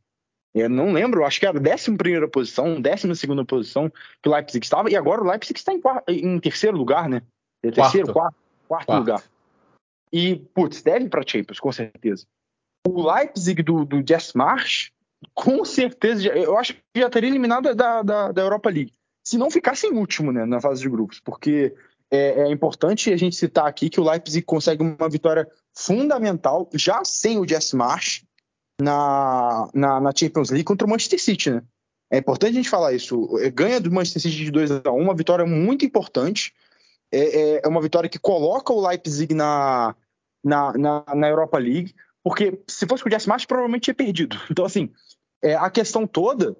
Eu 0.54 0.68
não 0.68 0.92
lembro, 0.92 1.24
acho 1.24 1.40
que 1.40 1.46
era 1.46 1.58
a 1.58 1.60
11 1.60 2.28
posição, 2.30 2.80
12 2.80 3.44
posição 3.44 3.92
que 4.22 4.28
o 4.28 4.32
Leipzig 4.32 4.64
estava, 4.64 4.88
e 4.88 4.94
agora 4.94 5.20
o 5.20 5.26
Leipzig 5.26 5.58
está 5.58 5.72
em, 5.72 5.80
em 6.08 6.38
terceiro 6.38 6.76
lugar, 6.76 7.08
né? 7.08 7.22
É 7.60 7.72
terceiro, 7.72 8.12
quarto, 8.12 8.36
quarto, 8.68 8.86
quarto, 8.86 9.00
lugar. 9.00 9.22
E, 10.12 10.36
putz, 10.54 10.80
deve 10.80 11.08
para 11.08 11.26
Champions, 11.26 11.58
com 11.58 11.72
certeza. 11.72 12.24
O 12.86 13.10
Leipzig 13.10 13.62
do, 13.64 13.84
do 13.84 14.06
Jess 14.06 14.32
Marsh, 14.34 14.92
com 15.34 15.64
certeza, 15.64 16.28
eu 16.28 16.56
acho 16.56 16.74
que 16.74 17.00
já 17.00 17.10
teria 17.10 17.30
eliminado 17.30 17.74
da, 17.74 18.02
da, 18.02 18.30
da 18.30 18.42
Europa 18.42 18.70
League. 18.70 18.92
Se 19.26 19.36
não 19.36 19.50
ficasse 19.50 19.88
em 19.88 19.94
último, 19.94 20.30
né, 20.30 20.44
na 20.44 20.60
fase 20.60 20.82
de 20.82 20.88
grupos, 20.88 21.18
porque 21.18 21.74
é, 22.10 22.42
é, 22.42 22.52
importante 22.52 23.12
a 23.12 23.16
gente 23.16 23.34
citar 23.34 23.66
aqui 23.66 23.90
que 23.90 23.98
o 23.98 24.08
Leipzig 24.08 24.44
consegue 24.44 24.82
uma 24.82 25.08
vitória 25.08 25.48
fundamental, 25.74 26.68
já 26.74 27.04
sem 27.04 27.38
o 27.38 27.48
Jess 27.48 27.72
Marsh, 27.72 28.22
na, 28.80 29.68
na, 29.74 30.00
na, 30.00 30.12
Champions 30.14 30.50
League 30.50 30.64
contra 30.64 30.86
o 30.86 30.90
Manchester 30.90 31.20
City, 31.20 31.50
né? 31.50 31.62
É 32.10 32.18
importante 32.18 32.52
a 32.52 32.56
gente 32.56 32.68
falar 32.68 32.92
isso. 32.92 33.38
É, 33.38 33.50
ganha 33.50 33.80
do 33.80 33.90
Manchester 33.90 34.22
City 34.22 34.44
de 34.44 34.50
2 34.50 34.70
a 34.70 34.92
1 34.92 34.96
uma 34.96 35.14
vitória 35.14 35.46
muito 35.46 35.84
importante. 35.84 36.54
É, 37.12 37.18
é, 37.18 37.60
é, 37.64 37.68
uma 37.68 37.80
vitória 37.80 38.08
que 38.08 38.18
coloca 38.18 38.72
o 38.72 38.86
Leipzig 38.86 39.34
na, 39.34 39.94
na, 40.44 40.72
na, 40.72 41.04
na 41.14 41.28
Europa 41.28 41.58
League, 41.58 41.94
porque 42.22 42.60
se 42.68 42.86
fosse 42.86 43.02
com 43.02 43.08
o 43.08 43.12
Jesse 43.12 43.28
March, 43.28 43.46
provavelmente 43.46 43.84
tinha 43.84 43.94
perdido. 43.94 44.36
Então, 44.50 44.64
assim, 44.64 44.92
é, 45.42 45.54
a 45.54 45.70
questão 45.70 46.06
toda 46.06 46.56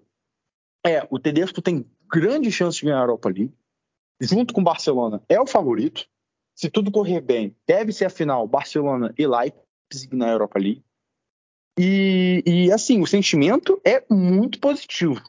é 0.84 1.06
o 1.10 1.18
Tedesco 1.18 1.62
tem 1.62 1.86
grande 2.12 2.52
chance 2.52 2.78
de 2.78 2.84
ganhar 2.84 2.98
a 2.98 3.02
Europa 3.02 3.28
League, 3.28 3.54
junto 4.20 4.54
com 4.54 4.60
o 4.60 4.64
Barcelona, 4.64 5.22
é 5.28 5.40
o 5.40 5.46
favorito. 5.46 6.06
Se 6.54 6.70
tudo 6.70 6.92
correr 6.92 7.20
bem, 7.20 7.56
deve 7.66 7.92
ser 7.92 8.04
a 8.04 8.10
final 8.10 8.46
Barcelona 8.46 9.12
e 9.18 9.26
Leipzig 9.26 10.14
na 10.14 10.30
Europa 10.30 10.58
League. 10.58 10.84
E, 11.78 12.42
e 12.46 12.72
assim, 12.72 13.00
o 13.00 13.06
sentimento 13.06 13.80
é 13.84 14.04
muito 14.08 14.60
positivo. 14.60 15.22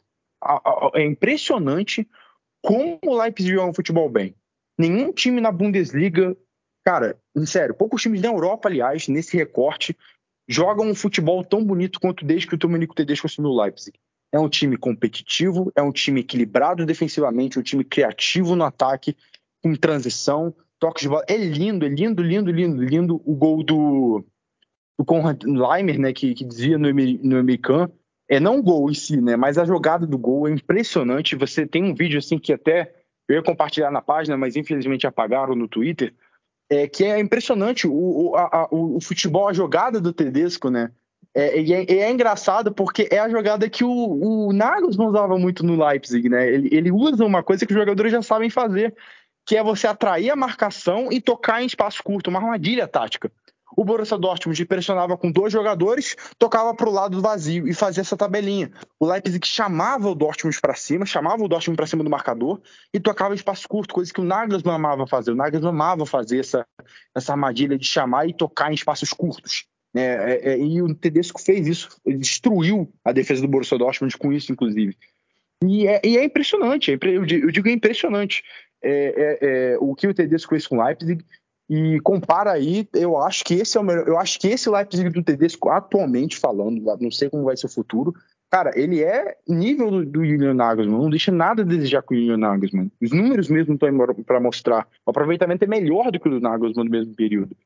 É 0.94 1.04
impressionante 1.04 2.08
como 2.62 2.98
o 3.04 3.20
Leipzig 3.20 3.52
joga 3.52 3.70
um 3.70 3.74
futebol 3.74 4.08
bem. 4.08 4.34
Nenhum 4.78 5.12
time 5.12 5.40
na 5.40 5.50
Bundesliga, 5.50 6.36
cara, 6.84 7.18
sério, 7.46 7.74
poucos 7.74 8.02
times 8.02 8.20
na 8.20 8.28
Europa, 8.28 8.68
aliás, 8.68 9.08
nesse 9.08 9.36
recorte, 9.36 9.96
jogam 10.48 10.88
um 10.88 10.94
futebol 10.94 11.44
tão 11.44 11.64
bonito 11.64 11.98
quanto 11.98 12.24
desde 12.24 12.46
que 12.46 12.54
o 12.54 12.58
Domenico 12.58 12.94
Tedesco 12.94 13.26
assumiu 13.26 13.50
o 13.50 13.62
Leipzig. 13.62 13.98
É 14.32 14.38
um 14.38 14.48
time 14.48 14.76
competitivo, 14.76 15.72
é 15.74 15.82
um 15.82 15.92
time 15.92 16.20
equilibrado 16.20 16.84
defensivamente, 16.84 17.58
um 17.58 17.62
time 17.62 17.82
criativo 17.82 18.54
no 18.54 18.64
ataque, 18.64 19.16
com 19.62 19.74
transição, 19.74 20.54
toques 20.78 21.02
de 21.02 21.08
bola. 21.08 21.24
É 21.28 21.36
lindo, 21.36 21.86
é 21.86 21.88
lindo, 21.88 22.22
lindo, 22.22 22.50
lindo, 22.50 22.82
lindo 22.82 23.22
o 23.24 23.34
gol 23.34 23.62
do, 23.62 24.24
do 24.98 25.04
Conrad 25.04 25.42
Leimer, 25.44 25.98
né, 25.98 26.12
que, 26.12 26.34
que 26.34 26.44
dizia 26.44 26.78
no, 26.78 26.88
no 26.92 27.38
americano, 27.38 27.92
é 28.28 28.40
não 28.40 28.58
o 28.58 28.62
gol 28.62 28.90
em 28.90 28.94
si, 28.94 29.20
né, 29.20 29.36
mas 29.36 29.58
a 29.58 29.64
jogada 29.64 30.06
do 30.06 30.18
gol 30.18 30.48
é 30.48 30.50
impressionante. 30.50 31.36
Você 31.36 31.66
tem 31.66 31.84
um 31.84 31.94
vídeo 31.94 32.18
assim 32.18 32.38
que 32.38 32.52
até 32.52 32.94
eu 33.28 33.36
ia 33.36 33.42
compartilhar 33.42 33.90
na 33.90 34.00
página, 34.00 34.36
mas 34.36 34.56
infelizmente 34.56 35.06
apagaram 35.06 35.54
no 35.54 35.68
Twitter, 35.68 36.14
é 36.70 36.88
que 36.88 37.04
é 37.04 37.18
impressionante 37.18 37.86
o, 37.86 37.92
o, 37.92 38.36
a, 38.36 38.68
o, 38.70 38.96
o 38.96 39.00
futebol, 39.00 39.48
a 39.48 39.52
jogada 39.52 40.00
do 40.00 40.12
Tedesco, 40.12 40.70
né? 40.70 40.90
É, 41.34 41.60
é, 41.60 41.98
é, 41.98 42.10
engraçado 42.10 42.72
porque 42.72 43.08
é 43.10 43.18
a 43.18 43.28
jogada 43.28 43.68
que 43.68 43.84
o, 43.84 43.90
o 43.90 44.52
Nagelsmann 44.54 45.08
usava 45.08 45.38
muito 45.38 45.64
no 45.64 45.84
Leipzig, 45.84 46.28
né? 46.30 46.48
Ele, 46.48 46.68
ele 46.72 46.90
usa 46.90 47.26
uma 47.26 47.42
coisa 47.42 47.66
que 47.66 47.72
os 47.72 47.78
jogadores 47.78 48.10
já 48.10 48.22
sabem 48.22 48.48
fazer, 48.48 48.94
que 49.44 49.56
é 49.56 49.62
você 49.62 49.86
atrair 49.86 50.30
a 50.30 50.36
marcação 50.36 51.12
e 51.12 51.20
tocar 51.20 51.62
em 51.62 51.66
espaço 51.66 52.02
curto, 52.02 52.30
uma 52.30 52.40
armadilha 52.40 52.88
tática. 52.88 53.30
O 53.74 53.84
Borussia 53.84 54.16
Dortmund 54.18 54.64
pressionava 54.66 55.16
com 55.16 55.30
dois 55.30 55.52
jogadores, 55.52 56.14
tocava 56.38 56.74
para 56.74 56.88
o 56.88 56.92
lado 56.92 57.20
vazio 57.20 57.66
e 57.66 57.74
fazia 57.74 58.02
essa 58.02 58.16
tabelinha. 58.16 58.70
O 59.00 59.06
Leipzig 59.06 59.46
chamava 59.46 60.08
o 60.08 60.14
Dortmund 60.14 60.60
para 60.60 60.74
cima, 60.74 61.06
chamava 61.06 61.42
o 61.42 61.48
Dortmund 61.48 61.76
para 61.76 61.86
cima 61.86 62.04
do 62.04 62.10
marcador 62.10 62.60
e 62.92 63.00
tocava 63.00 63.34
espaço 63.34 63.68
curto, 63.68 63.94
coisa 63.94 64.12
que 64.12 64.20
o 64.20 64.24
Nagelsmann 64.24 64.76
amava 64.76 65.06
fazer. 65.06 65.32
O 65.32 65.34
Nagelsmann 65.34 65.72
amava 65.72 66.06
fazer 66.06 66.40
essa, 66.40 66.66
essa 67.14 67.32
armadilha 67.32 67.76
de 67.76 67.86
chamar 67.86 68.28
e 68.28 68.34
tocar 68.34 68.70
em 68.70 68.74
espaços 68.74 69.10
curtos. 69.10 69.66
É, 69.94 70.00
é, 70.00 70.48
é, 70.52 70.58
e 70.58 70.82
o 70.82 70.94
Tedesco 70.94 71.40
fez 71.40 71.66
isso, 71.66 72.00
destruiu 72.04 72.92
a 73.02 73.12
defesa 73.12 73.40
do 73.40 73.48
Borussia 73.48 73.78
Dortmund 73.78 74.16
com 74.18 74.32
isso, 74.32 74.52
inclusive. 74.52 74.96
E 75.64 75.86
é, 75.86 76.00
e 76.04 76.18
é 76.18 76.24
impressionante, 76.24 76.92
é 76.92 76.98
eu 77.02 77.24
digo 77.24 77.66
é 77.66 77.72
impressionante 77.72 78.42
é, 78.82 79.38
é, 79.40 79.78
o 79.80 79.94
que 79.94 80.06
o 80.06 80.12
Tedesco 80.12 80.50
fez 80.50 80.66
com 80.66 80.76
o 80.76 80.84
Leipzig 80.84 81.24
e 81.68 82.00
compara 82.00 82.52
aí, 82.52 82.88
eu 82.94 83.18
acho 83.18 83.44
que 83.44 83.54
esse 83.54 83.76
é 83.76 83.80
o 83.80 83.84
melhor, 83.84 84.06
eu 84.06 84.18
acho 84.18 84.38
que 84.38 84.48
esse 84.48 84.70
Leipzig 84.70 85.10
do 85.10 85.22
Tedesco 85.22 85.68
atualmente 85.68 86.36
falando, 86.36 86.80
não 87.00 87.10
sei 87.10 87.28
como 87.28 87.44
vai 87.44 87.56
ser 87.56 87.66
o 87.66 87.72
futuro, 87.72 88.14
cara, 88.50 88.70
ele 88.78 89.02
é 89.02 89.36
nível 89.48 89.90
do, 89.90 90.06
do 90.06 90.24
Julian 90.24 90.54
Nagelsmann, 90.54 91.02
não 91.02 91.10
deixa 91.10 91.32
nada 91.32 91.62
a 91.62 91.64
desejar 91.64 92.02
com 92.02 92.14
o 92.14 92.16
Julian 92.16 92.36
Nagelsmann. 92.36 92.90
Os 93.02 93.10
números 93.10 93.48
mesmo 93.48 93.74
estão 93.74 93.90
para 94.24 94.40
mostrar. 94.40 94.86
O 95.04 95.10
aproveitamento 95.10 95.64
é 95.64 95.66
melhor 95.66 96.12
do 96.12 96.20
que 96.20 96.28
o 96.28 96.30
do 96.30 96.40
Nagelsmann 96.40 96.84
no 96.84 96.90
mesmo 96.90 97.14
período. 97.14 97.56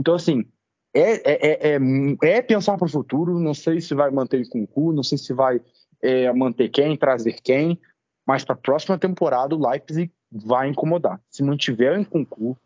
Então, 0.00 0.14
assim, 0.14 0.46
é, 0.94 1.12
é, 1.30 1.76
é, 1.76 1.78
é 2.22 2.42
pensar 2.42 2.76
para 2.76 2.86
o 2.86 2.90
futuro. 2.90 3.38
Não 3.38 3.54
sei 3.54 3.80
se 3.80 3.94
vai 3.94 4.10
manter 4.10 4.40
o 4.40 4.48
Kunku, 4.48 4.92
não 4.92 5.02
sei 5.02 5.18
se 5.18 5.32
vai 5.32 5.60
é, 6.02 6.32
manter 6.32 6.68
quem, 6.68 6.96
trazer 6.96 7.36
quem, 7.42 7.78
mas 8.26 8.44
para 8.44 8.54
a 8.54 8.58
próxima 8.58 8.98
temporada 8.98 9.54
o 9.54 9.70
Leipzig 9.70 10.10
vai 10.30 10.68
incomodar. 10.68 11.20
Se 11.30 11.42
mantiver 11.42 11.98
em 11.98 12.04
Kunku, 12.04 12.56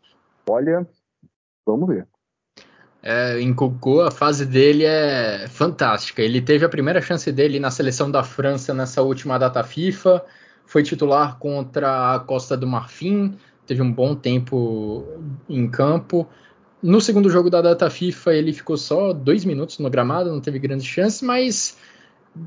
Olha, 0.49 0.87
vamos 1.65 1.87
ver. 1.87 2.07
É, 3.03 3.39
em 3.39 3.53
Cocô, 3.53 4.01
a 4.01 4.11
fase 4.11 4.45
dele 4.45 4.83
é 4.83 5.47
fantástica. 5.47 6.21
Ele 6.21 6.41
teve 6.41 6.65
a 6.65 6.69
primeira 6.69 7.01
chance 7.01 7.31
dele 7.31 7.59
na 7.59 7.71
seleção 7.71 8.09
da 8.09 8.23
França 8.23 8.73
nessa 8.73 9.01
última 9.01 9.37
data 9.37 9.63
FIFA, 9.63 10.25
foi 10.65 10.83
titular 10.83 11.37
contra 11.37 12.15
a 12.15 12.19
Costa 12.19 12.57
do 12.57 12.67
Marfim, 12.67 13.37
teve 13.65 13.81
um 13.81 13.91
bom 13.91 14.15
tempo 14.15 15.05
em 15.47 15.69
campo. 15.69 16.27
No 16.81 16.99
segundo 16.99 17.29
jogo 17.29 17.49
da 17.49 17.61
data 17.61 17.89
FIFA, 17.89 18.33
ele 18.33 18.53
ficou 18.53 18.77
só 18.77 19.13
dois 19.13 19.45
minutos 19.45 19.79
no 19.79 19.89
gramado, 19.89 20.31
não 20.31 20.41
teve 20.41 20.59
grandes 20.59 20.85
chances, 20.85 21.21
mas 21.21 21.77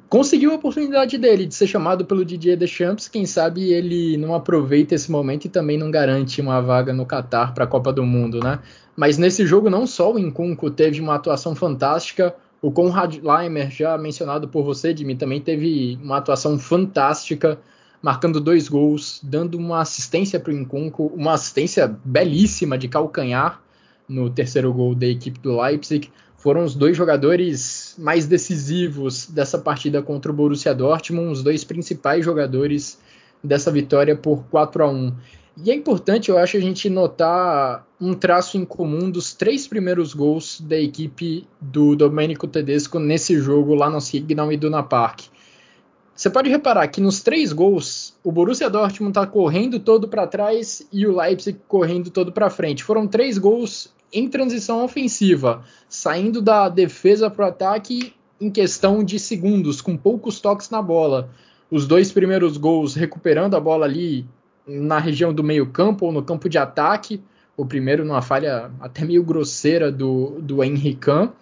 conseguiu 0.09 0.53
a 0.53 0.55
oportunidade 0.55 1.17
dele 1.19 1.47
de 1.47 1.55
ser 1.55 1.67
chamado 1.67 2.05
pelo 2.05 2.25
Didier 2.25 2.57
Deschamps. 2.57 3.09
Quem 3.09 3.27
sabe 3.27 3.73
ele 3.73 4.17
não 4.17 4.35
aproveita 4.35 4.95
esse 4.95 5.11
momento 5.11 5.45
e 5.45 5.49
também 5.49 5.79
não 5.79 5.91
garante 5.91 6.41
uma 6.41 6.61
vaga 6.61 6.93
no 6.93 7.07
Qatar 7.07 7.55
para 7.55 7.65
a 7.65 7.67
Copa 7.67 7.93
do 7.93 8.05
Mundo, 8.05 8.41
né? 8.41 8.59
Mas 8.97 9.19
nesse 9.19 9.47
jogo 9.47 9.71
não 9.71 9.87
só 9.87 10.13
o 10.13 10.19
Nkunku 10.19 10.71
teve 10.71 11.01
uma 11.01 11.15
atuação 11.15 11.55
fantástica, 11.55 12.35
o 12.63 12.71
Conrad 12.71 13.17
Leimer, 13.23 13.71
já 13.71 13.97
mencionado 13.97 14.49
por 14.49 14.63
você, 14.63 14.95
Jimmy, 14.95 15.17
também 15.17 15.41
teve 15.41 15.99
uma 16.03 16.19
atuação 16.19 16.59
fantástica, 16.59 17.59
marcando 18.03 18.41
dois 18.41 18.69
gols, 18.69 19.21
dando 19.23 19.57
uma 19.57 19.81
assistência 19.81 20.39
para 20.39 20.53
o 20.53 20.57
Nkunku, 20.57 21.07
uma 21.15 21.33
assistência 21.33 21.97
belíssima 22.05 22.77
de 22.77 22.89
calcanhar 22.89 23.63
no 24.07 24.29
terceiro 24.29 24.73
gol 24.73 24.95
da 24.95 25.07
equipe 25.07 25.39
do 25.41 25.61
Leipzig. 25.61 26.11
Foram 26.41 26.65
os 26.65 26.75
dois 26.75 26.97
jogadores 26.97 27.95
mais 27.99 28.27
decisivos 28.27 29.27
dessa 29.27 29.59
partida 29.59 30.03
contra 30.03 30.33
o 30.33 30.35
Borussia 30.35 30.75
Dortmund, 30.75 31.33
os 31.33 31.43
dois 31.43 31.65
principais 31.65 32.25
jogadores 32.25 32.99
dessa 33.45 33.71
vitória 33.71 34.17
por 34.17 34.45
4 34.51 34.83
a 34.83 34.91
1. 34.91 35.13
E 35.63 35.71
é 35.71 35.75
importante, 35.75 36.31
eu 36.31 36.39
acho, 36.39 36.57
a 36.57 36.61
gente 36.61 36.89
notar 36.89 37.87
um 38.01 38.15
traço 38.15 38.57
em 38.57 38.65
comum 38.65 39.11
dos 39.11 39.35
três 39.35 39.69
primeiros 39.69 40.15
gols 40.15 40.63
da 40.63 40.79
equipe 40.79 41.47
do 41.61 41.95
Domenico 41.95 42.49
Tedesco 42.49 42.99
nesse 42.99 43.39
jogo 43.39 43.75
lá 43.75 43.91
no 43.91 44.01
Signal 44.01 44.51
Iduna 44.51 44.83
Park. 44.83 45.25
Você 46.17 46.31
pode 46.31 46.49
reparar 46.49 46.89
que 46.89 47.03
nos 47.03 47.23
três 47.23 47.53
gols, 47.53 48.15
o 48.25 48.33
Borussia 48.33 48.71
Dortmund 48.71 49.11
está 49.11 49.27
correndo 49.27 49.79
todo 49.79 50.09
para 50.09 50.27
trás 50.27 50.87
e 50.91 51.07
o 51.07 51.15
Leipzig 51.21 51.61
correndo 51.69 52.11
todo 52.11 52.33
para 52.33 52.49
frente. 52.49 52.83
Foram 52.83 53.07
três 53.07 53.37
gols 53.37 53.93
em 54.13 54.29
transição 54.29 54.85
ofensiva, 54.85 55.65
saindo 55.89 56.43
da 56.43 56.69
defesa 56.69 57.31
para 57.31 57.47
o 57.47 57.49
ataque 57.49 58.15
em 58.41 58.51
questão 58.51 59.05
de 59.05 59.19
segundos, 59.19 59.81
com 59.81 59.97
poucos 59.97 60.41
toques 60.41 60.71
na 60.71 60.81
bola. 60.81 61.31
Os 61.71 61.87
dois 61.87 62.11
primeiros 62.11 62.57
gols 62.57 62.95
recuperando 62.95 63.55
a 63.55 63.61
bola 63.61 63.85
ali 63.85 64.27
na 64.67 64.99
região 64.99 65.33
do 65.33 65.45
meio-campo 65.45 66.07
ou 66.07 66.13
no 66.13 66.23
campo 66.23 66.49
de 66.49 66.59
ataque. 66.59 67.23
O 67.57 67.67
primeiro 67.67 68.05
numa 68.05 68.23
falha 68.23 68.71
até 68.81 69.05
meio 69.05 69.23
grosseira 69.23 69.93
do, 69.93 70.41
do 70.41 70.65
Henrican. 70.65 71.33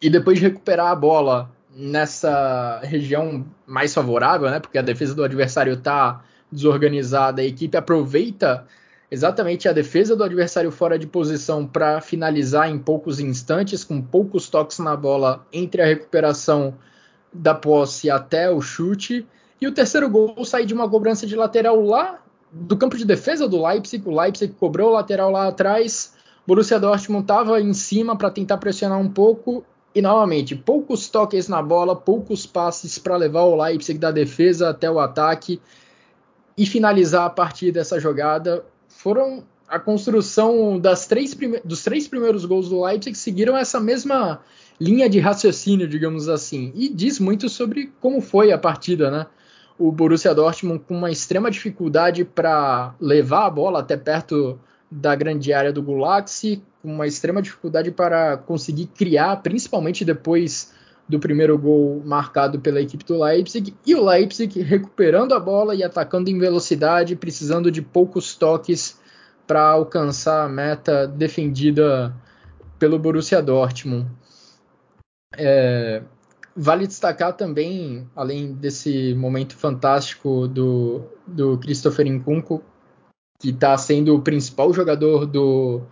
E 0.00 0.10
depois 0.10 0.38
de 0.38 0.44
recuperar 0.44 0.88
a 0.88 0.96
bola 0.96 1.50
nessa 1.74 2.80
região 2.84 3.44
mais 3.66 3.92
favorável, 3.94 4.50
né? 4.50 4.60
Porque 4.60 4.78
a 4.78 4.82
defesa 4.82 5.14
do 5.14 5.24
adversário 5.24 5.72
está 5.72 6.22
desorganizada, 6.52 7.42
a 7.42 7.44
equipe 7.44 7.76
aproveita 7.76 8.66
exatamente 9.10 9.68
a 9.68 9.72
defesa 9.72 10.16
do 10.16 10.24
adversário 10.24 10.70
fora 10.70 10.98
de 10.98 11.06
posição 11.06 11.66
para 11.66 12.00
finalizar 12.00 12.68
em 12.68 12.78
poucos 12.78 13.20
instantes, 13.20 13.84
com 13.84 14.00
poucos 14.00 14.48
toques 14.48 14.78
na 14.78 14.96
bola 14.96 15.46
entre 15.52 15.82
a 15.82 15.86
recuperação 15.86 16.74
da 17.32 17.54
posse 17.54 18.10
até 18.10 18.50
o 18.50 18.60
chute. 18.60 19.26
E 19.60 19.66
o 19.66 19.72
terceiro 19.72 20.08
gol 20.08 20.44
sai 20.44 20.64
de 20.64 20.74
uma 20.74 20.88
cobrança 20.88 21.26
de 21.26 21.36
lateral 21.36 21.80
lá 21.80 22.20
do 22.50 22.76
campo 22.76 22.96
de 22.96 23.04
defesa 23.04 23.48
do 23.48 23.64
Leipzig. 23.64 24.06
O 24.08 24.20
Leipzig 24.20 24.54
cobrou 24.54 24.90
o 24.90 24.92
lateral 24.92 25.30
lá 25.30 25.48
atrás. 25.48 26.14
Borussia 26.46 26.78
Dortmund 26.78 27.24
estava 27.24 27.60
em 27.60 27.72
cima 27.72 28.16
para 28.16 28.30
tentar 28.30 28.58
pressionar 28.58 28.98
um 28.98 29.08
pouco. 29.08 29.64
E 29.94 30.02
novamente, 30.02 30.56
poucos 30.56 31.08
toques 31.08 31.48
na 31.48 31.62
bola, 31.62 31.94
poucos 31.94 32.46
passes 32.46 32.98
para 32.98 33.16
levar 33.16 33.42
o 33.42 33.62
Leipzig 33.62 33.98
da 33.98 34.10
defesa 34.10 34.70
até 34.70 34.90
o 34.90 34.98
ataque 34.98 35.60
e 36.56 36.66
finalizar 36.66 37.24
a 37.24 37.30
partir 37.30 37.70
dessa 37.70 38.00
jogada 38.00 38.64
foram 39.04 39.44
a 39.68 39.78
construção 39.78 40.80
das 40.80 41.06
três 41.06 41.36
dos 41.62 41.84
três 41.84 42.08
primeiros 42.08 42.46
gols 42.46 42.70
do 42.70 42.82
Leipzig 42.82 43.14
seguiram 43.14 43.54
essa 43.54 43.78
mesma 43.78 44.40
linha 44.80 45.10
de 45.10 45.20
raciocínio, 45.20 45.86
digamos 45.86 46.26
assim, 46.26 46.72
e 46.74 46.88
diz 46.88 47.20
muito 47.20 47.50
sobre 47.50 47.92
como 48.00 48.22
foi 48.22 48.50
a 48.50 48.56
partida, 48.56 49.10
né? 49.10 49.26
O 49.78 49.92
Borussia 49.92 50.34
Dortmund 50.34 50.84
com 50.88 50.96
uma 50.96 51.10
extrema 51.10 51.50
dificuldade 51.50 52.24
para 52.24 52.94
levar 52.98 53.44
a 53.44 53.50
bola 53.50 53.80
até 53.80 53.94
perto 53.94 54.58
da 54.90 55.14
grande 55.14 55.52
área 55.52 55.70
do 55.70 55.82
Gulaxi, 55.82 56.62
com 56.80 56.94
uma 56.94 57.06
extrema 57.06 57.42
dificuldade 57.42 57.90
para 57.90 58.38
conseguir 58.38 58.86
criar, 58.86 59.36
principalmente 59.42 60.02
depois 60.02 60.72
do 61.08 61.18
primeiro 61.20 61.58
gol 61.58 62.02
marcado 62.04 62.58
pela 62.60 62.80
equipe 62.80 63.04
do 63.04 63.22
Leipzig, 63.22 63.74
e 63.84 63.94
o 63.94 64.04
Leipzig 64.04 64.60
recuperando 64.62 65.34
a 65.34 65.40
bola 65.40 65.74
e 65.74 65.82
atacando 65.82 66.30
em 66.30 66.38
velocidade, 66.38 67.16
precisando 67.16 67.70
de 67.70 67.82
poucos 67.82 68.34
toques 68.34 68.98
para 69.46 69.62
alcançar 69.62 70.44
a 70.44 70.48
meta 70.48 71.06
defendida 71.06 72.14
pelo 72.78 72.98
Borussia 72.98 73.42
Dortmund. 73.42 74.10
É, 75.36 76.02
vale 76.56 76.86
destacar 76.86 77.34
também, 77.34 78.08
além 78.14 78.54
desse 78.54 79.14
momento 79.14 79.56
fantástico 79.56 80.48
do, 80.48 81.02
do 81.26 81.58
Christopher 81.58 82.06
Nkunku, 82.06 82.62
que 83.38 83.50
está 83.50 83.76
sendo 83.76 84.14
o 84.14 84.22
principal 84.22 84.72
jogador 84.72 85.26
do, 85.26 85.82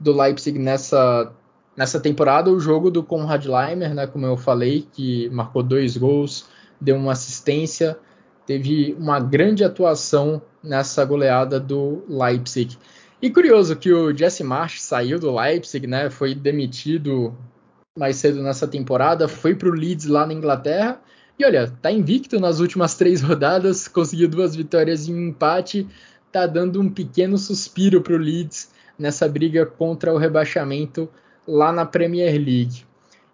do 0.00 0.12
Leipzig 0.16 0.58
nessa 0.58 1.32
nessa 1.78 2.00
temporada 2.00 2.50
o 2.50 2.58
jogo 2.58 2.90
do 2.90 3.04
Konrad 3.04 3.46
Leimer, 3.46 3.94
né, 3.94 4.04
como 4.04 4.26
eu 4.26 4.36
falei, 4.36 4.88
que 4.92 5.30
marcou 5.30 5.62
dois 5.62 5.96
gols, 5.96 6.48
deu 6.80 6.96
uma 6.96 7.12
assistência, 7.12 7.96
teve 8.44 8.96
uma 8.98 9.20
grande 9.20 9.62
atuação 9.62 10.42
nessa 10.60 11.04
goleada 11.04 11.60
do 11.60 12.02
Leipzig. 12.08 12.76
E 13.22 13.30
curioso 13.30 13.76
que 13.76 13.92
o 13.92 14.12
Jesse 14.12 14.42
Marsh 14.42 14.80
saiu 14.80 15.20
do 15.20 15.32
Leipzig, 15.32 15.86
né, 15.86 16.10
foi 16.10 16.34
demitido 16.34 17.32
mais 17.96 18.16
cedo 18.16 18.42
nessa 18.42 18.66
temporada, 18.66 19.28
foi 19.28 19.54
para 19.54 19.68
o 19.68 19.72
Leeds 19.72 20.06
lá 20.06 20.26
na 20.26 20.34
Inglaterra 20.34 21.00
e 21.38 21.44
olha, 21.44 21.72
tá 21.80 21.92
invicto 21.92 22.40
nas 22.40 22.58
últimas 22.58 22.96
três 22.96 23.22
rodadas, 23.22 23.86
conseguiu 23.88 24.28
duas 24.28 24.56
vitórias 24.56 25.06
e 25.06 25.12
um 25.12 25.28
empate, 25.28 25.86
tá 26.32 26.44
dando 26.44 26.80
um 26.80 26.90
pequeno 26.90 27.38
suspiro 27.38 28.02
para 28.02 28.14
o 28.14 28.18
Leeds 28.18 28.72
nessa 28.98 29.28
briga 29.28 29.64
contra 29.64 30.12
o 30.12 30.18
rebaixamento 30.18 31.08
lá 31.48 31.72
na 31.72 31.86
Premier 31.86 32.32
League. 32.34 32.84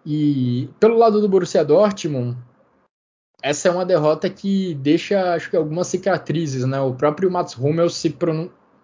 E 0.05 0.69
pelo 0.79 0.97
lado 0.97 1.19
do 1.19 1.27
Borussia 1.27 1.65
Dortmund, 1.65 2.37
essa 3.41 3.67
é 3.67 3.71
uma 3.71 3.85
derrota 3.85 4.29
que 4.29 4.73
deixa, 4.75 5.33
acho 5.33 5.49
que, 5.49 5.57
algumas 5.57 5.87
cicatrizes, 5.87 6.65
né? 6.65 6.79
O 6.79 6.93
próprio 6.93 7.29
Mats 7.29 7.57
Hummels 7.57 7.95
se 7.95 8.15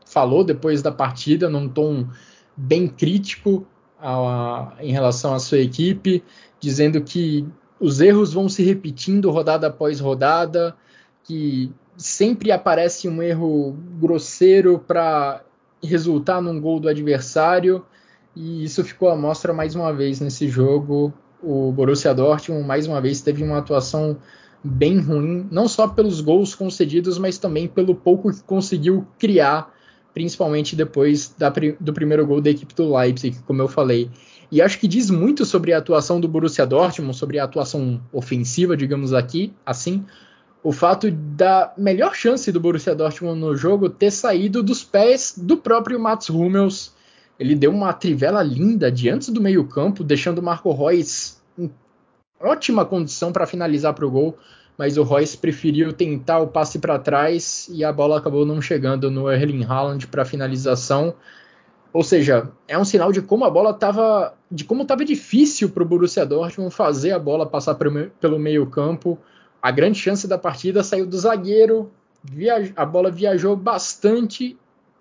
falou 0.05 0.43
depois 0.43 0.81
da 0.81 0.91
partida 0.91 1.49
num 1.49 1.69
tom 1.69 2.07
bem 2.55 2.87
crítico 2.87 3.65
a, 3.99 4.73
em 4.79 4.91
relação 4.91 5.33
à 5.33 5.39
sua 5.39 5.59
equipe, 5.59 6.23
dizendo 6.59 7.01
que 7.01 7.47
os 7.79 8.01
erros 8.01 8.33
vão 8.33 8.49
se 8.49 8.61
repetindo 8.61 9.31
rodada 9.31 9.67
após 9.67 9.99
rodada, 9.99 10.75
que 11.23 11.71
sempre 11.95 12.51
aparece 12.51 13.07
um 13.07 13.21
erro 13.23 13.75
grosseiro 13.99 14.77
para 14.77 15.43
resultar 15.83 16.41
num 16.41 16.59
gol 16.59 16.79
do 16.79 16.89
adversário 16.89 17.85
e 18.35 18.63
isso 18.63 18.83
ficou 18.83 19.09
à 19.09 19.15
mostra 19.15 19.53
mais 19.53 19.75
uma 19.75 19.91
vez 19.91 20.19
nesse 20.19 20.47
jogo. 20.47 21.13
O 21.43 21.71
Borussia 21.71 22.13
Dortmund 22.13 22.65
mais 22.65 22.87
uma 22.87 23.01
vez 23.01 23.21
teve 23.21 23.43
uma 23.43 23.57
atuação 23.57 24.17
bem 24.63 24.99
ruim, 24.99 25.47
não 25.51 25.67
só 25.67 25.87
pelos 25.87 26.21
gols 26.21 26.53
concedidos, 26.53 27.17
mas 27.17 27.37
também 27.37 27.67
pelo 27.67 27.95
pouco 27.95 28.31
que 28.31 28.43
conseguiu 28.43 29.07
criar, 29.17 29.73
principalmente 30.13 30.75
depois 30.75 31.33
da, 31.37 31.51
do 31.79 31.93
primeiro 31.93 32.25
gol 32.25 32.41
da 32.41 32.51
equipe 32.51 32.73
do 32.75 32.95
Leipzig, 32.95 33.39
como 33.45 33.61
eu 33.61 33.67
falei. 33.67 34.09
E 34.51 34.61
acho 34.61 34.79
que 34.79 34.87
diz 34.87 35.09
muito 35.09 35.45
sobre 35.45 35.73
a 35.73 35.77
atuação 35.77 36.19
do 36.19 36.27
Borussia 36.27 36.65
Dortmund, 36.65 37.15
sobre 37.15 37.39
a 37.39 37.45
atuação 37.45 38.01
ofensiva, 38.11 38.77
digamos 38.77 39.13
aqui, 39.13 39.53
assim, 39.65 40.05
o 40.63 40.71
fato 40.71 41.09
da 41.09 41.73
melhor 41.77 42.13
chance 42.13 42.51
do 42.51 42.59
Borussia 42.59 42.93
Dortmund 42.93 43.39
no 43.39 43.55
jogo 43.55 43.89
ter 43.89 44.11
saído 44.11 44.61
dos 44.61 44.83
pés 44.83 45.33
do 45.35 45.57
próprio 45.57 45.99
Mats 45.99 46.29
Hummels, 46.29 46.93
ele 47.41 47.55
deu 47.55 47.71
uma 47.71 47.91
trivela 47.91 48.43
linda 48.43 48.91
diante 48.91 49.31
do 49.31 49.41
meio-campo, 49.41 50.03
deixando 50.03 50.37
o 50.37 50.43
Marco 50.43 50.71
Reus 50.71 51.41
em 51.57 51.71
ótima 52.39 52.85
condição 52.85 53.31
para 53.31 53.47
finalizar 53.47 53.95
para 53.95 54.05
o 54.05 54.11
gol, 54.11 54.37
mas 54.77 54.95
o 54.95 55.01
Reus 55.01 55.35
preferiu 55.35 55.91
tentar 55.91 56.37
o 56.37 56.47
passe 56.49 56.77
para 56.77 56.99
trás 56.99 57.67
e 57.71 57.83
a 57.83 57.91
bola 57.91 58.19
acabou 58.19 58.45
não 58.45 58.61
chegando 58.61 59.09
no 59.09 59.27
Erling 59.27 59.63
Haaland 59.63 60.05
para 60.05 60.23
finalização. 60.23 61.15
Ou 61.91 62.03
seja, 62.03 62.51
é 62.67 62.77
um 62.77 62.85
sinal 62.85 63.11
de 63.11 63.23
como 63.23 63.43
a 63.43 63.49
bola 63.49 63.71
estava, 63.71 64.35
de 64.51 64.63
como 64.63 64.83
estava 64.83 65.03
difícil 65.03 65.69
para 65.69 65.81
o 65.81 65.85
Borussia 65.85 66.23
Dortmund 66.27 66.71
fazer 66.71 67.11
a 67.11 67.17
bola 67.17 67.47
passar 67.47 67.73
pelo 67.73 68.37
meio-campo. 68.37 69.17
A 69.59 69.71
grande 69.71 69.97
chance 69.97 70.27
da 70.27 70.37
partida 70.37 70.83
saiu 70.83 71.07
do 71.07 71.17
zagueiro, 71.17 71.89
a 72.75 72.85
bola 72.85 73.09
viajou 73.09 73.55
bastante 73.55 74.55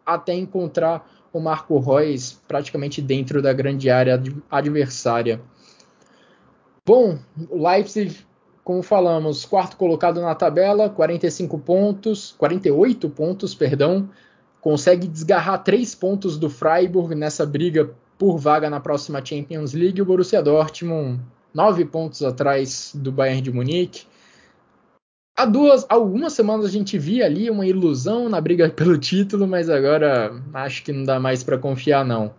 até 0.06 0.32
encontrar 0.32 1.19
o 1.32 1.40
Marco 1.40 1.78
Reus 1.78 2.40
praticamente 2.46 3.00
dentro 3.00 3.40
da 3.40 3.52
grande 3.52 3.88
área 3.88 4.20
adversária. 4.50 5.40
Bom, 6.84 7.18
o 7.48 7.68
Leipzig, 7.68 8.16
como 8.64 8.82
falamos, 8.82 9.44
quarto 9.44 9.76
colocado 9.76 10.20
na 10.20 10.34
tabela, 10.34 10.88
45 10.88 11.58
pontos, 11.58 12.34
48 12.38 13.08
pontos, 13.10 13.54
perdão, 13.54 14.08
consegue 14.60 15.06
desgarrar 15.06 15.62
três 15.62 15.94
pontos 15.94 16.36
do 16.38 16.50
Freiburg 16.50 17.14
nessa 17.14 17.46
briga 17.46 17.90
por 18.18 18.38
vaga 18.38 18.68
na 18.68 18.80
próxima 18.80 19.24
Champions 19.24 19.72
League. 19.72 20.02
O 20.02 20.04
Borussia 20.04 20.42
Dortmund, 20.42 21.20
nove 21.54 21.84
pontos 21.84 22.22
atrás 22.22 22.92
do 22.94 23.12
Bayern 23.12 23.40
de 23.40 23.52
Munique, 23.52 24.04
Há 25.36 25.46
duas, 25.46 25.86
algumas 25.88 26.32
semanas 26.32 26.66
a 26.66 26.68
gente 26.68 26.98
via 26.98 27.24
ali 27.24 27.48
uma 27.48 27.66
ilusão 27.66 28.28
na 28.28 28.40
briga 28.40 28.68
pelo 28.70 28.98
título, 28.98 29.46
mas 29.46 29.70
agora 29.70 30.32
acho 30.52 30.82
que 30.82 30.92
não 30.92 31.04
dá 31.04 31.18
mais 31.18 31.42
para 31.42 31.58
confiar 31.58 32.04
não. 32.04 32.34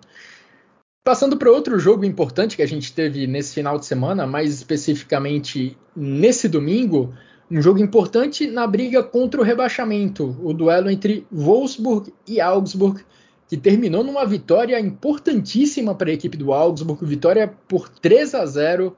Passando 1.03 1.35
para 1.35 1.51
outro 1.51 1.79
jogo 1.79 2.05
importante 2.05 2.55
que 2.55 2.61
a 2.61 2.67
gente 2.67 2.93
teve 2.93 3.25
nesse 3.25 3.55
final 3.55 3.79
de 3.79 3.87
semana, 3.87 4.27
mais 4.27 4.53
especificamente 4.53 5.75
nesse 5.95 6.47
domingo, 6.47 7.11
um 7.49 7.61
jogo 7.61 7.79
importante 7.79 8.45
na 8.45 8.67
briga 8.67 9.01
contra 9.01 9.41
o 9.41 9.43
rebaixamento, 9.43 10.37
o 10.43 10.53
duelo 10.53 10.91
entre 10.91 11.25
Wolfsburg 11.31 12.13
e 12.27 12.39
Augsburg, 12.39 13.03
que 13.47 13.57
terminou 13.57 14.03
numa 14.03 14.25
vitória 14.25 14.79
importantíssima 14.79 15.93
para 15.93 16.09
a 16.09 16.13
equipe 16.13 16.37
do 16.37 16.53
Augsburg, 16.53 17.03
vitória 17.03 17.53
por 17.67 17.89
3 17.89 18.35
a 18.35 18.45
0. 18.45 18.95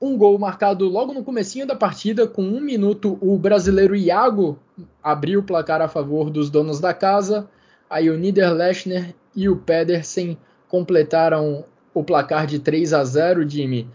Um 0.00 0.16
gol 0.16 0.38
marcado 0.38 0.88
logo 0.88 1.12
no 1.12 1.22
comecinho 1.22 1.66
da 1.66 1.76
partida, 1.76 2.26
com 2.26 2.42
um 2.42 2.60
minuto 2.60 3.18
o 3.20 3.36
brasileiro 3.36 3.94
Iago 3.94 4.58
abriu 5.02 5.40
o 5.40 5.44
placar 5.44 5.82
a 5.82 5.88
favor 5.88 6.30
dos 6.30 6.48
donos 6.48 6.80
da 6.80 6.94
casa. 6.94 7.48
Aí 7.88 8.08
o 8.08 8.16
Niederlechner 8.16 9.14
e 9.36 9.48
o 9.48 9.56
Pedersen 9.56 10.38
completaram 10.68 11.64
o 11.92 12.02
placar 12.02 12.46
de 12.46 12.58
3 12.58 12.92
a 12.92 13.04
0, 13.04 13.48
Jimmy. 13.48 13.88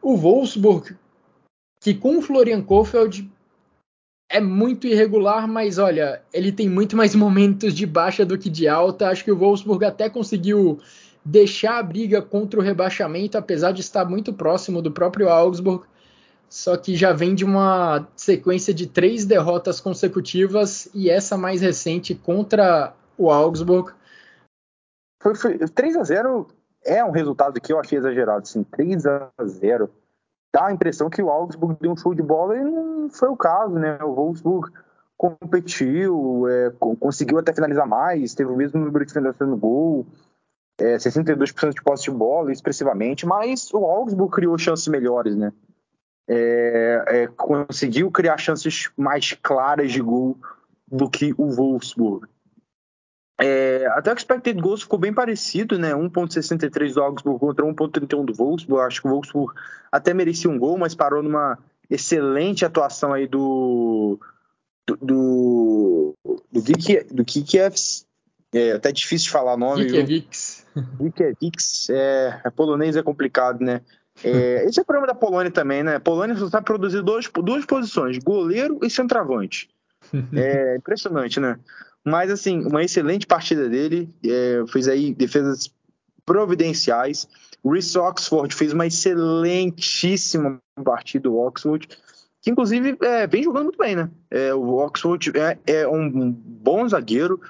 O 0.00 0.16
Wolfsburg, 0.16 0.96
que 1.82 1.92
com 1.92 2.18
o 2.18 2.22
Florian 2.22 2.62
Kofeld 2.62 3.30
é 4.30 4.40
muito 4.40 4.86
irregular, 4.86 5.48
mas 5.48 5.76
olha, 5.76 6.22
ele 6.32 6.52
tem 6.52 6.68
muito 6.68 6.96
mais 6.96 7.14
momentos 7.16 7.74
de 7.74 7.84
baixa 7.84 8.24
do 8.24 8.38
que 8.38 8.48
de 8.48 8.68
alta. 8.68 9.08
Acho 9.08 9.24
que 9.24 9.32
o 9.32 9.36
Wolfsburg 9.36 9.84
até 9.84 10.08
conseguiu 10.08 10.78
deixar 11.24 11.78
a 11.78 11.82
briga 11.82 12.22
contra 12.22 12.58
o 12.58 12.62
rebaixamento, 12.62 13.36
apesar 13.36 13.72
de 13.72 13.80
estar 13.80 14.04
muito 14.04 14.32
próximo 14.32 14.80
do 14.80 14.90
próprio 14.90 15.28
Augsburg. 15.28 15.84
Só 16.48 16.76
que 16.76 16.96
já 16.96 17.12
vem 17.12 17.34
de 17.34 17.44
uma 17.44 18.08
sequência 18.16 18.74
de 18.74 18.86
três 18.86 19.24
derrotas 19.24 19.80
consecutivas 19.80 20.88
e 20.92 21.08
essa 21.08 21.36
mais 21.36 21.60
recente 21.60 22.14
contra 22.14 22.92
o 23.16 23.30
Augsburg. 23.30 23.92
Foi, 25.22 25.34
foi 25.34 25.58
3 25.58 25.96
a 25.96 26.02
0 26.02 26.48
é 26.84 27.04
um 27.04 27.10
resultado 27.10 27.60
que 27.60 27.72
eu 27.72 27.78
achei 27.78 27.98
exagerado, 27.98 28.42
assim, 28.42 28.64
3 28.64 29.06
a 29.06 29.30
0 29.44 29.90
dá 30.52 30.66
a 30.66 30.72
impressão 30.72 31.08
que 31.08 31.22
o 31.22 31.30
Augsburg 31.30 31.76
deu 31.80 31.92
um 31.92 31.96
show 31.96 32.14
de 32.14 32.22
bola 32.22 32.56
e 32.56 32.64
não 32.64 33.08
foi 33.08 33.28
o 33.28 33.36
caso, 33.36 33.74
né? 33.74 33.98
O 34.02 34.14
Wolfsburg 34.14 34.70
competiu, 35.16 36.48
é, 36.48 36.70
conseguiu 36.98 37.38
até 37.38 37.52
finalizar 37.52 37.86
mais, 37.86 38.34
teve 38.34 38.50
o 38.50 38.56
mesmo 38.56 38.80
número 38.80 39.04
de 39.04 39.12
finalizações 39.12 39.50
no 39.50 39.56
gol, 39.56 40.06
é, 40.80 40.96
62% 40.96 41.74
de 41.74 41.82
posse 41.82 42.04
de 42.04 42.10
bola, 42.10 42.50
expressivamente, 42.50 43.26
mas 43.26 43.72
o 43.72 43.84
Augsburg 43.84 44.34
criou 44.34 44.56
chances 44.56 44.88
melhores, 44.88 45.36
né? 45.36 45.52
É, 46.26 47.04
é, 47.06 47.26
conseguiu 47.26 48.10
criar 48.10 48.38
chances 48.38 48.90
mais 48.96 49.32
claras 49.42 49.92
de 49.92 50.00
gol 50.00 50.38
do 50.90 51.10
que 51.10 51.34
o 51.36 51.50
Wolfsburg. 51.50 52.26
É, 53.40 53.86
até 53.92 54.12
o 54.12 54.14
expected 54.14 54.60
goals 54.60 54.82
ficou 54.82 54.98
bem 54.98 55.12
parecido, 55.12 55.78
né? 55.78 55.92
1.63 55.92 56.94
do 56.94 57.02
Augsburg 57.02 57.40
contra 57.40 57.64
1.31 57.64 58.24
do 58.24 58.34
Wolfsburg. 58.34 58.86
Acho 58.86 59.02
que 59.02 59.08
o 59.08 59.10
Wolfsburg 59.10 59.54
até 59.90 60.14
merecia 60.14 60.50
um 60.50 60.58
gol, 60.58 60.78
mas 60.78 60.94
parou 60.94 61.22
numa 61.22 61.58
excelente 61.88 62.64
atuação 62.64 63.12
aí 63.12 63.26
do 63.26 64.18
do 64.86 64.96
do, 64.96 66.14
do, 66.52 66.62
do. 67.12 67.24
É 68.52 68.72
até 68.72 68.90
difícil 68.90 69.26
de 69.26 69.30
falar 69.30 69.54
o 69.54 69.56
nome. 69.56 69.82
Gikiewicz. 69.84 70.66
Gikiewicz. 71.00 71.90
É, 71.90 72.40
é, 72.44 72.50
polonês 72.50 72.96
é 72.96 73.02
complicado, 73.02 73.60
né? 73.60 73.80
É, 74.24 74.64
esse 74.68 74.78
é 74.78 74.82
o 74.82 74.84
problema 74.84 75.06
da 75.06 75.14
Polônia 75.14 75.50
também, 75.50 75.82
né? 75.82 75.96
A 75.96 76.00
Polônia 76.00 76.36
só 76.36 76.48
sabe 76.48 76.66
produzir 76.66 77.02
duas, 77.02 77.28
duas 77.32 77.64
posições, 77.64 78.18
goleiro 78.18 78.80
e 78.82 78.90
centroavante. 78.90 79.68
É 80.34 80.76
impressionante, 80.78 81.38
né? 81.38 81.58
Mas, 82.04 82.30
assim, 82.30 82.64
uma 82.66 82.82
excelente 82.82 83.26
partida 83.26 83.68
dele. 83.68 84.12
É, 84.24 84.64
fez 84.66 84.88
aí 84.88 85.14
defesas 85.14 85.70
providenciais. 86.24 87.28
Rhys 87.64 87.94
Oxford 87.94 88.54
fez 88.54 88.72
uma 88.72 88.86
excelentíssima 88.86 90.60
partida, 90.82 91.30
o 91.30 91.46
Oxford, 91.46 91.86
que 92.40 92.50
inclusive 92.50 92.96
é, 93.02 93.26
vem 93.26 93.42
jogando 93.42 93.64
muito 93.64 93.78
bem, 93.78 93.94
né? 93.94 94.10
É, 94.30 94.54
o 94.54 94.76
Oxford 94.76 95.32
é, 95.36 95.58
é 95.66 95.88
um 95.88 96.30
bom 96.32 96.88
zagueiro, 96.88 97.40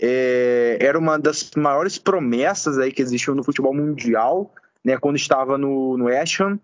é, 0.00 0.78
era 0.80 0.98
uma 0.98 1.18
das 1.18 1.50
maiores 1.56 1.98
promessas 1.98 2.78
aí 2.78 2.92
que 2.92 3.02
existiu 3.02 3.34
no 3.34 3.44
futebol 3.44 3.74
mundial, 3.74 4.52
né? 4.84 4.96
Quando 4.98 5.16
estava 5.16 5.56
no, 5.56 5.96
no 5.96 6.08
Ham. 6.08 6.58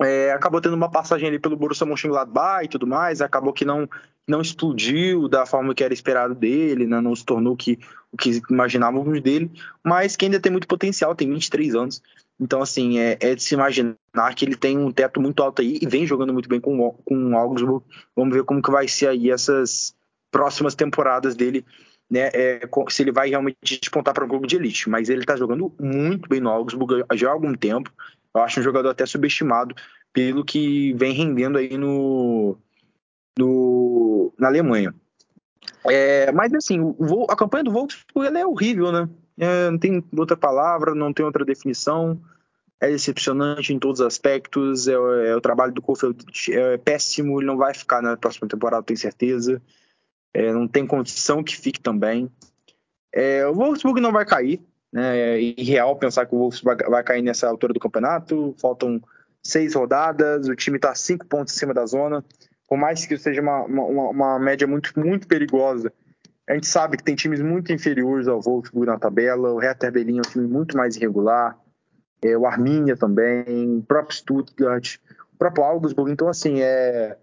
É, 0.00 0.32
acabou 0.32 0.60
tendo 0.60 0.74
uma 0.74 0.90
passagem 0.90 1.28
ali 1.28 1.38
pelo 1.40 1.56
Borussia 1.56 1.84
Mönchengladbach 1.84 2.64
e 2.64 2.68
tudo 2.68 2.86
mais, 2.86 3.20
acabou 3.20 3.52
que 3.52 3.64
não 3.64 3.88
não 4.30 4.40
explodiu 4.40 5.28
da 5.28 5.44
forma 5.44 5.74
que 5.74 5.82
era 5.82 5.92
esperado 5.92 6.34
dele, 6.34 6.86
né? 6.86 7.00
não 7.00 7.14
se 7.14 7.24
tornou 7.24 7.56
que, 7.56 7.78
o 8.12 8.16
que 8.16 8.40
imaginávamos 8.48 9.20
dele, 9.20 9.50
mas 9.84 10.14
que 10.16 10.24
ainda 10.24 10.38
tem 10.38 10.52
muito 10.52 10.68
potencial, 10.68 11.14
tem 11.14 11.28
23 11.28 11.74
anos. 11.74 12.02
Então, 12.38 12.62
assim, 12.62 12.98
é, 12.98 13.18
é, 13.20 13.34
de 13.34 13.42
se 13.42 13.54
imaginar 13.54 13.96
que 14.34 14.44
ele 14.44 14.56
tem 14.56 14.78
um 14.78 14.90
teto 14.90 15.20
muito 15.20 15.42
alto 15.42 15.60
aí 15.60 15.78
e 15.82 15.86
vem 15.86 16.06
jogando 16.06 16.32
muito 16.32 16.48
bem 16.48 16.60
com, 16.60 16.92
com 17.04 17.32
o 17.32 17.36
Augsburg. 17.36 17.84
Vamos 18.16 18.34
ver 18.34 18.44
como 18.44 18.62
que 18.62 18.70
vai 18.70 18.88
ser 18.88 19.08
aí 19.08 19.30
essas 19.30 19.94
próximas 20.30 20.74
temporadas 20.74 21.34
dele, 21.34 21.66
né? 22.10 22.30
É, 22.34 22.60
se 22.88 23.02
ele 23.02 23.12
vai 23.12 23.28
realmente 23.28 23.78
despontar 23.80 24.12
para 24.12 24.24
um 24.24 24.28
clube 24.28 24.48
de 24.48 24.56
elite. 24.56 24.90
Mas 24.90 25.08
ele 25.08 25.20
está 25.20 25.36
jogando 25.36 25.72
muito 25.78 26.28
bem 26.28 26.40
no 26.40 26.50
Augsburg 26.50 27.04
já 27.14 27.28
há 27.28 27.32
algum 27.32 27.54
tempo. 27.54 27.92
Eu 28.34 28.42
acho 28.42 28.60
um 28.60 28.62
jogador 28.62 28.88
até 28.88 29.06
subestimado 29.06 29.74
pelo 30.12 30.44
que 30.44 30.92
vem 30.94 31.12
rendendo 31.12 31.58
aí 31.58 31.76
no, 31.76 32.56
no, 33.38 34.32
na 34.38 34.48
Alemanha. 34.48 34.94
É, 35.84 36.30
mas 36.32 36.52
assim, 36.52 36.80
o, 36.80 37.26
a 37.30 37.36
campanha 37.36 37.64
do 37.64 37.70
Wolfsburg 37.70 38.36
é 38.36 38.46
horrível, 38.46 38.90
né? 38.90 39.08
É, 39.38 39.70
não 39.70 39.78
tem 39.78 40.04
outra 40.16 40.36
palavra, 40.36 40.94
não 40.94 41.12
tem 41.12 41.24
outra 41.24 41.44
definição. 41.44 42.20
É 42.80 42.88
decepcionante 42.88 43.72
em 43.72 43.78
todos 43.78 44.00
os 44.00 44.06
aspectos. 44.06 44.88
É, 44.88 44.92
é 44.92 45.36
o 45.36 45.40
trabalho 45.40 45.72
do 45.72 45.82
Kofeld 45.82 46.24
é 46.50 46.76
péssimo. 46.76 47.40
Ele 47.40 47.46
não 47.46 47.56
vai 47.56 47.72
ficar 47.72 48.02
na 48.02 48.16
próxima 48.16 48.48
temporada, 48.48 48.82
tenho 48.82 48.98
certeza. 48.98 49.62
É, 50.32 50.52
não 50.52 50.68
tem 50.68 50.86
condição 50.86 51.42
que 51.42 51.56
fique 51.56 51.80
também. 51.80 52.30
É, 53.12 53.46
o 53.46 53.54
Wolfsburg 53.54 54.00
não 54.00 54.12
vai 54.12 54.24
cair. 54.24 54.62
Né? 54.92 55.18
É 55.18 55.40
irreal 55.40 55.96
pensar 55.96 56.26
que 56.26 56.34
o 56.34 56.38
Wolfsburg 56.38 56.84
vai 56.88 57.02
cair 57.02 57.22
nessa 57.22 57.48
altura 57.48 57.72
do 57.72 57.80
campeonato. 57.80 58.54
Faltam 58.58 59.00
seis 59.42 59.74
rodadas. 59.74 60.48
O 60.48 60.54
time 60.54 60.76
está 60.76 60.94
cinco 60.94 61.26
pontos 61.26 61.54
em 61.54 61.58
cima 61.58 61.74
da 61.74 61.86
zona 61.86 62.24
por 62.70 62.78
mais 62.78 63.04
que 63.04 63.18
seja 63.18 63.42
uma, 63.42 63.64
uma, 63.64 64.10
uma, 64.10 64.38
média 64.38 64.64
muito, 64.64 64.92
muito 64.96 65.26
perigosa, 65.26 65.92
a 66.48 66.54
gente 66.54 66.68
sabe 66.68 66.96
que 66.96 67.02
tem 67.02 67.16
times 67.16 67.40
muito 67.40 67.72
inferiores 67.72 68.28
ao 68.28 68.40
Wolfsburg 68.40 68.86
na 68.86 68.98
tabela. 68.98 69.52
O 69.52 69.58
Hertha 69.58 69.90
Berlin 69.90 70.18
é 70.18 70.20
um 70.20 70.30
time 70.30 70.46
muito 70.46 70.76
mais 70.76 70.96
irregular. 70.96 71.58
É, 72.22 72.36
o 72.36 72.46
Arminia 72.46 72.96
também, 72.96 73.78
o 73.78 73.82
próprio 73.82 74.16
Stuttgart, 74.16 74.96
o 75.32 75.36
próprio 75.36 75.64
Augsburg. 75.64 76.12
Então, 76.12 76.28
assim, 76.28 76.60
é, 76.60 77.16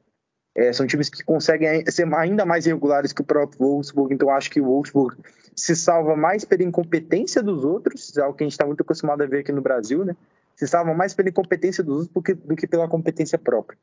é, 0.58 0.74
são 0.74 0.86
times 0.86 1.08
que 1.10 1.24
conseguem 1.24 1.86
ser 1.90 2.14
ainda 2.14 2.46
mais 2.46 2.66
irregulares 2.66 3.14
que 3.14 3.22
o 3.22 3.26
próprio 3.26 3.60
Wolfsburg. 3.60 4.14
Então, 4.14 4.30
acho 4.30 4.50
que 4.50 4.60
o 4.60 4.66
Wolfsburg 4.66 5.16
se 5.56 5.76
salva 5.76 6.16
mais 6.18 6.44
pela 6.44 6.64
incompetência 6.64 7.42
dos 7.42 7.64
outros, 7.64 8.18
é 8.18 8.22
algo 8.22 8.36
que 8.36 8.44
a 8.44 8.46
gente 8.46 8.54
está 8.54 8.66
muito 8.66 8.82
acostumado 8.82 9.24
a 9.24 9.26
ver 9.26 9.40
aqui 9.40 9.52
no 9.52 9.62
Brasil, 9.62 10.04
né? 10.04 10.16
Se 10.56 10.68
salva 10.68 10.94
mais 10.94 11.14
pela 11.14 11.30
incompetência 11.30 11.84
dos 11.84 11.94
outros 12.00 12.14
do 12.14 12.22
que, 12.22 12.34
do 12.34 12.56
que 12.56 12.68
pela 12.68 12.88
competência 12.88 13.38
própria 13.38 13.78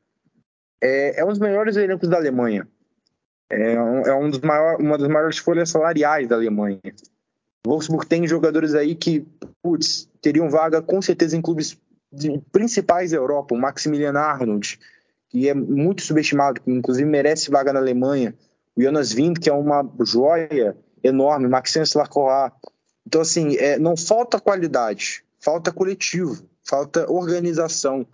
é, 0.84 1.20
é 1.20 1.24
um 1.24 1.28
dos 1.28 1.38
melhores 1.38 1.76
elencos 1.76 2.08
da 2.08 2.18
Alemanha. 2.18 2.68
É, 3.48 3.80
um, 3.80 4.00
é 4.02 4.14
um 4.14 4.28
dos 4.28 4.40
maior, 4.40 4.78
uma 4.78 4.98
das 4.98 5.08
maiores 5.08 5.38
folhas 5.38 5.70
salariais 5.70 6.28
da 6.28 6.36
Alemanha. 6.36 6.80
O 7.66 7.70
Wolfsburg 7.70 8.06
tem 8.06 8.26
jogadores 8.26 8.74
aí 8.74 8.94
que, 8.94 9.26
putz, 9.62 10.08
teriam 10.20 10.50
vaga 10.50 10.82
com 10.82 11.00
certeza 11.00 11.36
em 11.36 11.40
clubes 11.40 11.78
principais 12.52 13.12
da 13.12 13.16
Europa. 13.16 13.54
O 13.54 13.58
Maximilian 13.58 14.12
Arnold, 14.12 14.78
que 15.34 15.48
é 15.48 15.54
muito 15.54 16.02
subestimado, 16.02 16.60
que 16.60 16.70
inclusive 16.70 17.10
merece 17.10 17.50
vaga 17.50 17.72
na 17.72 17.80
Alemanha. 17.80 18.32
O 18.76 18.80
Jonas 18.80 19.12
Wind, 19.12 19.40
que 19.40 19.50
é 19.50 19.52
uma 19.52 19.84
joia 20.04 20.76
enorme. 21.02 21.48
Maxence 21.48 21.98
Lacroix. 21.98 22.52
Então, 23.04 23.20
assim, 23.20 23.56
é, 23.56 23.76
não 23.76 23.96
falta 23.96 24.38
qualidade, 24.38 25.24
falta 25.40 25.72
coletivo, 25.72 26.44
falta 26.62 27.10
organização. 27.10 28.06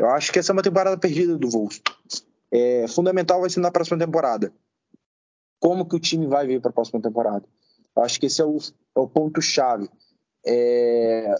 Eu 0.00 0.10
acho 0.10 0.32
que 0.32 0.40
essa 0.40 0.50
é 0.50 0.54
uma 0.54 0.62
temporada 0.62 0.98
perdida 0.98 1.38
do 1.38 1.48
Wolfsburg 1.48 1.96
é, 2.50 2.88
fundamental 2.88 3.40
vai 3.40 3.50
ser 3.50 3.60
na 3.60 3.70
próxima 3.70 3.98
temporada. 3.98 4.52
Como 5.60 5.86
que 5.86 5.94
o 5.94 6.00
time 6.00 6.26
vai 6.26 6.44
vir 6.44 6.60
para 6.60 6.70
a 6.70 6.72
próxima 6.72 7.00
temporada? 7.00 7.44
Eu 7.94 8.02
acho 8.02 8.18
que 8.18 8.26
esse 8.26 8.40
é 8.40 8.44
o, 8.44 8.58
é 8.58 9.00
o 9.00 9.06
ponto-chave. 9.06 9.88
É, 10.44 11.34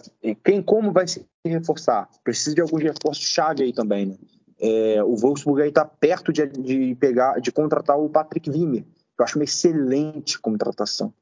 quem 0.45 0.61
como 0.61 0.93
vai 0.93 1.07
se 1.07 1.25
reforçar? 1.45 2.09
Precisa 2.23 2.55
de 2.55 2.61
alguns 2.61 2.83
reforços 2.83 3.25
chave 3.25 3.63
aí 3.63 3.73
também, 3.73 4.05
né? 4.05 4.15
É, 4.59 5.01
o 5.03 5.15
Wolfsburg 5.15 5.61
aí 5.61 5.69
está 5.69 5.85
perto 5.85 6.33
de, 6.33 6.45
de, 6.47 6.95
pegar, 6.95 7.39
de 7.39 7.51
contratar 7.51 7.97
o 7.97 8.09
Patrick 8.09 8.49
Wimmer, 8.49 8.83
que 8.83 9.21
eu 9.21 9.23
acho 9.23 9.37
uma 9.37 9.45
excelente 9.45 10.37
contratação. 10.39 11.13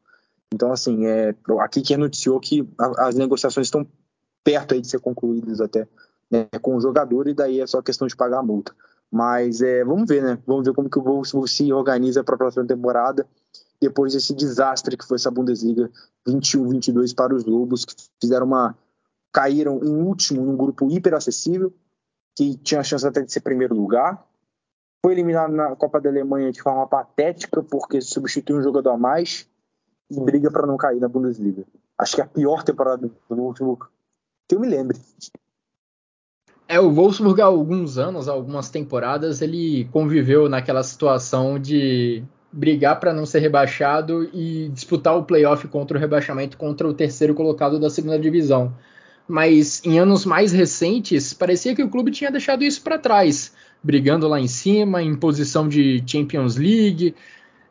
Então, 0.54 0.72
assim, 0.72 1.06
é, 1.06 1.36
aqui 1.60 1.82
que 1.82 1.96
noticiou 1.98 2.40
que 2.40 2.68
as 2.98 3.16
negociações 3.16 3.68
estão 3.68 3.86
perto 4.44 4.74
aí 4.74 4.82
de 4.82 4.88
ser 4.88 5.00
concluídas 5.00 5.60
até 5.60 5.88
né, 6.32 6.48
com 6.62 6.76
o 6.76 6.82
jogador, 6.82 7.28
e 7.28 7.34
daí 7.34 7.60
é 7.60 7.68
só 7.68 7.82
questão 7.82 8.08
de 8.08 8.16
pagar 8.16 8.40
a 8.40 8.44
multa. 8.44 8.74
Mas 9.12 9.62
é, 9.62 9.84
vamos 9.84 10.08
ver, 10.08 10.22
né? 10.22 10.38
Vamos 10.46 10.66
ver 10.66 10.74
como 10.74 10.90
que 10.90 11.00
o 11.00 11.04
Wolfsburg 11.04 11.50
se 11.50 11.72
organiza 11.72 12.24
para 12.24 12.36
a 12.36 12.38
próxima 12.38 12.66
temporada, 12.66 13.26
depois 13.82 14.14
desse 14.14 14.34
desastre 14.34 14.98
que 14.98 15.06
foi 15.06 15.16
essa 15.16 15.32
Bundesliga 15.32 15.90
21-22 16.28 17.16
para 17.16 17.34
os 17.34 17.46
Lobos, 17.46 17.86
que 17.86 17.94
fizeram 18.20 18.46
uma. 18.46 18.76
caíram 19.32 19.80
em 19.84 20.02
último 20.02 20.44
num 20.44 20.58
grupo 20.58 20.90
hiper 20.92 21.14
acessível, 21.14 21.74
que 22.38 22.56
tinha 22.58 22.82
a 22.82 22.84
chance 22.84 23.06
até 23.06 23.24
de 23.24 23.32
ser 23.32 23.40
primeiro 23.40 23.74
lugar. 23.74 24.24
Foi 25.04 25.14
eliminado 25.14 25.52
na 25.52 25.76
Copa 25.76 26.00
da 26.00 26.08
Alemanha 26.08 26.52
de 26.52 26.62
forma 26.62 26.86
patética, 26.86 27.64
porque 27.64 28.00
substituiu 28.00 28.60
um 28.60 28.62
jogador 28.62 28.92
a 28.92 28.98
mais. 28.98 29.50
e 30.10 30.20
briga 30.22 30.52
para 30.52 30.68
não 30.68 30.78
cair 30.78 31.00
na 31.00 31.08
Bundesliga. 31.08 31.66
Acho 31.98 32.16
que 32.16 32.22
é 32.22 32.24
a 32.24 32.28
pior 32.28 32.64
temporada 32.64 33.08
do 33.08 33.36
Wolfsburg 33.36 33.88
que 34.48 34.56
eu 34.56 34.60
me 34.60 34.68
lembre. 34.68 34.98
É, 36.68 36.80
o 36.80 36.92
Wolfsburg 36.92 37.42
há 37.42 37.46
alguns 37.46 37.98
anos, 37.98 38.28
algumas 38.28 38.70
temporadas, 38.70 39.42
ele 39.42 39.86
conviveu 39.86 40.48
naquela 40.48 40.84
situação 40.84 41.60
de 41.60 42.24
brigar 42.52 43.00
para 43.00 43.14
não 43.14 43.26
ser 43.26 43.40
rebaixado 43.40 44.24
e 44.34 44.70
disputar 44.70 45.18
o 45.18 45.24
playoff 45.24 45.68
contra 45.68 45.98
o 45.98 46.00
rebaixamento 46.00 46.58
contra 46.58 46.88
o 46.88 46.94
terceiro 46.94 47.34
colocado 47.34 47.80
da 47.80 47.90
segunda 47.90 48.20
divisão. 48.20 48.74
Mas 49.28 49.82
em 49.86 50.00
anos 50.00 50.26
mais 50.26 50.52
recentes, 50.52 51.34
parecia 51.34 51.76
que 51.76 51.84
o 51.84 51.90
clube 51.90 52.12
tinha 52.12 52.32
deixado 52.32 52.64
isso 52.64 52.82
para 52.82 52.98
trás, 52.98 53.54
brigando 53.84 54.28
lá 54.28 54.40
em 54.40 54.48
cima, 54.48 55.02
em 55.04 55.16
posição 55.16 55.68
de 55.68 56.02
Champions 56.06 56.56
League, 56.56 57.14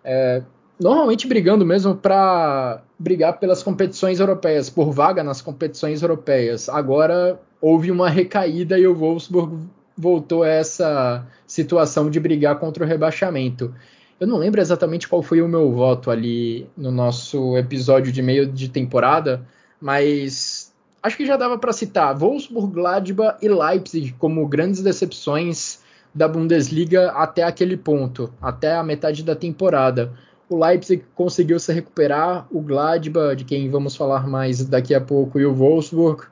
é, 0.04 0.42
normalmente 0.78 1.26
brigando 1.26 1.64
mesmo 1.64 1.94
para 1.94 2.82
brigar 2.98 3.38
pelas 3.38 3.62
competições 3.62 4.20
europeias, 4.20 4.68
por 4.68 4.90
vaga 4.92 5.24
nas 5.24 5.40
competições 5.40 6.02
europeias. 6.02 6.68
Agora 6.68 7.40
houve 7.60 7.90
uma 7.90 8.08
recaída 8.08 8.78
e 8.78 8.86
o 8.86 8.94
Wolfsburg 8.94 9.66
voltou 9.96 10.42
a 10.42 10.48
essa 10.48 11.26
situação 11.46 12.10
de 12.10 12.20
brigar 12.20 12.58
contra 12.58 12.84
o 12.84 12.86
rebaixamento. 12.86 13.74
Eu 14.18 14.26
não 14.26 14.38
lembro 14.38 14.60
exatamente 14.60 15.08
qual 15.08 15.22
foi 15.22 15.42
o 15.42 15.48
meu 15.48 15.70
voto 15.72 16.10
ali 16.10 16.66
no 16.76 16.90
nosso 16.90 17.56
episódio 17.56 18.12
de 18.12 18.22
meio 18.22 18.46
de 18.46 18.68
temporada, 18.68 19.46
mas 19.80 20.65
acho 21.06 21.16
que 21.16 21.24
já 21.24 21.36
dava 21.36 21.56
para 21.56 21.72
citar 21.72 22.16
Wolfsburg, 22.16 22.74
Gladbach 22.74 23.38
e 23.40 23.48
Leipzig 23.48 24.14
como 24.18 24.46
grandes 24.48 24.82
decepções 24.82 25.78
da 26.12 26.26
Bundesliga 26.26 27.10
até 27.12 27.44
aquele 27.44 27.76
ponto, 27.76 28.32
até 28.42 28.74
a 28.74 28.82
metade 28.82 29.22
da 29.22 29.36
temporada. 29.36 30.12
O 30.48 30.64
Leipzig 30.64 31.04
conseguiu 31.14 31.60
se 31.60 31.72
recuperar, 31.72 32.46
o 32.50 32.60
Gladbach, 32.60 33.36
de 33.36 33.44
quem 33.44 33.70
vamos 33.70 33.94
falar 33.94 34.26
mais 34.26 34.64
daqui 34.64 34.94
a 34.94 35.00
pouco, 35.00 35.38
e 35.38 35.46
o 35.46 35.54
Wolfsburg 35.54 36.24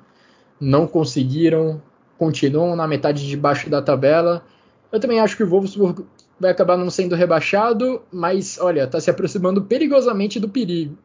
não 0.61 0.87
conseguiram, 0.87 1.81
continuam 2.19 2.75
na 2.75 2.87
metade 2.89 3.27
de 3.27 3.37
baixo 3.37 3.71
da 3.71 3.81
tabela. 3.81 4.45
Eu 4.91 4.99
também 4.99 5.21
acho 5.21 5.37
que 5.37 5.43
o 5.45 5.49
Wolfsburg 5.49 6.05
vai 6.39 6.51
acabar 6.51 6.77
não 6.77 6.91
sendo 6.91 7.15
rebaixado, 7.15 8.03
mas 8.13 8.59
olha, 8.61 8.85
está 8.85 9.01
se 9.01 9.11
aproximando 9.11 9.63
perigosamente 9.63 10.41
do 10.41 10.49
perigo. 10.49 10.97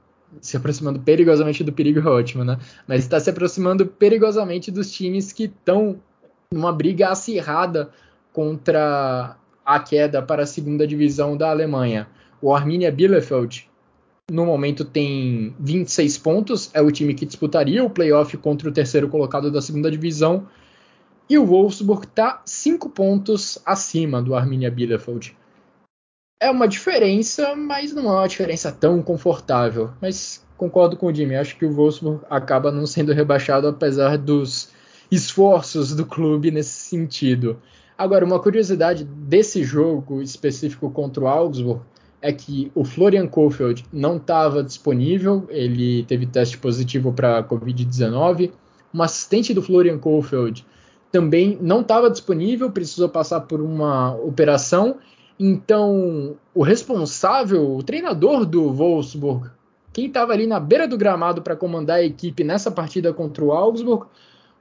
Se 0.41 0.55
aproximando 0.55 0.99
perigosamente 0.99 1.63
do 1.63 1.73
perigo 1.73 1.99
é 1.99 2.05
ótimo, 2.05 2.43
né? 2.43 2.57
Mas 2.87 2.99
está 2.99 3.19
se 3.19 3.29
aproximando 3.29 3.85
perigosamente 3.85 4.71
dos 4.71 4.91
times 4.91 5.31
que 5.31 5.45
estão 5.45 5.99
numa 6.51 6.71
briga 6.71 7.09
acirrada 7.09 7.89
contra 8.31 9.35
a 9.65 9.79
queda 9.79 10.21
para 10.21 10.43
a 10.43 10.47
segunda 10.47 10.85
divisão 10.87 11.35
da 11.35 11.49
Alemanha. 11.49 12.07
O 12.41 12.53
Arminia 12.53 12.91
Bielefeld 12.91 13.69
no 14.31 14.45
momento 14.45 14.85
tem 14.85 15.53
26 15.59 16.17
pontos, 16.19 16.69
é 16.73 16.81
o 16.81 16.91
time 16.91 17.13
que 17.13 17.25
disputaria 17.25 17.83
o 17.83 17.89
playoff 17.89 18.37
contra 18.37 18.69
o 18.69 18.71
terceiro 18.71 19.09
colocado 19.09 19.51
da 19.51 19.61
segunda 19.61 19.89
divisão. 19.89 20.47
E 21.29 21.37
o 21.37 21.45
Wolfsburg 21.45 22.05
está 22.05 22.41
5 22.45 22.89
pontos 22.89 23.59
acima 23.65 24.21
do 24.21 24.35
Arminia 24.35 24.71
Bielefeld. 24.71 25.35
É 26.41 26.49
uma 26.49 26.69
diferença, 26.69 27.53
mas 27.53 27.93
não 27.93 28.05
é 28.05 28.19
uma 28.19 28.27
diferença 28.27 28.71
tão 28.71 29.01
confortável. 29.01 29.89
Mas 30.01 30.41
concordo 30.55 30.95
com 30.95 31.07
o 31.07 31.13
Jimmy, 31.13 31.35
acho 31.35 31.57
que 31.57 31.65
o 31.65 31.73
Wolfsburg 31.73 32.21
acaba 32.29 32.71
não 32.71 32.85
sendo 32.85 33.11
rebaixado 33.11 33.67
apesar 33.67 34.17
dos 34.17 34.69
esforços 35.11 35.93
do 35.93 36.05
clube 36.05 36.49
nesse 36.49 36.89
sentido. 36.89 37.61
Agora, 37.97 38.23
uma 38.23 38.39
curiosidade 38.39 39.03
desse 39.03 39.63
jogo 39.65 40.21
específico 40.21 40.89
contra 40.89 41.25
o 41.25 41.27
Augsburg 41.27 41.81
é 42.21 42.31
que 42.31 42.71
o 42.73 42.85
Florian 42.85 43.27
Kofeld 43.27 43.83
não 43.91 44.15
estava 44.15 44.63
disponível, 44.63 45.45
ele 45.49 46.03
teve 46.03 46.25
teste 46.25 46.57
positivo 46.57 47.11
para 47.11 47.43
Covid-19. 47.43 48.51
Um 48.93 49.01
assistente 49.01 49.53
do 49.53 49.61
Florian 49.61 49.97
Kofeld 49.97 50.65
também 51.11 51.57
não 51.59 51.81
estava 51.81 52.09
disponível, 52.09 52.71
precisou 52.71 53.09
passar 53.09 53.41
por 53.41 53.59
uma 53.59 54.15
operação. 54.15 54.97
Então, 55.39 56.35
o 56.53 56.61
responsável, 56.63 57.75
o 57.75 57.81
treinador 57.81 58.45
do 58.45 58.73
Wolfsburg, 58.73 59.49
quem 59.93 60.07
estava 60.07 60.33
ali 60.33 60.45
na 60.45 60.59
beira 60.59 60.87
do 60.87 60.97
gramado 60.97 61.41
para 61.41 61.55
comandar 61.55 61.97
a 61.97 62.03
equipe 62.03 62.43
nessa 62.43 62.69
partida 62.69 63.13
contra 63.13 63.43
o 63.43 63.51
Augsburg, 63.53 64.05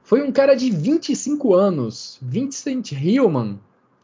foi 0.01 0.23
um 0.23 0.31
cara 0.31 0.55
de 0.55 0.71
25 0.71 1.53
anos, 1.53 2.17
Vincent 2.21 2.93
Heilmann. 2.93 3.59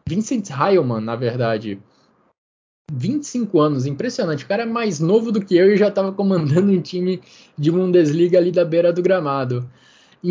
Vincent 0.07 0.49
Heilmann, 0.49 1.01
na 1.01 1.15
verdade. 1.15 1.79
25 2.91 3.59
anos, 3.59 3.85
impressionante. 3.85 4.45
O 4.45 4.47
cara 4.47 4.63
é 4.63 4.65
mais 4.65 4.99
novo 4.99 5.31
do 5.31 5.43
que 5.43 5.55
eu 5.55 5.73
e 5.73 5.77
já 5.77 5.87
estava 5.87 6.11
comandando 6.11 6.71
um 6.71 6.81
time 6.81 7.21
de 7.57 7.71
Bundesliga 7.71 8.37
ali 8.37 8.51
da 8.51 8.63
beira 8.63 8.93
do 8.93 9.01
gramado. 9.01 9.67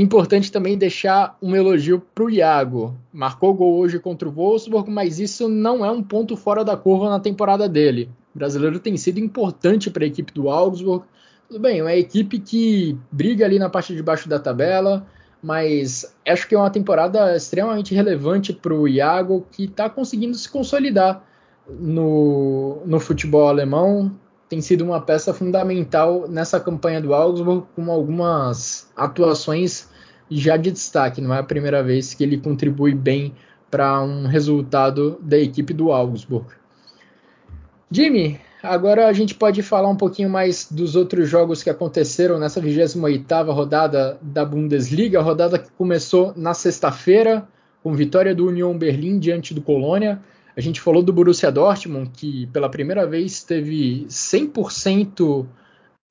Importante 0.00 0.50
também 0.50 0.76
deixar 0.76 1.38
um 1.40 1.54
elogio 1.54 2.02
para 2.12 2.24
o 2.24 2.30
Iago. 2.30 2.98
Marcou 3.12 3.54
gol 3.54 3.76
hoje 3.76 4.00
contra 4.00 4.28
o 4.28 4.32
Wolfsburg, 4.32 4.90
mas 4.90 5.20
isso 5.20 5.48
não 5.48 5.84
é 5.84 5.90
um 5.90 6.02
ponto 6.02 6.36
fora 6.36 6.64
da 6.64 6.76
curva 6.76 7.08
na 7.08 7.20
temporada 7.20 7.68
dele. 7.68 8.10
O 8.34 8.38
brasileiro 8.38 8.80
tem 8.80 8.96
sido 8.96 9.20
importante 9.20 9.88
para 9.90 10.02
a 10.02 10.06
equipe 10.08 10.32
do 10.32 10.50
Augsburg. 10.50 11.04
Tudo 11.46 11.60
bem, 11.60 11.78
é 11.78 11.82
uma 11.82 11.94
equipe 11.94 12.40
que 12.40 12.98
briga 13.12 13.44
ali 13.44 13.56
na 13.56 13.70
parte 13.70 13.94
de 13.94 14.02
baixo 14.02 14.28
da 14.28 14.40
tabela, 14.40 15.06
mas 15.40 16.12
acho 16.26 16.48
que 16.48 16.56
é 16.56 16.58
uma 16.58 16.70
temporada 16.70 17.36
extremamente 17.36 17.94
relevante 17.94 18.52
para 18.52 18.74
o 18.74 18.88
Iago, 18.88 19.46
que 19.52 19.66
está 19.66 19.88
conseguindo 19.88 20.34
se 20.34 20.48
consolidar 20.48 21.22
no, 21.70 22.82
no 22.84 22.98
futebol 22.98 23.46
alemão. 23.46 24.10
Tem 24.48 24.60
sido 24.60 24.84
uma 24.84 25.00
peça 25.00 25.32
fundamental 25.32 26.26
nessa 26.28 26.60
campanha 26.60 27.00
do 27.00 27.14
Augsburg, 27.14 27.66
com 27.74 27.90
algumas 27.90 28.90
atuações 28.96 29.88
já 30.30 30.56
de 30.56 30.70
destaque. 30.70 31.20
Não 31.20 31.34
é 31.34 31.38
a 31.38 31.44
primeira 31.44 31.82
vez 31.82 32.14
que 32.14 32.22
ele 32.22 32.38
contribui 32.38 32.94
bem 32.94 33.34
para 33.70 34.02
um 34.02 34.26
resultado 34.26 35.18
da 35.20 35.38
equipe 35.38 35.72
do 35.72 35.90
Augsburg. 35.90 36.46
Jimmy, 37.90 38.40
Agora 38.64 39.08
a 39.08 39.12
gente 39.12 39.34
pode 39.34 39.62
falar 39.62 39.90
um 39.90 39.96
pouquinho 39.96 40.30
mais 40.30 40.72
dos 40.72 40.96
outros 40.96 41.28
jogos 41.28 41.62
que 41.62 41.68
aconteceram 41.68 42.38
nessa 42.38 42.62
28ª 42.62 43.52
rodada 43.52 44.18
da 44.22 44.42
Bundesliga, 44.42 45.20
rodada 45.20 45.58
que 45.58 45.70
começou 45.72 46.32
na 46.34 46.54
sexta-feira, 46.54 47.46
com 47.82 47.92
vitória 47.92 48.34
do 48.34 48.46
Union 48.46 48.78
Berlim 48.78 49.18
diante 49.18 49.52
do 49.52 49.60
Colônia. 49.60 50.18
A 50.56 50.60
gente 50.60 50.80
falou 50.80 51.02
do 51.02 51.12
Borussia 51.12 51.50
Dortmund, 51.50 52.10
que 52.12 52.46
pela 52.46 52.68
primeira 52.68 53.06
vez 53.06 53.42
teve 53.42 54.06
100% 54.08 55.46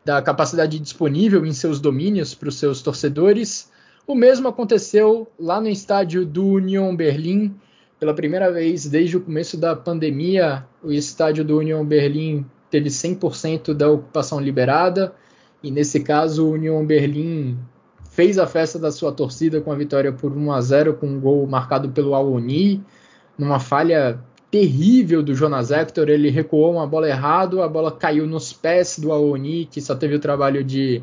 da 0.03 0.21
capacidade 0.21 0.79
disponível 0.79 1.45
em 1.45 1.53
seus 1.53 1.79
domínios 1.79 2.35
para 2.35 2.49
os 2.49 2.59
seus 2.59 2.81
torcedores. 2.81 3.71
O 4.05 4.13
mesmo 4.13 4.49
aconteceu 4.49 5.31
lá 5.39 5.61
no 5.61 5.69
estádio 5.69 6.25
do 6.25 6.45
Union 6.45 6.93
Berlim, 6.93 7.55
pela 7.97 8.13
primeira 8.13 8.51
vez 8.51 8.85
desde 8.85 9.15
o 9.15 9.21
começo 9.21 9.55
da 9.55 9.77
pandemia, 9.77 10.67
o 10.83 10.91
estádio 10.91 11.45
do 11.45 11.57
Union 11.59 11.85
Berlim 11.85 12.45
teve 12.69 12.89
100% 12.89 13.73
da 13.73 13.89
ocupação 13.89 14.41
liberada, 14.41 15.15
e 15.63 15.71
nesse 15.71 16.01
caso 16.01 16.45
o 16.45 16.51
Union 16.51 16.85
Berlim 16.85 17.57
fez 18.11 18.37
a 18.37 18.45
festa 18.45 18.77
da 18.77 18.91
sua 18.91 19.13
torcida 19.13 19.61
com 19.61 19.71
a 19.71 19.75
vitória 19.75 20.11
por 20.11 20.35
1 20.35 20.51
a 20.51 20.59
0 20.59 20.93
com 20.95 21.07
um 21.07 21.19
gol 21.19 21.47
marcado 21.47 21.89
pelo 21.91 22.13
Aloni, 22.13 22.83
numa 23.37 23.57
falha 23.57 24.19
terrível 24.53 25.23
do 25.23 25.33
Jonas 25.33 25.71
Hector, 25.71 26.09
ele 26.09 26.29
recuou 26.29 26.73
uma 26.73 26.85
bola 26.85 27.09
errado, 27.09 27.63
a 27.63 27.67
bola 27.67 27.91
caiu 27.91 28.27
nos 28.27 28.53
pés 28.53 28.99
do 28.99 29.11
Aloni, 29.11 29.65
que 29.65 29.81
só 29.81 29.95
teve 29.95 30.13
o 30.13 30.19
trabalho 30.19 30.63
de 30.63 31.01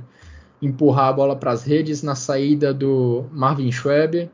empurrar 0.62 1.08
a 1.08 1.12
bola 1.12 1.34
para 1.34 1.50
as 1.50 1.64
redes 1.64 2.00
na 2.00 2.14
saída 2.14 2.72
do 2.72 3.24
Marvin 3.32 3.72
Schweb. 3.72 4.30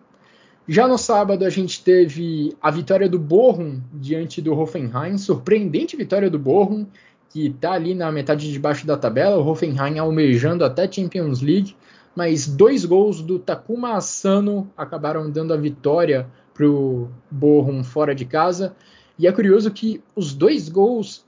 Já 0.68 0.86
no 0.86 0.98
sábado 0.98 1.46
a 1.46 1.48
gente 1.48 1.82
teve 1.82 2.54
a 2.60 2.70
vitória 2.70 3.08
do 3.08 3.18
Bochum 3.18 3.80
diante 3.90 4.42
do 4.42 4.52
Hoffenheim, 4.52 5.16
surpreendente 5.16 5.96
vitória 5.96 6.28
do 6.28 6.38
Bochum, 6.38 6.84
que 7.30 7.46
está 7.46 7.72
ali 7.72 7.94
na 7.94 8.12
metade 8.12 8.52
de 8.52 8.58
baixo 8.58 8.86
da 8.86 8.98
tabela, 8.98 9.38
o 9.38 9.48
Hoffenheim 9.48 9.98
almejando 9.98 10.62
até 10.62 10.92
Champions 10.92 11.40
League, 11.40 11.74
mas 12.14 12.46
dois 12.46 12.84
gols 12.84 13.22
do 13.22 13.38
Takuma 13.38 13.94
Asano 13.94 14.70
acabaram 14.76 15.30
dando 15.30 15.54
a 15.54 15.56
vitória 15.56 16.26
para 16.52 16.68
o 16.68 17.08
Bochum 17.30 17.82
fora 17.82 18.14
de 18.14 18.26
casa. 18.26 18.76
E 19.18 19.26
é 19.26 19.32
curioso 19.32 19.70
que 19.70 20.02
os 20.14 20.34
dois 20.34 20.68
gols, 20.68 21.24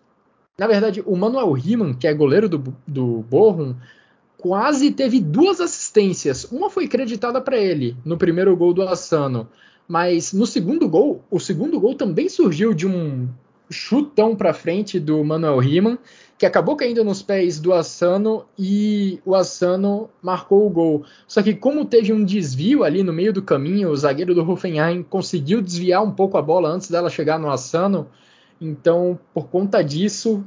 na 0.59 0.67
verdade, 0.67 1.03
o 1.07 1.17
Manuel 1.17 1.53
Riemann, 1.53 1.95
que 1.95 2.07
é 2.07 2.15
goleiro 2.15 2.49
do, 2.49 2.75
do 2.87 3.23
Bochum, 3.23 3.75
quase 4.37 4.91
teve 4.93 5.21
duas 5.21 5.61
assistências. 5.61 6.45
Uma 6.45 6.71
foi 6.71 6.87
creditada 6.87 7.41
para 7.41 7.57
ele 7.57 7.97
no 8.05 8.17
primeiro 8.17 8.57
gol 8.57 8.73
do 8.73 8.83
Asano, 8.83 9.49
mas 9.87 10.33
no 10.33 10.47
segundo 10.47 10.89
gol, 10.89 11.25
o 11.31 11.41
segundo 11.41 11.81
gol 11.81 11.95
também 11.95 12.29
surgiu 12.29 12.75
de 12.75 12.87
um 12.87 13.29
chutão 13.71 14.35
para 14.35 14.55
frente 14.55 14.99
do 14.99 15.23
Manuel 15.25 15.59
Riemann, 15.59 15.99
que 16.39 16.47
acabou 16.47 16.77
caindo 16.77 17.03
nos 17.05 17.21
pés 17.21 17.59
do 17.59 17.73
Asano 17.75 18.47
e 18.57 19.21
o 19.27 19.35
Asano 19.35 20.09
marcou 20.23 20.65
o 20.67 20.71
gol. 20.71 21.05
Só 21.27 21.43
que 21.43 21.53
como 21.53 21.85
teve 21.85 22.13
um 22.13 22.25
desvio 22.25 22.85
ali 22.85 23.03
no 23.03 23.13
meio 23.13 23.33
do 23.33 23.43
caminho, 23.43 23.91
o 23.91 23.97
zagueiro 23.97 24.35
do 24.35 24.49
Hoffenheim 24.49 25.03
conseguiu 25.03 25.61
desviar 25.61 26.03
um 26.03 26.13
pouco 26.13 26.39
a 26.39 26.43
bola 26.43 26.69
antes 26.69 26.91
dela 26.91 27.11
chegar 27.11 27.39
no 27.39 27.51
Asano. 27.51 28.07
Então, 28.61 29.19
por 29.35 29.49
conta 29.49 29.83
disso, 29.83 30.45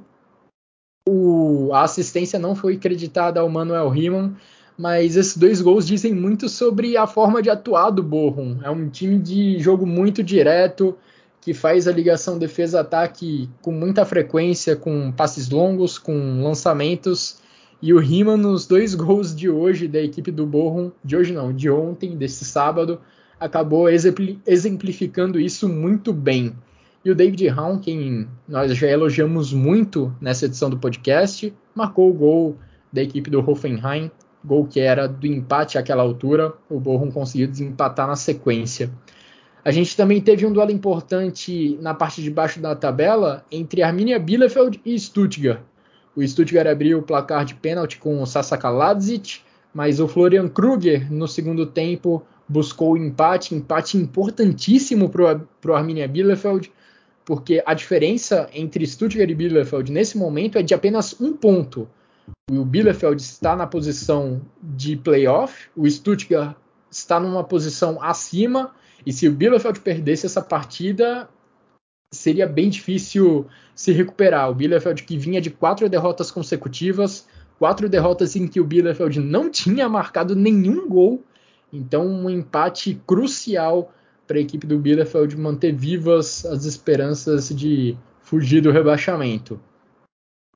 O, 1.09 1.71
a 1.73 1.81
assistência 1.83 2.37
não 2.37 2.53
foi 2.55 2.77
creditada 2.77 3.39
ao 3.39 3.49
Manuel 3.49 3.89
Riemann, 3.89 4.35
mas 4.77 5.15
esses 5.15 5.35
dois 5.35 5.59
gols 5.59 5.87
dizem 5.87 6.13
muito 6.13 6.47
sobre 6.47 6.95
a 6.95 7.07
forma 7.07 7.41
de 7.41 7.49
atuar 7.49 7.89
do 7.89 8.03
Bochum. 8.03 8.59
É 8.63 8.69
um 8.69 8.87
time 8.87 9.17
de 9.17 9.57
jogo 9.59 9.85
muito 9.85 10.23
direto, 10.23 10.95
que 11.41 11.53
faz 11.55 11.87
a 11.87 11.91
ligação 11.91 12.37
defesa-ataque 12.37 13.49
com 13.61 13.71
muita 13.71 14.05
frequência, 14.05 14.75
com 14.75 15.11
passes 15.11 15.49
longos, 15.49 15.97
com 15.97 16.43
lançamentos. 16.43 17.39
E 17.81 17.91
o 17.93 17.99
Riemann, 17.99 18.37
nos 18.37 18.67
dois 18.67 18.93
gols 18.95 19.35
de 19.35 19.49
hoje 19.49 19.87
da 19.87 19.99
equipe 19.99 20.31
do 20.31 20.45
Bochum, 20.45 20.91
de 21.03 21.17
hoje 21.17 21.33
não, 21.33 21.51
de 21.51 21.69
ontem, 21.69 22.15
desse 22.15 22.45
sábado, 22.45 23.01
acabou 23.39 23.87
exemplificando 23.89 25.39
isso 25.39 25.67
muito 25.67 26.13
bem. 26.13 26.55
E 27.03 27.09
o 27.09 27.15
David 27.15 27.47
Raum, 27.47 27.79
quem 27.79 28.27
nós 28.47 28.75
já 28.77 28.87
elogiamos 28.87 29.51
muito 29.51 30.15
nessa 30.21 30.45
edição 30.45 30.69
do 30.69 30.77
podcast, 30.77 31.51
marcou 31.73 32.11
o 32.11 32.13
gol 32.13 32.57
da 32.93 33.01
equipe 33.01 33.31
do 33.31 33.39
Hoffenheim, 33.39 34.11
gol 34.45 34.67
que 34.67 34.79
era 34.79 35.07
do 35.07 35.25
empate 35.25 35.79
àquela 35.79 36.03
altura. 36.03 36.53
O 36.69 36.79
Bochum 36.79 37.09
conseguiu 37.09 37.47
desempatar 37.47 38.05
na 38.05 38.15
sequência. 38.15 38.91
A 39.64 39.72
gente 39.72 39.95
também 39.95 40.20
teve 40.20 40.45
um 40.45 40.51
duelo 40.51 40.72
importante 40.72 41.78
na 41.82 41.93
parte 41.93 42.22
de 42.22 42.32
baixo 42.32 42.59
da 42.59 42.76
tabela 42.76 43.45
entre 43.51 43.84
Arminia 43.84 44.20
Bielefeld 44.20 44.82
e 44.84 44.97
Stuttgart. 44.99 45.62
O 46.16 46.28
Stuttgart 46.28 46.68
abriu 46.68 46.99
o 46.99 47.03
placar 47.03 47.45
de 47.45 47.53
pênalti 47.53 47.97
com 47.97 48.22
o 48.22 48.26
Sasaka 48.26 48.70
mas 49.74 49.99
o 49.99 50.07
Florian 50.07 50.49
Kruger, 50.49 51.12
no 51.12 51.28
segundo 51.28 51.66
tempo, 51.66 52.24
buscou 52.47 52.93
o 52.93 52.97
empate, 52.97 53.55
empate 53.55 53.97
importantíssimo 53.97 55.09
para 55.09 55.72
o 55.72 55.74
Arminia 55.74 56.07
Bielefeld, 56.07 56.72
porque 57.24 57.64
a 57.66 57.74
diferença 57.74 58.49
entre 58.53 58.86
Stuttgart 58.86 59.30
e 59.30 59.36
Bielefeld 59.36 59.91
nesse 59.91 60.18
momento 60.18 60.57
é 60.57 60.64
de 60.64 60.74
apenas 60.74 61.20
um 61.22 61.34
ponto. 61.34 61.88
O 62.49 62.66
Bielefeld 62.66 63.22
está 63.22 63.55
na 63.55 63.68
posição 63.68 64.41
de 64.62 64.97
playoff, 64.97 65.70
o 65.78 65.89
Stuttgart 65.89 66.55
está 66.89 67.20
numa 67.20 67.43
posição 67.43 68.01
acima, 68.01 68.74
e 69.05 69.11
se 69.11 69.27
o 69.27 69.31
Bielefeld 69.31 69.79
perdesse 69.79 70.25
essa 70.25 70.41
partida, 70.41 71.29
seria 72.13 72.45
bem 72.45 72.69
difícil 72.69 73.47
se 73.73 73.91
recuperar. 73.91 74.49
O 74.49 74.55
Bielefeld 74.55 75.03
que 75.03 75.17
vinha 75.17 75.41
de 75.41 75.49
quatro 75.49 75.87
derrotas 75.89 76.29
consecutivas, 76.29 77.27
quatro 77.57 77.87
derrotas 77.87 78.35
em 78.35 78.47
que 78.47 78.59
o 78.59 78.65
Bielefeld 78.65 79.19
não 79.19 79.49
tinha 79.49 79.87
marcado 79.87 80.35
nenhum 80.35 80.87
gol, 80.87 81.23
então 81.71 82.05
um 82.05 82.29
empate 82.29 83.01
crucial 83.07 83.93
para 84.27 84.37
a 84.37 84.41
equipe 84.41 84.67
do 84.67 84.79
Bielefeld 84.79 85.37
manter 85.37 85.73
vivas 85.73 86.45
as 86.45 86.65
esperanças 86.65 87.49
de 87.49 87.97
fugir 88.21 88.61
do 88.61 88.71
rebaixamento. 88.71 89.59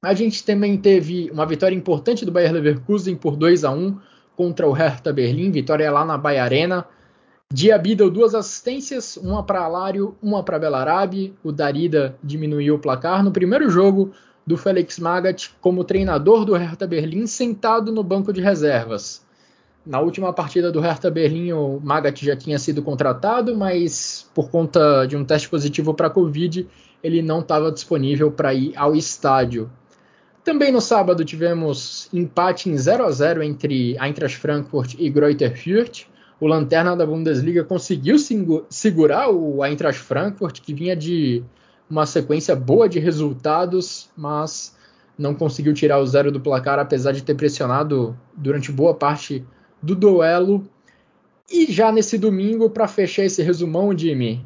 A 0.01 0.13
gente 0.13 0.45
também 0.45 0.77
teve 0.77 1.29
uma 1.31 1.45
vitória 1.45 1.75
importante 1.75 2.25
do 2.25 2.31
Bayer 2.31 2.53
Leverkusen 2.53 3.15
por 3.15 3.35
2 3.35 3.63
a 3.63 3.71
1 3.71 3.99
contra 4.35 4.67
o 4.67 4.71
Hertha 4.71 5.11
Berlim, 5.11 5.51
vitória 5.51 5.91
lá 5.91 6.05
na 6.05 6.17
Baia 6.17 6.43
Arena. 6.43 6.85
Diaby 7.53 7.95
deu 7.95 8.09
duas 8.09 8.33
assistências, 8.33 9.17
uma 9.17 9.43
para 9.43 9.61
Alário, 9.61 10.17
uma 10.21 10.43
para 10.43 10.59
Belarabe. 10.59 11.33
O 11.43 11.51
Darida 11.51 12.17
diminuiu 12.23 12.75
o 12.75 12.79
placar 12.79 13.23
no 13.23 13.31
primeiro 13.31 13.69
jogo 13.69 14.11
do 14.45 14.57
Felix 14.57 14.99
Magath 14.99 15.51
como 15.61 15.83
treinador 15.83 16.43
do 16.43 16.53
Hertha 16.53 16.85
Berlim 16.85 17.25
sentado 17.27 17.91
no 17.91 18.03
banco 18.03 18.33
de 18.33 18.41
reservas. 18.41 19.23
Na 19.85 19.99
última 19.99 20.33
partida 20.33 20.71
do 20.71 20.79
Hertha 20.79 21.11
Berlim, 21.11 21.51
o 21.51 21.79
Magat 21.79 22.25
já 22.25 22.35
tinha 22.35 22.57
sido 22.57 22.81
contratado, 22.81 23.55
mas 23.55 24.27
por 24.33 24.49
conta 24.49 25.05
de 25.05 25.15
um 25.15 25.23
teste 25.23 25.47
positivo 25.47 25.93
para 25.93 26.09
Covid, 26.09 26.67
ele 27.03 27.21
não 27.21 27.39
estava 27.41 27.71
disponível 27.71 28.31
para 28.31 28.53
ir 28.53 28.73
ao 28.75 28.95
estádio. 28.95 29.69
Também 30.43 30.71
no 30.71 30.81
sábado 30.81 31.23
tivemos 31.23 32.09
empate 32.11 32.69
em 32.69 32.77
0 32.77 33.05
a 33.05 33.11
0 33.11 33.43
entre 33.43 33.95
Eintracht 33.99 34.37
Frankfurt 34.37 34.95
e 34.97 35.09
Greuther 35.09 35.55
Fürth. 35.55 36.07
O 36.39 36.47
lanterna 36.47 36.95
da 36.95 37.05
Bundesliga 37.05 37.63
conseguiu 37.63 38.17
segurar 38.69 39.29
o 39.29 39.63
Eintracht 39.63 40.01
Frankfurt, 40.01 40.61
que 40.61 40.73
vinha 40.73 40.95
de 40.95 41.43
uma 41.89 42.05
sequência 42.05 42.55
boa 42.55 42.89
de 42.89 42.99
resultados, 42.99 44.09
mas 44.17 44.75
não 45.17 45.33
conseguiu 45.33 45.73
tirar 45.73 45.99
o 45.99 46.05
zero 46.05 46.31
do 46.31 46.41
placar, 46.41 46.77
apesar 46.77 47.13
de 47.13 47.23
ter 47.23 47.36
pressionado 47.36 48.17
durante 48.36 48.71
boa 48.71 48.93
parte 48.93 49.45
do 49.81 49.95
duelo. 49.95 50.67
E 51.49 51.71
já 51.71 51.91
nesse 51.91 52.17
domingo, 52.17 52.69
para 52.69 52.88
fechar 52.88 53.23
esse 53.23 53.41
resumão, 53.41 53.97
Jimmy, 53.97 54.45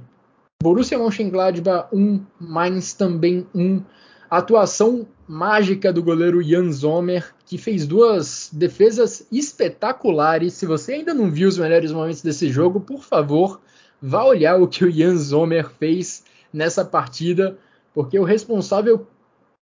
Borussia 0.61 0.99
Mönchengladbach 0.99 1.87
1, 1.93 2.21
Mainz 2.39 2.93
também 2.93 3.47
1. 3.55 3.81
Atuação 4.29 5.07
mágica 5.29 5.93
do 5.93 6.01
goleiro 6.01 6.41
Jan 6.41 6.71
Sommer, 6.71 7.35
que 7.45 7.55
fez 7.55 7.85
duas 7.85 8.49
defesas 8.51 9.27
espetaculares. 9.31 10.53
Se 10.53 10.65
você 10.65 10.93
ainda 10.93 11.13
não 11.13 11.29
viu 11.29 11.47
os 11.47 11.59
melhores 11.59 11.91
momentos 11.91 12.23
desse 12.23 12.49
jogo, 12.49 12.79
por 12.79 13.03
favor, 13.03 13.61
vá 14.01 14.23
olhar 14.23 14.59
o 14.59 14.67
que 14.67 14.83
o 14.83 14.91
Jan 14.91 15.15
Sommer 15.19 15.69
fez 15.69 16.23
nessa 16.51 16.83
partida, 16.83 17.55
porque 17.93 18.17
o 18.17 18.23
responsável 18.23 19.05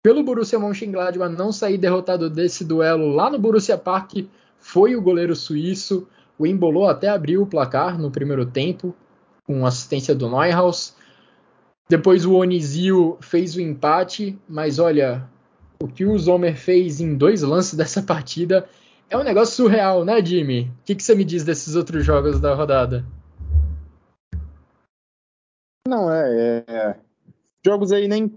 pelo 0.03 0.23
Borussia 0.23 0.59
Mönchengladbach 0.59 1.35
não 1.35 1.51
sair 1.51 1.79
derrotado 1.79 2.29
desse 2.29 2.63
duelo 2.63 3.09
lá 3.09 3.27
no 3.27 3.39
Borussia 3.39 3.79
Park 3.79 4.27
foi 4.59 4.95
o 4.95 5.01
goleiro 5.01 5.35
suíço. 5.35 6.07
O 6.37 6.45
Embolou 6.45 6.87
até 6.87 7.09
abriu 7.09 7.41
o 7.41 7.47
placar 7.47 7.97
no 7.97 8.11
primeiro 8.11 8.45
tempo, 8.45 8.95
com 9.43 9.65
assistência 9.65 10.13
do 10.13 10.29
Neuhaus. 10.29 10.93
Depois 11.89 12.25
o 12.25 12.35
Onizio 12.35 13.17
fez 13.21 13.55
o 13.55 13.61
empate, 13.61 14.37
mas 14.47 14.77
olha, 14.77 15.27
o 15.81 15.87
que 15.87 16.05
o 16.05 16.17
Zomer 16.17 16.55
fez 16.55 16.99
em 16.99 17.15
dois 17.15 17.41
lances 17.41 17.73
dessa 17.77 18.01
partida 18.01 18.67
é 19.09 19.17
um 19.17 19.23
negócio 19.23 19.55
surreal, 19.55 20.03
né, 20.03 20.23
Jimmy? 20.23 20.71
O 20.81 20.83
que, 20.85 20.95
que 20.95 21.03
você 21.03 21.15
me 21.15 21.23
diz 21.23 21.43
desses 21.43 21.75
outros 21.75 22.05
jogos 22.05 22.39
da 22.39 22.53
rodada? 22.53 23.05
Não, 25.87 26.11
é, 26.11 26.63
é, 26.67 26.95
Jogos 27.65 27.91
aí 27.91 28.07
nem 28.07 28.31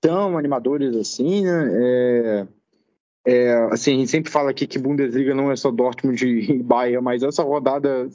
tão 0.00 0.36
animadores 0.36 0.96
assim, 0.96 1.44
né? 1.44 1.70
É, 1.72 2.46
é, 3.26 3.54
assim, 3.72 3.94
a 3.94 3.98
gente 3.98 4.10
sempre 4.10 4.30
fala 4.30 4.50
aqui 4.50 4.66
que 4.66 4.78
Bundesliga 4.78 5.34
não 5.34 5.50
é 5.50 5.56
só 5.56 5.70
Dortmund 5.70 6.26
e 6.26 6.58
Bayern, 6.62 7.02
mas 7.02 7.22
essa 7.22 7.42
rodada 7.42 8.08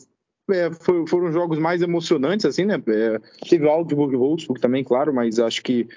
é, 0.51 0.71
foi, 0.71 1.07
foram 1.07 1.31
jogos 1.31 1.57
mais 1.57 1.81
emocionantes, 1.81 2.45
assim, 2.45 2.65
né? 2.65 2.75
É, 2.87 3.19
teve 3.49 3.67
Augsburg 3.67 4.13
e 4.13 4.17
Wolfsburg 4.17 4.61
também, 4.61 4.83
claro, 4.83 5.13
mas 5.13 5.39
acho 5.39 5.63
que 5.63 5.87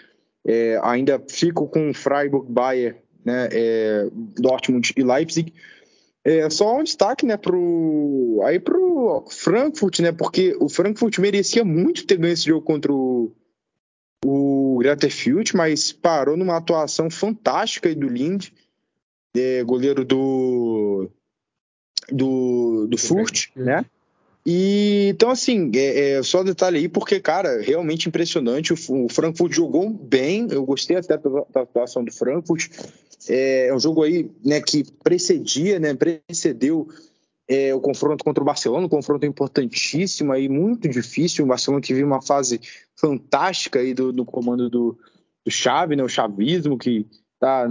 é, 0.47 0.78
ainda 0.82 1.22
fico 1.28 1.68
com 1.68 1.95
Freiburg, 1.95 2.51
Bayern, 2.51 2.99
né? 3.24 3.49
É, 3.53 4.09
Dortmund 4.12 4.93
e 4.97 5.03
Leipzig. 5.03 5.53
É, 6.24 6.49
só 6.51 6.78
um 6.78 6.84
destaque, 6.84 7.26
né, 7.26 7.36
pro, 7.36 8.40
aí 8.45 8.61
pro 8.61 9.24
Frankfurt, 9.28 9.99
né, 9.99 10.12
porque 10.12 10.57
o 10.61 10.68
Frankfurt 10.68 11.18
merecia 11.18 11.64
muito 11.64 12.07
ter 12.07 12.16
ganho 12.16 12.32
esse 12.32 12.45
jogo 12.45 12.64
contra 12.64 12.93
o, 12.93 13.34
o 14.24 14.80
Fürth, 15.11 15.53
mas 15.55 15.93
parou 15.93 16.36
numa 16.36 16.57
atuação 16.57 17.11
fantástica 17.11 17.88
aí 17.88 17.97
do 17.97 18.09
Lind, 18.09 18.51
é, 19.36 19.64
goleiro 19.64 20.05
do 20.05 21.11
do, 22.11 22.86
do 22.86 22.99
Furt, 22.99 23.49
né? 23.57 23.84
E 24.45 25.09
então, 25.09 25.30
assim, 25.30 25.70
é, 25.74 26.14
é, 26.14 26.22
só 26.22 26.43
detalhe 26.43 26.78
aí, 26.78 26.88
porque, 26.88 27.20
cara, 27.20 27.61
realmente 27.61 28.09
impressionante. 28.09 28.72
O, 28.72 29.05
o 29.05 29.09
Frankfurt 29.09 29.53
jogou 29.53 29.88
bem, 29.88 30.49
eu 30.51 30.64
gostei 30.64 30.97
até 30.97 31.16
da, 31.16 31.62
atuação 31.62 32.05
do 32.05 32.12
Frankfurt. 32.12 32.68
É, 33.28 33.68
é, 33.68 33.74
um 33.74 33.78
jogo 33.78 34.03
aí 34.03 34.30
né, 34.45 34.61
que 34.61 34.84
precedia, 35.03 35.78
né, 35.78 35.95
precedeu 35.95 36.88
é, 37.47 37.72
o 37.74 37.80
confronto 37.80 38.24
contra 38.24 38.43
o 38.43 38.47
Barcelona, 38.47 38.86
um 38.86 38.88
confronto 38.88 39.24
importantíssimo 39.24 40.32
aí, 40.32 40.49
muito 40.49 40.88
difícil. 40.88 41.45
O 41.45 41.49
Barcelona 41.49 41.80
que 41.80 41.95
vive 41.95 42.05
uma 42.05 42.22
fase 42.22 42.61
fantástica 42.99 43.78
aí 43.78 43.95
do, 43.95 44.12
do 44.12 44.24
comando 44.24 44.68
do, 44.68 44.99
do 45.45 45.51
Xavi, 45.51 45.95
né, 45.95 46.03
o 46.03 46.09
chavismo 46.09 46.76
que 46.76 47.07
tá, 47.38 47.68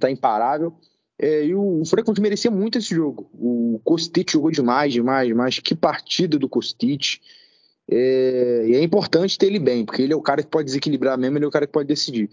tá 0.00 0.10
imparável. 0.10 0.74
É, 1.18 1.44
e 1.44 1.54
o, 1.54 1.84
Frankfurt 1.84 2.18
merecia 2.18 2.50
muito 2.50 2.78
esse 2.78 2.94
jogo. 2.94 3.30
O 3.34 3.80
Kostic 3.84 4.32
jogou 4.32 4.50
demais, 4.50 4.92
demais, 4.92 5.28
demais. 5.28 5.58
Que 5.58 5.74
partida 5.74 6.38
do 6.38 6.48
Kostic. 6.48 7.20
É, 7.88 8.64
e 8.66 8.74
é 8.76 8.82
importante 8.82 9.38
ter 9.38 9.46
ele 9.46 9.58
bem, 9.58 9.84
porque 9.84 10.02
ele 10.02 10.12
é 10.12 10.16
o 10.16 10.22
cara 10.22 10.42
que 10.42 10.48
pode 10.48 10.66
desequilibrar 10.66 11.18
mesmo, 11.18 11.36
ele 11.36 11.44
é 11.44 11.48
o 11.48 11.52
cara 11.52 11.66
que 11.66 11.72
pode 11.72 11.88
decidir. 11.88 12.30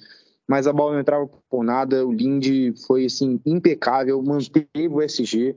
Mas 0.47 0.65
a 0.65 0.73
bola 0.73 0.93
não 0.93 0.99
entrava 1.01 1.29
por 1.49 1.63
nada, 1.63 2.05
o 2.05 2.11
Lindy 2.11 2.73
foi 2.87 3.05
assim 3.05 3.39
impecável, 3.45 4.21
manteve 4.23 4.87
o 4.89 5.01
SG. 5.01 5.55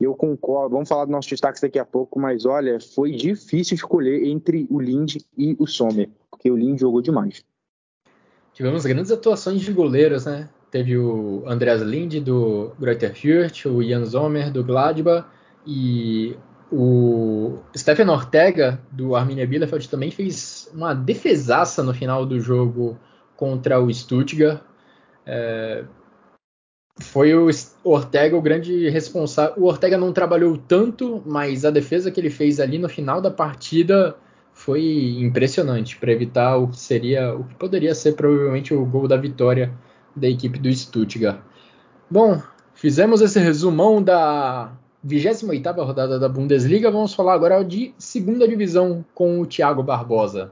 Eu 0.00 0.14
concordo, 0.14 0.74
vamos 0.74 0.88
falar 0.88 1.04
dos 1.04 1.12
nossos 1.12 1.30
destaques 1.30 1.60
daqui 1.60 1.78
a 1.78 1.84
pouco, 1.84 2.20
mas 2.20 2.44
olha, 2.44 2.78
foi 2.80 3.12
difícil 3.12 3.74
escolher 3.74 4.26
entre 4.26 4.66
o 4.70 4.78
Lindy 4.78 5.24
e 5.36 5.56
o 5.58 5.66
Sommer, 5.66 6.10
porque 6.30 6.50
o 6.50 6.56
Lindy 6.56 6.80
jogou 6.80 7.00
demais. 7.00 7.44
Tivemos 8.52 8.84
grandes 8.84 9.10
atuações 9.10 9.60
de 9.60 9.72
goleiros, 9.72 10.26
né? 10.26 10.48
Teve 10.76 10.98
o 10.98 11.42
Andreas 11.46 11.80
Lind 11.80 12.22
do 12.22 12.70
Greuther 12.78 13.14
Fürth, 13.14 13.64
o 13.64 13.82
Jan 13.82 14.04
Sommer 14.04 14.52
do 14.52 14.62
Gladbach 14.62 15.26
e 15.66 16.36
o 16.70 17.60
Stefan 17.74 18.12
Ortega 18.12 18.78
do 18.92 19.16
Arminia 19.16 19.46
Bielefeld 19.46 19.88
também 19.88 20.10
fez 20.10 20.70
uma 20.74 20.92
defesaça 20.92 21.82
no 21.82 21.94
final 21.94 22.26
do 22.26 22.38
jogo 22.38 23.00
contra 23.34 23.80
o 23.80 23.90
Stuttgart. 23.90 24.60
É, 25.24 25.82
foi 27.00 27.34
o 27.34 27.48
Ortega 27.82 28.36
o 28.36 28.42
grande 28.42 28.90
responsável. 28.90 29.54
O 29.56 29.68
Ortega 29.68 29.96
não 29.96 30.12
trabalhou 30.12 30.58
tanto, 30.58 31.22
mas 31.24 31.64
a 31.64 31.70
defesa 31.70 32.10
que 32.10 32.20
ele 32.20 32.28
fez 32.28 32.60
ali 32.60 32.76
no 32.76 32.90
final 32.90 33.22
da 33.22 33.30
partida 33.30 34.14
foi 34.52 35.16
impressionante 35.20 35.96
para 35.96 36.12
evitar 36.12 36.58
o 36.58 36.68
que 36.68 36.78
seria, 36.78 37.34
o 37.34 37.44
que 37.44 37.54
poderia 37.54 37.94
ser 37.94 38.12
provavelmente 38.12 38.74
o 38.74 38.84
gol 38.84 39.08
da 39.08 39.16
vitória 39.16 39.72
da 40.16 40.28
equipe 40.28 40.58
do 40.58 40.72
Stuttgart. 40.72 41.38
Bom, 42.10 42.40
fizemos 42.74 43.20
esse 43.20 43.38
resumão 43.38 44.02
da 44.02 44.72
28ª 45.06 45.84
rodada 45.84 46.18
da 46.18 46.28
Bundesliga. 46.28 46.90
Vamos 46.90 47.14
falar 47.14 47.34
agora 47.34 47.62
de 47.62 47.94
segunda 47.98 48.48
divisão 48.48 49.04
com 49.14 49.40
o 49.40 49.46
Thiago 49.46 49.82
Barbosa. 49.82 50.50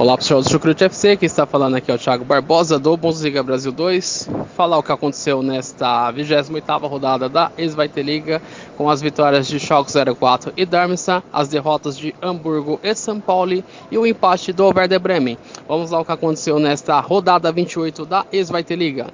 Olá 0.00 0.16
pessoal 0.16 0.40
do 0.40 0.48
Chucrute 0.48 0.82
FC, 0.84 1.14
quem 1.14 1.26
está 1.26 1.44
falando 1.44 1.74
aqui 1.74 1.90
é 1.90 1.94
o 1.94 1.98
Thiago 1.98 2.24
Barbosa 2.24 2.78
do 2.78 2.96
Bundesliga 2.96 3.42
Brasil 3.42 3.70
2. 3.70 4.30
Falar 4.56 4.78
o 4.78 4.82
que 4.82 4.90
aconteceu 4.90 5.42
nesta 5.42 6.10
28ª 6.10 6.88
rodada 6.88 7.28
da 7.28 7.52
Esvaite 7.58 8.00
Liga, 8.00 8.40
com 8.78 8.88
as 8.88 9.02
vitórias 9.02 9.46
de 9.46 9.60
Schalke 9.60 9.92
04 9.92 10.54
e 10.56 10.64
Darmstadt, 10.64 11.22
as 11.30 11.48
derrotas 11.48 11.98
de 11.98 12.14
Hamburgo 12.22 12.80
e 12.82 12.94
São 12.94 13.20
Paulo 13.20 13.62
e 13.90 13.98
o 13.98 14.06
empate 14.06 14.54
do 14.54 14.72
Werder 14.74 14.98
Bremen. 14.98 15.36
Vamos 15.68 15.90
lá 15.90 16.00
o 16.00 16.04
que 16.06 16.12
aconteceu 16.12 16.58
nesta 16.58 16.98
rodada 16.98 17.52
28 17.52 18.06
da 18.06 18.24
Esvaite 18.32 18.74
Liga. 18.74 19.08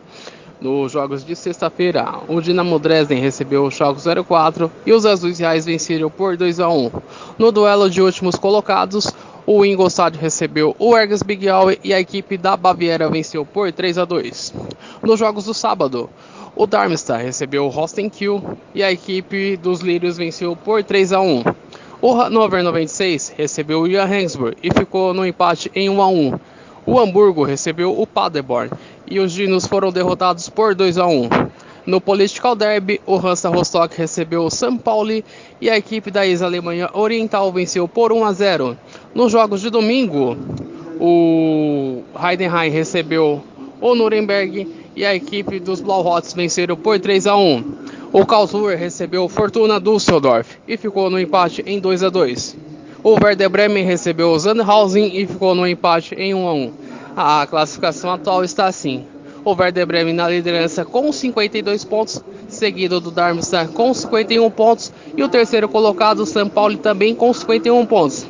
Nos 0.61 0.93
jogos 0.93 1.25
de 1.25 1.35
sexta-feira, 1.35 2.21
o 2.29 2.41
Dinamo 2.41 2.79
Dresden 2.79 3.21
recebeu 3.21 3.65
o 3.65 3.71
Schalke 3.73 4.01
04 4.25 4.71
e 4.87 4.93
os 4.93 5.05
Azuis 5.05 5.41
Reais 5.41 5.67
venceram 5.67 6.09
por 6.09 6.37
2 6.37 6.61
a 6.61 6.69
1. 6.69 6.91
No 7.39 7.51
duelo 7.51 7.91
de 7.91 8.01
últimos 8.01 8.37
colocados, 8.37 9.13
o 9.47 9.65
Ingolstadt 9.65 10.19
recebeu 10.19 10.75
o 10.77 10.97
Ergas 10.97 11.23
Big 11.23 11.49
Aue 11.49 11.79
e 11.85 11.95
a 11.95 12.01
equipe 12.01 12.37
da 12.37 12.57
Baviera 12.57 13.09
venceu 13.09 13.47
por 13.47 13.71
3 13.71 13.99
a 13.99 14.05
2. 14.05 14.53
Nos 15.03 15.21
jogos 15.21 15.45
do 15.45 15.55
sábado, 15.55 16.11
o 16.57 16.67
Darmstadt 16.67 17.23
recebeu 17.23 17.65
o 17.65 17.69
Rostenkiel 17.69 18.43
e 18.75 18.83
a 18.83 18.91
equipe 18.91 19.57
dos 19.57 19.81
Lírios 19.81 20.17
venceu 20.17 20.57
por 20.57 20.83
3 20.83 21.13
a 21.13 21.21
1. 21.21 21.45
O 22.03 22.13
Hannover 22.13 22.63
96 22.63 23.35
recebeu 23.37 23.83
o 23.83 23.89
Johannesburg 23.89 24.57
e 24.63 24.73
ficou 24.73 25.15
no 25.15 25.25
empate 25.25 25.71
em 25.75 25.89
1 25.89 26.03
a 26.03 26.09
1. 26.09 26.39
O 26.85 26.99
Hamburgo 26.99 27.45
recebeu 27.45 27.99
o 27.99 28.07
Paderborn 28.07 28.71
e 29.07 29.21
os 29.21 29.33
Dinos 29.33 29.67
foram 29.67 29.93
derrotados 29.93 30.49
por 30.49 30.75
2 30.75 30.99
a 30.99 31.07
1. 31.07 31.29
No 31.87 32.01
Political 32.01 32.57
Derby, 32.57 33.01
o 33.07 33.17
Hansa 33.17 33.49
Rostock 33.49 33.97
recebeu 33.97 34.43
o 34.43 34.51
São 34.51 34.77
Paulo 34.77 35.23
e 35.61 35.71
a 35.71 35.77
equipe 35.77 36.11
da 36.11 36.27
ex-Alemanha 36.27 36.91
Oriental 36.93 37.53
venceu 37.53 37.87
por 37.87 38.13
1 38.13 38.25
a 38.25 38.33
0. 38.33 38.77
Nos 39.15 39.31
jogos 39.31 39.61
de 39.61 39.71
domingo, 39.71 40.37
o 40.99 42.03
Heidenheim 42.21 42.71
recebeu 42.71 43.41
o 43.81 43.95
Nuremberg 43.95 44.67
e 44.97 45.05
a 45.05 45.15
equipe 45.15 45.61
dos 45.61 45.81
Blauhots 45.81 46.33
venceram 46.33 46.75
por 46.75 46.99
3 46.99 47.25
a 47.29 47.37
1. 47.37 47.75
O 48.13 48.27
Karlsruhe 48.27 48.75
recebeu 48.75 49.29
Fortuna 49.29 49.79
Düsseldorf 49.79 50.59
e 50.67 50.77
ficou 50.77 51.09
no 51.09 51.21
empate 51.21 51.63
em 51.65 51.79
2 51.79 52.03
a 52.03 52.09
2. 52.09 52.57
O 53.05 53.13
Werder 53.13 53.49
Bremen 53.49 53.85
recebeu 53.85 54.33
o 54.33 54.41
Sandhausen 54.41 55.17
e 55.17 55.25
ficou 55.25 55.55
no 55.55 55.69
empate 55.69 56.17
em 56.17 56.35
1 56.35 56.49
a 56.49 56.53
1. 56.53 56.73
A 57.17 57.47
classificação 57.47 58.11
atual 58.11 58.43
está 58.43 58.67
assim: 58.67 59.05
o 59.47 59.55
Werder 59.55 59.87
Bremen 59.87 60.13
na 60.13 60.29
liderança 60.29 60.85
com 60.85 61.13
52 61.13 61.85
pontos, 61.85 62.21
seguido 62.49 63.01
do 63.01 63.13
Darmstadt 63.13 63.73
com 63.73 63.95
51 63.95 64.51
pontos 64.51 64.93
e 65.17 65.23
o 65.23 65.29
terceiro 65.29 65.69
colocado, 65.69 66.21
o 66.21 66.27
São 66.27 66.49
Paulo, 66.49 66.77
também 66.77 67.15
com 67.15 67.33
51 67.33 67.87
pontos. 67.87 68.27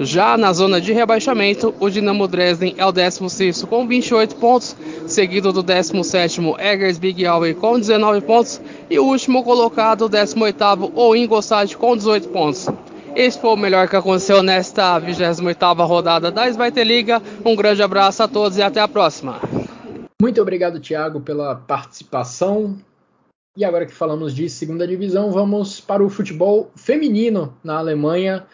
Já 0.00 0.38
na 0.38 0.54
zona 0.54 0.80
de 0.80 0.90
rebaixamento, 0.90 1.74
o 1.78 1.90
Dinamo 1.90 2.26
Dresden 2.26 2.74
é 2.78 2.86
o 2.86 2.90
16 2.90 3.64
com 3.64 3.86
28 3.86 4.36
pontos, 4.36 4.74
seguido 5.06 5.52
do 5.52 5.62
17 5.62 6.40
Eggers 6.58 6.96
Big 6.96 7.26
Aue 7.26 7.52
com 7.52 7.78
19 7.78 8.22
pontos 8.22 8.58
e 8.88 8.98
o 8.98 9.04
último 9.04 9.44
colocado, 9.44 10.06
o 10.06 10.08
18 10.08 10.90
o 10.94 11.14
Ingolstadt 11.14 11.76
com 11.76 11.94
18 11.94 12.28
pontos. 12.30 12.68
Esse 13.14 13.38
foi 13.38 13.50
o 13.50 13.56
melhor 13.56 13.86
que 13.86 13.96
aconteceu 13.96 14.42
nesta 14.42 14.98
28ª 14.98 15.86
rodada 15.86 16.30
da 16.30 16.48
Svite 16.48 16.82
Liga. 16.82 17.22
Um 17.44 17.54
grande 17.54 17.82
abraço 17.82 18.22
a 18.22 18.28
todos 18.28 18.56
e 18.56 18.62
até 18.62 18.80
a 18.80 18.88
próxima. 18.88 19.38
Muito 20.24 20.40
obrigado, 20.40 20.80
Thiago, 20.80 21.20
pela 21.20 21.54
participação. 21.54 22.78
E 23.54 23.62
agora 23.62 23.84
que 23.84 23.92
falamos 23.92 24.34
de 24.34 24.48
segunda 24.48 24.88
divisão, 24.88 25.30
vamos 25.30 25.82
para 25.82 26.02
o 26.02 26.08
futebol 26.08 26.70
feminino 26.74 27.54
na 27.62 27.76
Alemanha. 27.76 28.46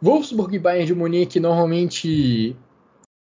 Wolfsburg 0.00 0.54
e 0.54 0.58
Bayern 0.60 0.86
de 0.86 0.94
Munique 0.94 1.40
normalmente 1.40 2.56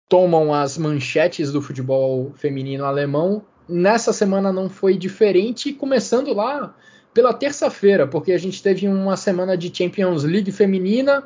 tomam 0.08 0.54
as 0.54 0.78
manchetes 0.78 1.52
do 1.52 1.62
futebol 1.62 2.32
feminino 2.38 2.86
alemão. 2.86 3.44
Nessa 3.68 4.14
semana 4.14 4.54
não 4.54 4.70
foi 4.70 4.98
diferente, 4.98 5.74
começando 5.74 6.34
lá 6.34 6.74
pela 7.14 7.34
terça-feira, 7.34 8.08
porque 8.08 8.32
a 8.32 8.38
gente 8.38 8.64
teve 8.64 8.88
uma 8.88 9.18
semana 9.18 9.58
de 9.58 9.76
Champions 9.76 10.24
League 10.24 10.54
feminina 10.54 11.22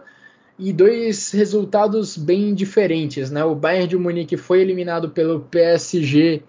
e 0.59 0.73
dois 0.73 1.31
resultados 1.31 2.17
bem 2.17 2.53
diferentes, 2.53 3.29
né? 3.29 3.43
O 3.45 3.53
Bayern 3.53 3.87
de 3.87 3.97
Munique 3.97 4.37
foi 4.37 4.61
eliminado 4.61 5.09
pelo 5.09 5.41
PSG 5.41 6.41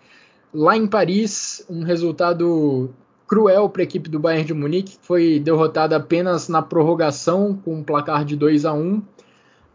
lá 0.53 0.77
em 0.77 0.87
Paris, 0.87 1.65
um 1.69 1.83
resultado 1.83 2.91
cruel 3.27 3.69
para 3.69 3.83
a 3.83 3.85
equipe 3.85 4.09
do 4.09 4.19
Bayern 4.19 4.47
de 4.47 4.55
Munique, 4.55 4.97
que 4.97 5.07
foi 5.07 5.39
derrotada 5.39 5.97
apenas 5.97 6.49
na 6.49 6.63
prorrogação 6.63 7.59
com 7.63 7.75
um 7.75 7.83
placar 7.83 8.25
de 8.25 8.35
2 8.35 8.65
a 8.65 8.73
1. 8.73 9.03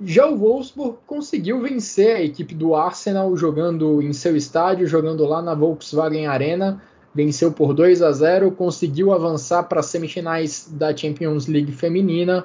Já 0.01 0.27
o 0.27 0.35
Wolfsburg 0.35 0.97
conseguiu 1.05 1.61
vencer 1.61 2.15
a 2.15 2.21
equipe 2.21 2.55
do 2.55 2.73
Arsenal 2.73 3.37
jogando 3.37 4.01
em 4.01 4.11
seu 4.11 4.35
estádio, 4.35 4.87
jogando 4.87 5.23
lá 5.25 5.43
na 5.43 5.53
Volkswagen 5.53 6.25
Arena, 6.25 6.81
venceu 7.13 7.51
por 7.51 7.75
2 7.75 8.01
a 8.01 8.11
0, 8.11 8.51
conseguiu 8.51 9.13
avançar 9.13 9.61
para 9.63 9.81
as 9.81 9.85
semifinais 9.85 10.67
da 10.71 10.97
Champions 10.97 11.45
League 11.45 11.71
feminina 11.71 12.43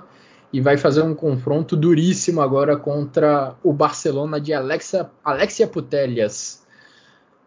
e 0.52 0.60
vai 0.60 0.76
fazer 0.76 1.02
um 1.02 1.14
confronto 1.14 1.76
duríssimo 1.76 2.40
agora 2.40 2.76
contra 2.76 3.54
o 3.62 3.72
Barcelona 3.72 4.40
de 4.40 4.52
Alexia, 4.52 5.10
Alexia 5.22 5.66
Putellas. 5.66 6.66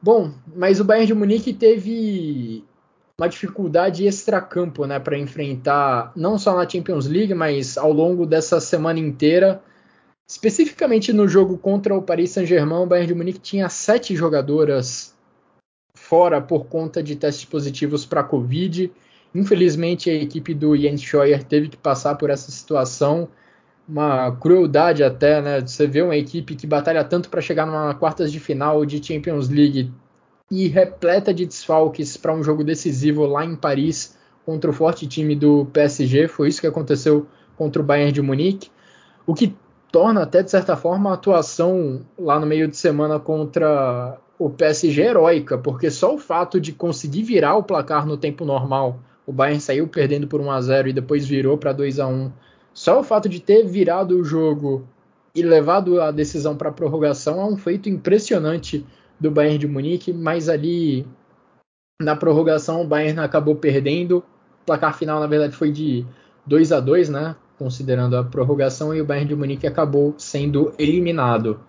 Bom, 0.01 0.33
mas 0.55 0.79
o 0.79 0.83
Bayern 0.83 1.07
de 1.07 1.13
Munique 1.13 1.53
teve 1.53 2.63
uma 3.19 3.27
dificuldade 3.27 4.05
extracampo, 4.05 4.85
né, 4.85 4.99
para 4.99 5.17
enfrentar 5.17 6.11
não 6.15 6.39
só 6.39 6.55
na 6.55 6.67
Champions 6.67 7.05
League, 7.05 7.33
mas 7.35 7.77
ao 7.77 7.93
longo 7.93 8.25
dessa 8.25 8.59
semana 8.59 8.99
inteira. 8.99 9.61
Especificamente 10.27 11.11
no 11.11 11.27
jogo 11.27 11.57
contra 11.57 11.93
o 11.93 12.01
Paris 12.01 12.31
Saint-Germain, 12.31 12.83
o 12.83 12.85
Bayern 12.85 13.07
de 13.07 13.13
Munique 13.13 13.39
tinha 13.39 13.67
sete 13.69 14.15
jogadoras 14.15 15.13
fora 15.93 16.41
por 16.41 16.65
conta 16.65 17.03
de 17.03 17.15
testes 17.15 17.45
positivos 17.45 18.05
para 18.05 18.23
Covid. 18.23 18.91
Infelizmente, 19.33 20.09
a 20.09 20.13
equipe 20.13 20.53
do 20.53 20.75
Jens 20.75 21.01
Scheuer 21.01 21.43
teve 21.43 21.69
que 21.69 21.77
passar 21.77 22.15
por 22.15 22.29
essa 22.29 22.51
situação. 22.51 23.29
Uma 23.87 24.31
crueldade 24.35 25.03
até, 25.03 25.41
né? 25.41 25.61
Você 25.61 25.87
vê 25.87 26.01
uma 26.01 26.15
equipe 26.15 26.55
que 26.55 26.67
batalha 26.67 27.03
tanto 27.03 27.29
para 27.29 27.41
chegar 27.41 27.65
numa 27.65 27.93
quartas 27.93 28.31
de 28.31 28.39
final 28.39 28.85
de 28.85 29.03
Champions 29.03 29.49
League 29.49 29.91
e 30.49 30.67
repleta 30.67 31.33
de 31.33 31.45
desfalques 31.45 32.17
para 32.17 32.33
um 32.33 32.43
jogo 32.43 32.63
decisivo 32.63 33.25
lá 33.25 33.45
em 33.45 33.55
Paris 33.55 34.17
contra 34.45 34.69
o 34.69 34.73
forte 34.73 35.07
time 35.07 35.35
do 35.35 35.65
PSG. 35.67 36.27
Foi 36.27 36.49
isso 36.49 36.59
que 36.59 36.67
aconteceu 36.67 37.25
contra 37.57 37.81
o 37.81 37.85
Bayern 37.85 38.11
de 38.11 38.21
Munique, 38.21 38.69
o 39.25 39.33
que 39.33 39.55
torna 39.91 40.23
até 40.23 40.41
de 40.41 40.51
certa 40.51 40.75
forma 40.75 41.11
a 41.11 41.13
atuação 41.13 42.01
lá 42.17 42.39
no 42.39 42.45
meio 42.45 42.67
de 42.67 42.75
semana 42.75 43.19
contra 43.19 44.17
o 44.39 44.49
PSG 44.49 45.01
heróica, 45.01 45.57
porque 45.57 45.91
só 45.91 46.15
o 46.15 46.17
fato 46.17 46.59
de 46.59 46.71
conseguir 46.71 47.23
virar 47.23 47.55
o 47.55 47.63
placar 47.63 48.05
no 48.05 48.17
tempo 48.17 48.43
normal, 48.43 48.99
o 49.31 49.33
Bayern 49.33 49.61
saiu 49.61 49.87
perdendo 49.87 50.27
por 50.27 50.41
1 50.41 50.51
a 50.51 50.61
0 50.61 50.89
e 50.89 50.93
depois 50.93 51.25
virou 51.25 51.57
para 51.57 51.71
2 51.71 52.01
a 52.01 52.07
1. 52.07 52.29
Só 52.73 52.99
o 52.99 53.03
fato 53.03 53.29
de 53.29 53.39
ter 53.39 53.65
virado 53.65 54.19
o 54.19 54.25
jogo 54.25 54.85
e 55.33 55.41
levado 55.41 56.01
a 56.01 56.11
decisão 56.11 56.57
para 56.57 56.67
a 56.67 56.73
prorrogação 56.73 57.39
é 57.39 57.45
um 57.45 57.55
feito 57.55 57.87
impressionante 57.87 58.85
do 59.17 59.31
Bayern 59.31 59.57
de 59.57 59.69
Munique, 59.69 60.11
mas 60.11 60.49
ali 60.49 61.07
na 62.01 62.13
prorrogação 62.13 62.81
o 62.81 62.85
Bayern 62.85 63.21
acabou 63.21 63.55
perdendo. 63.55 64.17
O 64.17 64.65
placar 64.65 64.97
final, 64.97 65.21
na 65.21 65.27
verdade, 65.27 65.55
foi 65.55 65.71
de 65.71 66.05
2 66.45 66.73
a 66.73 66.81
2 66.81 67.07
né? 67.07 67.37
Considerando 67.57 68.17
a 68.17 68.25
prorrogação, 68.25 68.93
e 68.93 68.99
o 68.99 69.05
Bayern 69.05 69.29
de 69.29 69.35
Munique 69.35 69.65
acabou 69.65 70.13
sendo 70.17 70.73
eliminado. 70.77 71.61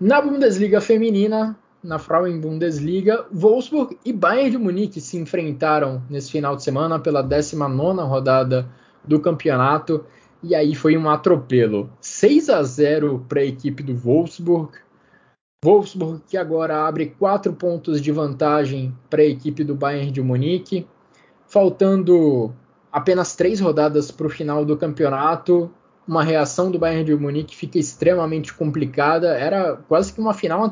Na 0.00 0.22
Bundesliga 0.22 0.80
feminina, 0.80 1.54
na 1.82 1.98
Frauen 1.98 2.40
Bundesliga, 2.40 3.26
Wolfsburg 3.30 3.98
e 4.04 4.12
Bayern 4.12 4.50
de 4.50 4.58
Munique 4.58 5.00
se 5.00 5.16
enfrentaram 5.16 6.02
nesse 6.10 6.30
final 6.30 6.56
de 6.56 6.62
semana 6.62 6.98
pela 6.98 7.22
19 7.22 8.00
rodada 8.02 8.68
do 9.04 9.20
campeonato. 9.20 10.04
E 10.42 10.54
aí 10.54 10.74
foi 10.74 10.96
um 10.96 11.08
atropelo. 11.08 11.90
6 12.00 12.48
a 12.50 12.62
0 12.62 13.24
para 13.28 13.40
a 13.40 13.44
equipe 13.44 13.82
do 13.82 13.94
Wolfsburg. 13.94 14.72
Wolfsburg 15.64 16.22
que 16.28 16.36
agora 16.36 16.86
abre 16.86 17.06
quatro 17.18 17.52
pontos 17.52 18.00
de 18.00 18.12
vantagem 18.12 18.94
para 19.10 19.22
a 19.22 19.26
equipe 19.26 19.64
do 19.64 19.74
Bayern 19.74 20.12
de 20.12 20.22
Munique, 20.22 20.86
faltando 21.48 22.54
apenas 22.92 23.34
três 23.34 23.58
rodadas 23.58 24.10
para 24.10 24.26
o 24.26 24.30
final 24.30 24.64
do 24.64 24.76
campeonato. 24.76 25.70
Uma 26.08 26.24
reação 26.24 26.70
do 26.70 26.78
Bayern 26.78 27.04
de 27.04 27.14
Munique 27.14 27.54
fica 27.54 27.78
extremamente 27.78 28.54
complicada. 28.54 29.36
Era 29.36 29.76
quase 29.76 30.10
que 30.10 30.18
uma 30.18 30.32
final 30.32 30.64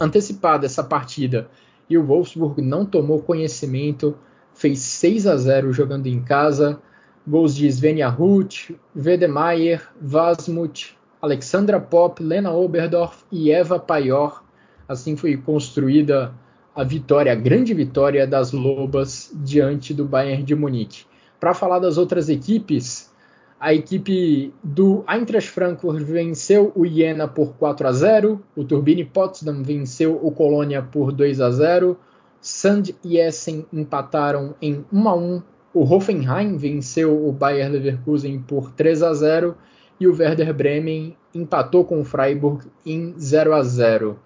antecipada 0.00 0.64
essa 0.64 0.82
partida. 0.82 1.50
e 1.90 1.98
o 1.98 2.04
Wolfsburg 2.04 2.62
não 2.62 2.86
tomou 2.86 3.22
conhecimento, 3.22 4.16
fez 4.54 4.78
6 4.80 5.26
a 5.26 5.36
0 5.36 5.74
jogando 5.74 6.06
em 6.06 6.22
casa. 6.22 6.80
Gols 7.26 7.54
de 7.54 7.70
Svenja 7.70 8.08
Huth, 8.08 8.74
Wedemeyer, 8.96 9.86
Vasmut, 10.00 10.96
Alexandra 11.20 11.78
Pop, 11.78 12.22
Lena 12.22 12.50
Oberdorf 12.52 13.24
e 13.30 13.52
Eva 13.52 13.78
Paior. 13.78 14.42
Assim 14.88 15.16
foi 15.16 15.36
construída 15.36 16.32
a 16.74 16.82
vitória, 16.82 17.30
a 17.32 17.34
grande 17.34 17.74
vitória 17.74 18.26
das 18.26 18.52
Lobas 18.52 19.30
diante 19.34 19.92
do 19.92 20.06
Bayern 20.06 20.42
de 20.42 20.54
Munique. 20.54 21.04
Para 21.38 21.52
falar 21.52 21.78
das 21.78 21.98
outras 21.98 22.30
equipes, 22.30 23.12
a 23.60 23.74
equipe 23.74 24.52
do 24.62 25.04
Eintracht 25.08 25.50
Frankfurt 25.50 26.02
venceu 26.04 26.70
o 26.76 26.86
Jena 26.86 27.26
por 27.26 27.54
4 27.54 27.88
a 27.88 27.92
0, 27.92 28.40
o 28.54 28.64
Turbine 28.64 29.04
Potsdam 29.04 29.62
venceu 29.62 30.18
o 30.22 30.30
Colônia 30.30 30.80
por 30.80 31.10
2 31.10 31.40
a 31.40 31.50
0, 31.50 31.98
Sand 32.40 32.94
e 33.02 33.18
Essen 33.18 33.66
empataram 33.72 34.54
em 34.62 34.84
1 34.92 35.08
a 35.08 35.14
1, 35.16 35.42
o 35.74 35.82
Hoffenheim 35.82 36.56
venceu 36.56 37.26
o 37.26 37.32
Bayer 37.32 37.70
Leverkusen 37.70 38.38
por 38.40 38.70
3 38.70 39.02
a 39.02 39.12
0 39.12 39.56
e 39.98 40.06
o 40.06 40.16
Werder 40.16 40.54
Bremen 40.54 41.16
empatou 41.34 41.84
com 41.84 42.00
o 42.00 42.04
Freiburg 42.04 42.64
em 42.86 43.12
0 43.18 43.54
a 43.54 43.62
0. 43.62 44.18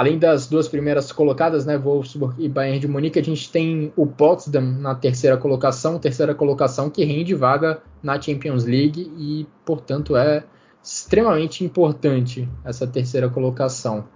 Além 0.00 0.18
das 0.18 0.46
duas 0.46 0.66
primeiras 0.66 1.12
colocadas, 1.12 1.66
né, 1.66 1.76
Wolfsburg 1.76 2.42
e 2.42 2.48
Bayern 2.48 2.78
de 2.78 2.88
Munique, 2.88 3.18
a 3.18 3.22
gente 3.22 3.52
tem 3.52 3.92
o 3.94 4.06
Potsdam 4.06 4.62
na 4.62 4.94
terceira 4.94 5.36
colocação, 5.36 5.98
terceira 5.98 6.34
colocação 6.34 6.88
que 6.88 7.04
rende 7.04 7.34
vaga 7.34 7.82
na 8.02 8.18
Champions 8.18 8.64
League 8.64 9.12
e, 9.18 9.46
portanto, 9.62 10.16
é 10.16 10.42
extremamente 10.82 11.62
importante 11.62 12.48
essa 12.64 12.86
terceira 12.86 13.28
colocação. 13.28 14.08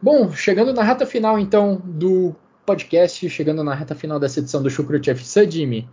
Bom, 0.00 0.32
chegando 0.32 0.72
na 0.72 0.82
reta 0.82 1.04
final 1.04 1.38
então 1.38 1.82
do 1.84 2.34
podcast, 2.64 3.28
chegando 3.28 3.62
na 3.62 3.74
reta 3.74 3.94
final 3.94 4.18
dessa 4.18 4.40
edição 4.40 4.62
do 4.62 4.70
Chucrut 4.70 5.10
FC, 5.10 5.50
Jimmy, 5.50 5.86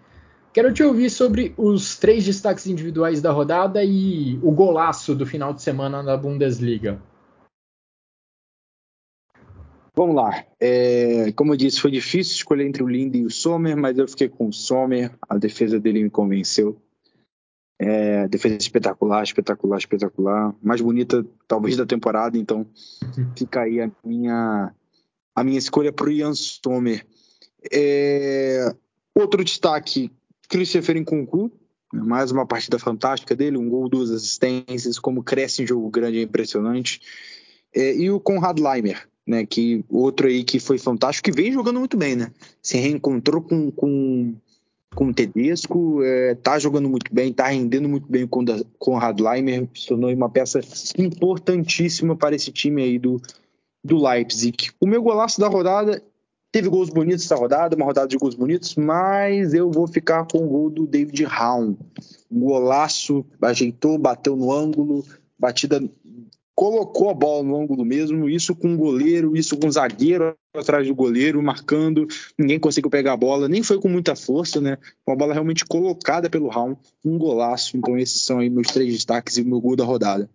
quero 0.54 0.72
te 0.74 0.84
ouvir 0.84 1.10
sobre 1.10 1.54
os 1.58 1.98
três 1.98 2.24
destaques 2.24 2.66
individuais 2.66 3.22
da 3.22 3.34
rodada 3.34 3.84
e 3.84 4.40
o 4.42 4.54
golaço 4.54 5.14
do 5.14 5.26
final 5.26 5.54
de 5.54 5.62
semana 5.62 6.02
na 6.02 6.16
Bundesliga. 6.16 7.11
Vamos 10.02 10.16
lá. 10.16 10.44
É, 10.60 11.32
como 11.34 11.54
eu 11.54 11.56
disse, 11.56 11.80
foi 11.80 11.92
difícil 11.92 12.34
escolher 12.34 12.66
entre 12.66 12.82
o 12.82 12.88
Linde 12.88 13.20
e 13.20 13.24
o 13.24 13.30
Sommer, 13.30 13.78
mas 13.78 14.00
eu 14.00 14.08
fiquei 14.08 14.28
com 14.28 14.48
o 14.48 14.52
Sommer. 14.52 15.12
A 15.30 15.38
defesa 15.38 15.80
dele 15.80 16.02
me 16.02 16.10
convenceu. 16.10 16.76
É, 17.78 18.28
defesa 18.28 18.58
espetacular, 18.58 19.22
espetacular, 19.22 19.78
espetacular. 19.78 20.56
Mais 20.60 20.82
bonita, 20.82 21.24
talvez, 21.48 21.78
da 21.78 21.86
temporada. 21.86 22.36
Então, 22.36 22.66
fica 23.38 23.62
aí 23.62 23.80
a 23.80 23.92
minha, 24.04 24.74
a 25.36 25.44
minha 25.44 25.60
escolha 25.60 25.94
para 25.94 26.08
o 26.08 26.12
Ian 26.12 26.34
Sommer. 26.34 27.06
É, 27.72 28.74
outro 29.14 29.44
destaque, 29.44 30.10
Christopher 30.50 31.00
Nkunku. 31.00 31.52
Mais 31.94 32.32
uma 32.32 32.48
partida 32.48 32.80
fantástica 32.80 33.36
dele, 33.36 33.56
um 33.56 33.70
gol, 33.70 33.88
duas 33.88 34.10
assistências. 34.10 34.98
Como 34.98 35.22
cresce 35.22 35.62
em 35.62 35.68
jogo 35.68 35.92
grande 35.92 36.18
é 36.18 36.24
impressionante. 36.24 37.00
É, 37.72 37.96
e 37.96 38.10
o 38.10 38.20
Conrad 38.20 38.58
Leimer 38.58 39.11
né? 39.28 39.46
Que 39.46 39.84
outro 39.90 40.28
aí 40.28 40.44
que 40.44 40.60
foi 40.60 40.78
fantástico, 40.78 41.30
que 41.30 41.36
vem 41.36 41.52
jogando 41.52 41.80
muito 41.80 41.98
bem, 41.98 42.16
né? 42.16 42.32
Se 42.62 42.78
reencontrou 42.78 43.42
com, 43.42 43.72
com, 43.72 44.34
com 44.96 45.08
o 45.08 45.14
Tedesco, 45.14 46.02
é, 46.04 46.36
tá 46.36 46.60
jogando 46.60 46.90
muito 46.90 47.14
bem, 47.14 47.32
tá 47.32 47.48
rendendo 47.48 47.88
muito 47.88 48.08
bem 48.10 48.28
com, 48.28 48.44
com 48.78 48.92
o 48.96 48.98
Radleimer, 48.98 49.68
se 49.74 49.88
tornou 49.88 50.14
uma 50.14 50.30
peça 50.30 50.60
importantíssima 50.98 52.16
para 52.16 52.36
esse 52.36 52.52
time 52.52 52.82
aí 52.82 53.00
do, 53.00 53.22
do 53.84 54.04
Leipzig. 54.04 54.72
O 54.80 54.88
meu 54.88 55.02
golaço 55.02 55.40
da 55.40 55.48
rodada 55.48 56.02
teve 56.52 56.68
gols 56.68 56.90
bonitos 56.90 57.24
essa 57.24 57.36
rodada, 57.36 57.76
uma 57.76 57.86
rodada 57.86 58.08
de 58.08 58.18
gols 58.18 58.36
bonitos, 58.36 58.76
mas 58.76 59.54
eu 59.54 59.72
vou 59.72 59.88
ficar 59.88 60.26
com 60.26 60.40
o 60.40 60.48
gol 60.48 60.70
do 60.70 60.86
David 60.86 61.24
Raum. 61.24 61.78
Um 62.30 62.42
golaço, 62.42 63.26
ajeitou, 63.42 63.98
bateu 63.98 64.36
no 64.36 64.52
ângulo, 64.52 65.06
batida 65.40 65.82
colocou 66.62 67.10
a 67.10 67.14
bola 67.16 67.42
no 67.42 67.60
ângulo 67.60 67.84
mesmo, 67.84 68.30
isso 68.30 68.56
com 68.56 68.76
o 68.76 68.78
goleiro, 68.78 69.36
isso 69.36 69.58
com 69.58 69.66
o 69.66 69.72
zagueiro 69.72 70.38
atrás 70.56 70.88
do 70.88 70.94
goleiro, 70.94 71.42
marcando, 71.42 72.06
ninguém 72.38 72.60
conseguiu 72.60 72.92
pegar 72.92 73.14
a 73.14 73.18
bola, 73.18 73.48
nem 73.48 73.64
foi 73.64 73.82
com 73.82 73.90
muita 73.90 74.16
força, 74.16 74.62
né? 74.62 74.78
Uma 75.08 75.16
bola 75.16 75.34
realmente 75.34 75.66
colocada 75.66 76.30
pelo 76.30 76.50
Raul, 76.50 76.78
um 77.04 77.18
golaço. 77.18 77.76
Então 77.76 77.98
esses 77.98 78.24
são 78.24 78.38
aí 78.38 78.48
meus 78.48 78.68
três 78.68 78.94
destaques 78.94 79.38
e 79.38 79.42
o 79.42 79.46
meu 79.48 79.60
gol 79.60 79.76
da 79.76 79.84
rodada. 79.84 80.30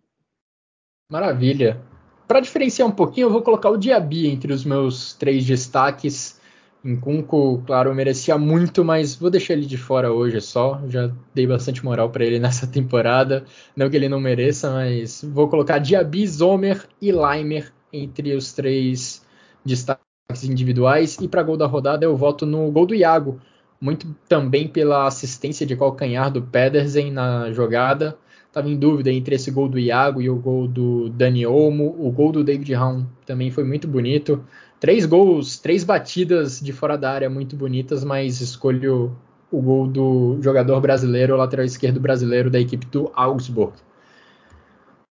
Maravilha. 1.08 1.80
Para 2.26 2.40
diferenciar 2.40 2.88
um 2.88 2.92
pouquinho, 2.92 3.26
eu 3.26 3.32
vou 3.32 3.42
colocar 3.42 3.70
o 3.70 3.76
Diaby 3.76 4.26
entre 4.26 4.52
os 4.52 4.64
meus 4.64 5.12
três 5.12 5.46
destaques. 5.46 6.40
Nkunku, 6.86 7.64
claro, 7.66 7.92
merecia 7.92 8.38
muito, 8.38 8.84
mas 8.84 9.16
vou 9.16 9.28
deixar 9.28 9.54
ele 9.54 9.66
de 9.66 9.76
fora 9.76 10.12
hoje 10.12 10.40
só. 10.40 10.80
Já 10.88 11.10
dei 11.34 11.46
bastante 11.46 11.84
moral 11.84 12.10
para 12.10 12.24
ele 12.24 12.38
nessa 12.40 12.66
temporada. 12.66 13.44
Não 13.74 13.90
que 13.90 13.96
ele 13.96 14.08
não 14.08 14.20
mereça, 14.20 14.70
mas 14.70 15.22
vou 15.24 15.48
colocar 15.48 15.78
Diaby, 15.78 16.26
Zomer 16.26 16.86
e 17.02 17.10
Leimer 17.10 17.72
entre 17.92 18.34
os 18.34 18.52
três 18.52 19.26
destaques 19.64 20.44
individuais. 20.44 21.18
E 21.20 21.26
para 21.26 21.42
gol 21.42 21.56
da 21.56 21.66
rodada 21.66 22.04
eu 22.04 22.16
voto 22.16 22.46
no 22.46 22.70
gol 22.70 22.86
do 22.86 22.94
Iago, 22.94 23.40
muito 23.80 24.14
também 24.28 24.68
pela 24.68 25.08
assistência 25.08 25.66
de 25.66 25.76
calcanhar 25.76 26.30
do 26.30 26.40
Pedersen 26.40 27.10
na 27.10 27.50
jogada. 27.50 28.16
Estava 28.46 28.70
em 28.70 28.76
dúvida 28.76 29.12
entre 29.12 29.34
esse 29.34 29.50
gol 29.50 29.68
do 29.68 29.78
Iago 29.78 30.22
e 30.22 30.30
o 30.30 30.36
gol 30.36 30.66
do 30.66 31.10
Dani 31.10 31.44
Olmo. 31.44 31.94
O 31.98 32.10
gol 32.10 32.32
do 32.32 32.42
David 32.42 32.72
Raum 32.72 33.04
também 33.26 33.50
foi 33.50 33.64
muito 33.64 33.86
bonito. 33.86 34.42
Três 34.78 35.06
gols, 35.06 35.58
três 35.58 35.84
batidas 35.84 36.60
de 36.60 36.72
fora 36.72 36.96
da 36.96 37.10
área 37.10 37.30
muito 37.30 37.56
bonitas, 37.56 38.04
mas 38.04 38.40
escolho 38.40 39.16
o 39.50 39.60
gol 39.60 39.86
do 39.86 40.38
jogador 40.42 40.80
brasileiro, 40.80 41.34
o 41.34 41.36
lateral 41.36 41.64
esquerdo 41.64 41.98
brasileiro 41.98 42.50
da 42.50 42.60
equipe 42.60 42.86
do 42.86 43.10
Augsburg. 43.14 43.72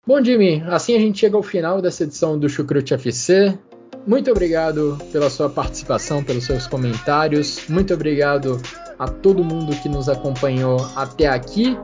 Bom, 0.06 0.22
Jimmy, 0.22 0.62
assim 0.68 0.94
a 0.94 1.00
gente 1.00 1.18
chega 1.18 1.36
ao 1.36 1.42
final 1.42 1.82
dessa 1.82 2.04
edição 2.04 2.38
do 2.38 2.48
Chucrute 2.48 2.94
FC. 2.94 3.58
Muito 4.06 4.30
obrigado 4.30 4.96
pela 5.10 5.28
sua 5.28 5.50
participação, 5.50 6.22
pelos 6.22 6.44
seus 6.44 6.68
comentários. 6.68 7.66
Muito 7.68 7.92
obrigado 7.92 8.62
a 8.98 9.08
todo 9.08 9.42
mundo 9.42 9.74
que 9.82 9.88
nos 9.88 10.08
acompanhou 10.08 10.76
até 10.94 11.26
aqui. 11.26 11.76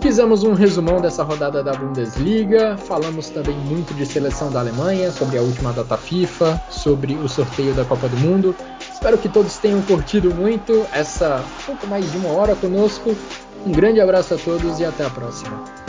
Fizemos 0.00 0.44
um 0.44 0.52
resumão 0.52 1.00
dessa 1.00 1.24
rodada 1.24 1.62
da 1.62 1.72
Bundesliga, 1.72 2.76
falamos 2.76 3.30
também 3.30 3.56
muito 3.56 3.92
de 3.94 4.06
seleção 4.06 4.50
da 4.50 4.60
Alemanha, 4.60 5.10
sobre 5.10 5.36
a 5.38 5.42
última 5.42 5.72
data 5.72 5.96
FIFA, 5.96 6.60
sobre 6.70 7.14
o 7.14 7.28
sorteio 7.28 7.74
da 7.74 7.84
Copa 7.84 8.08
do 8.08 8.16
Mundo. 8.18 8.54
Espero 8.92 9.18
que 9.18 9.28
todos 9.28 9.58
tenham 9.58 9.82
curtido 9.82 10.32
muito 10.32 10.86
essa 10.92 11.44
pouco 11.66 11.86
mais 11.88 12.10
de 12.10 12.16
uma 12.16 12.30
hora 12.30 12.54
conosco. 12.54 13.14
Um 13.66 13.72
grande 13.72 14.00
abraço 14.00 14.34
a 14.34 14.38
todos 14.38 14.78
e 14.78 14.84
até 14.84 15.04
a 15.04 15.10
próxima. 15.10 15.87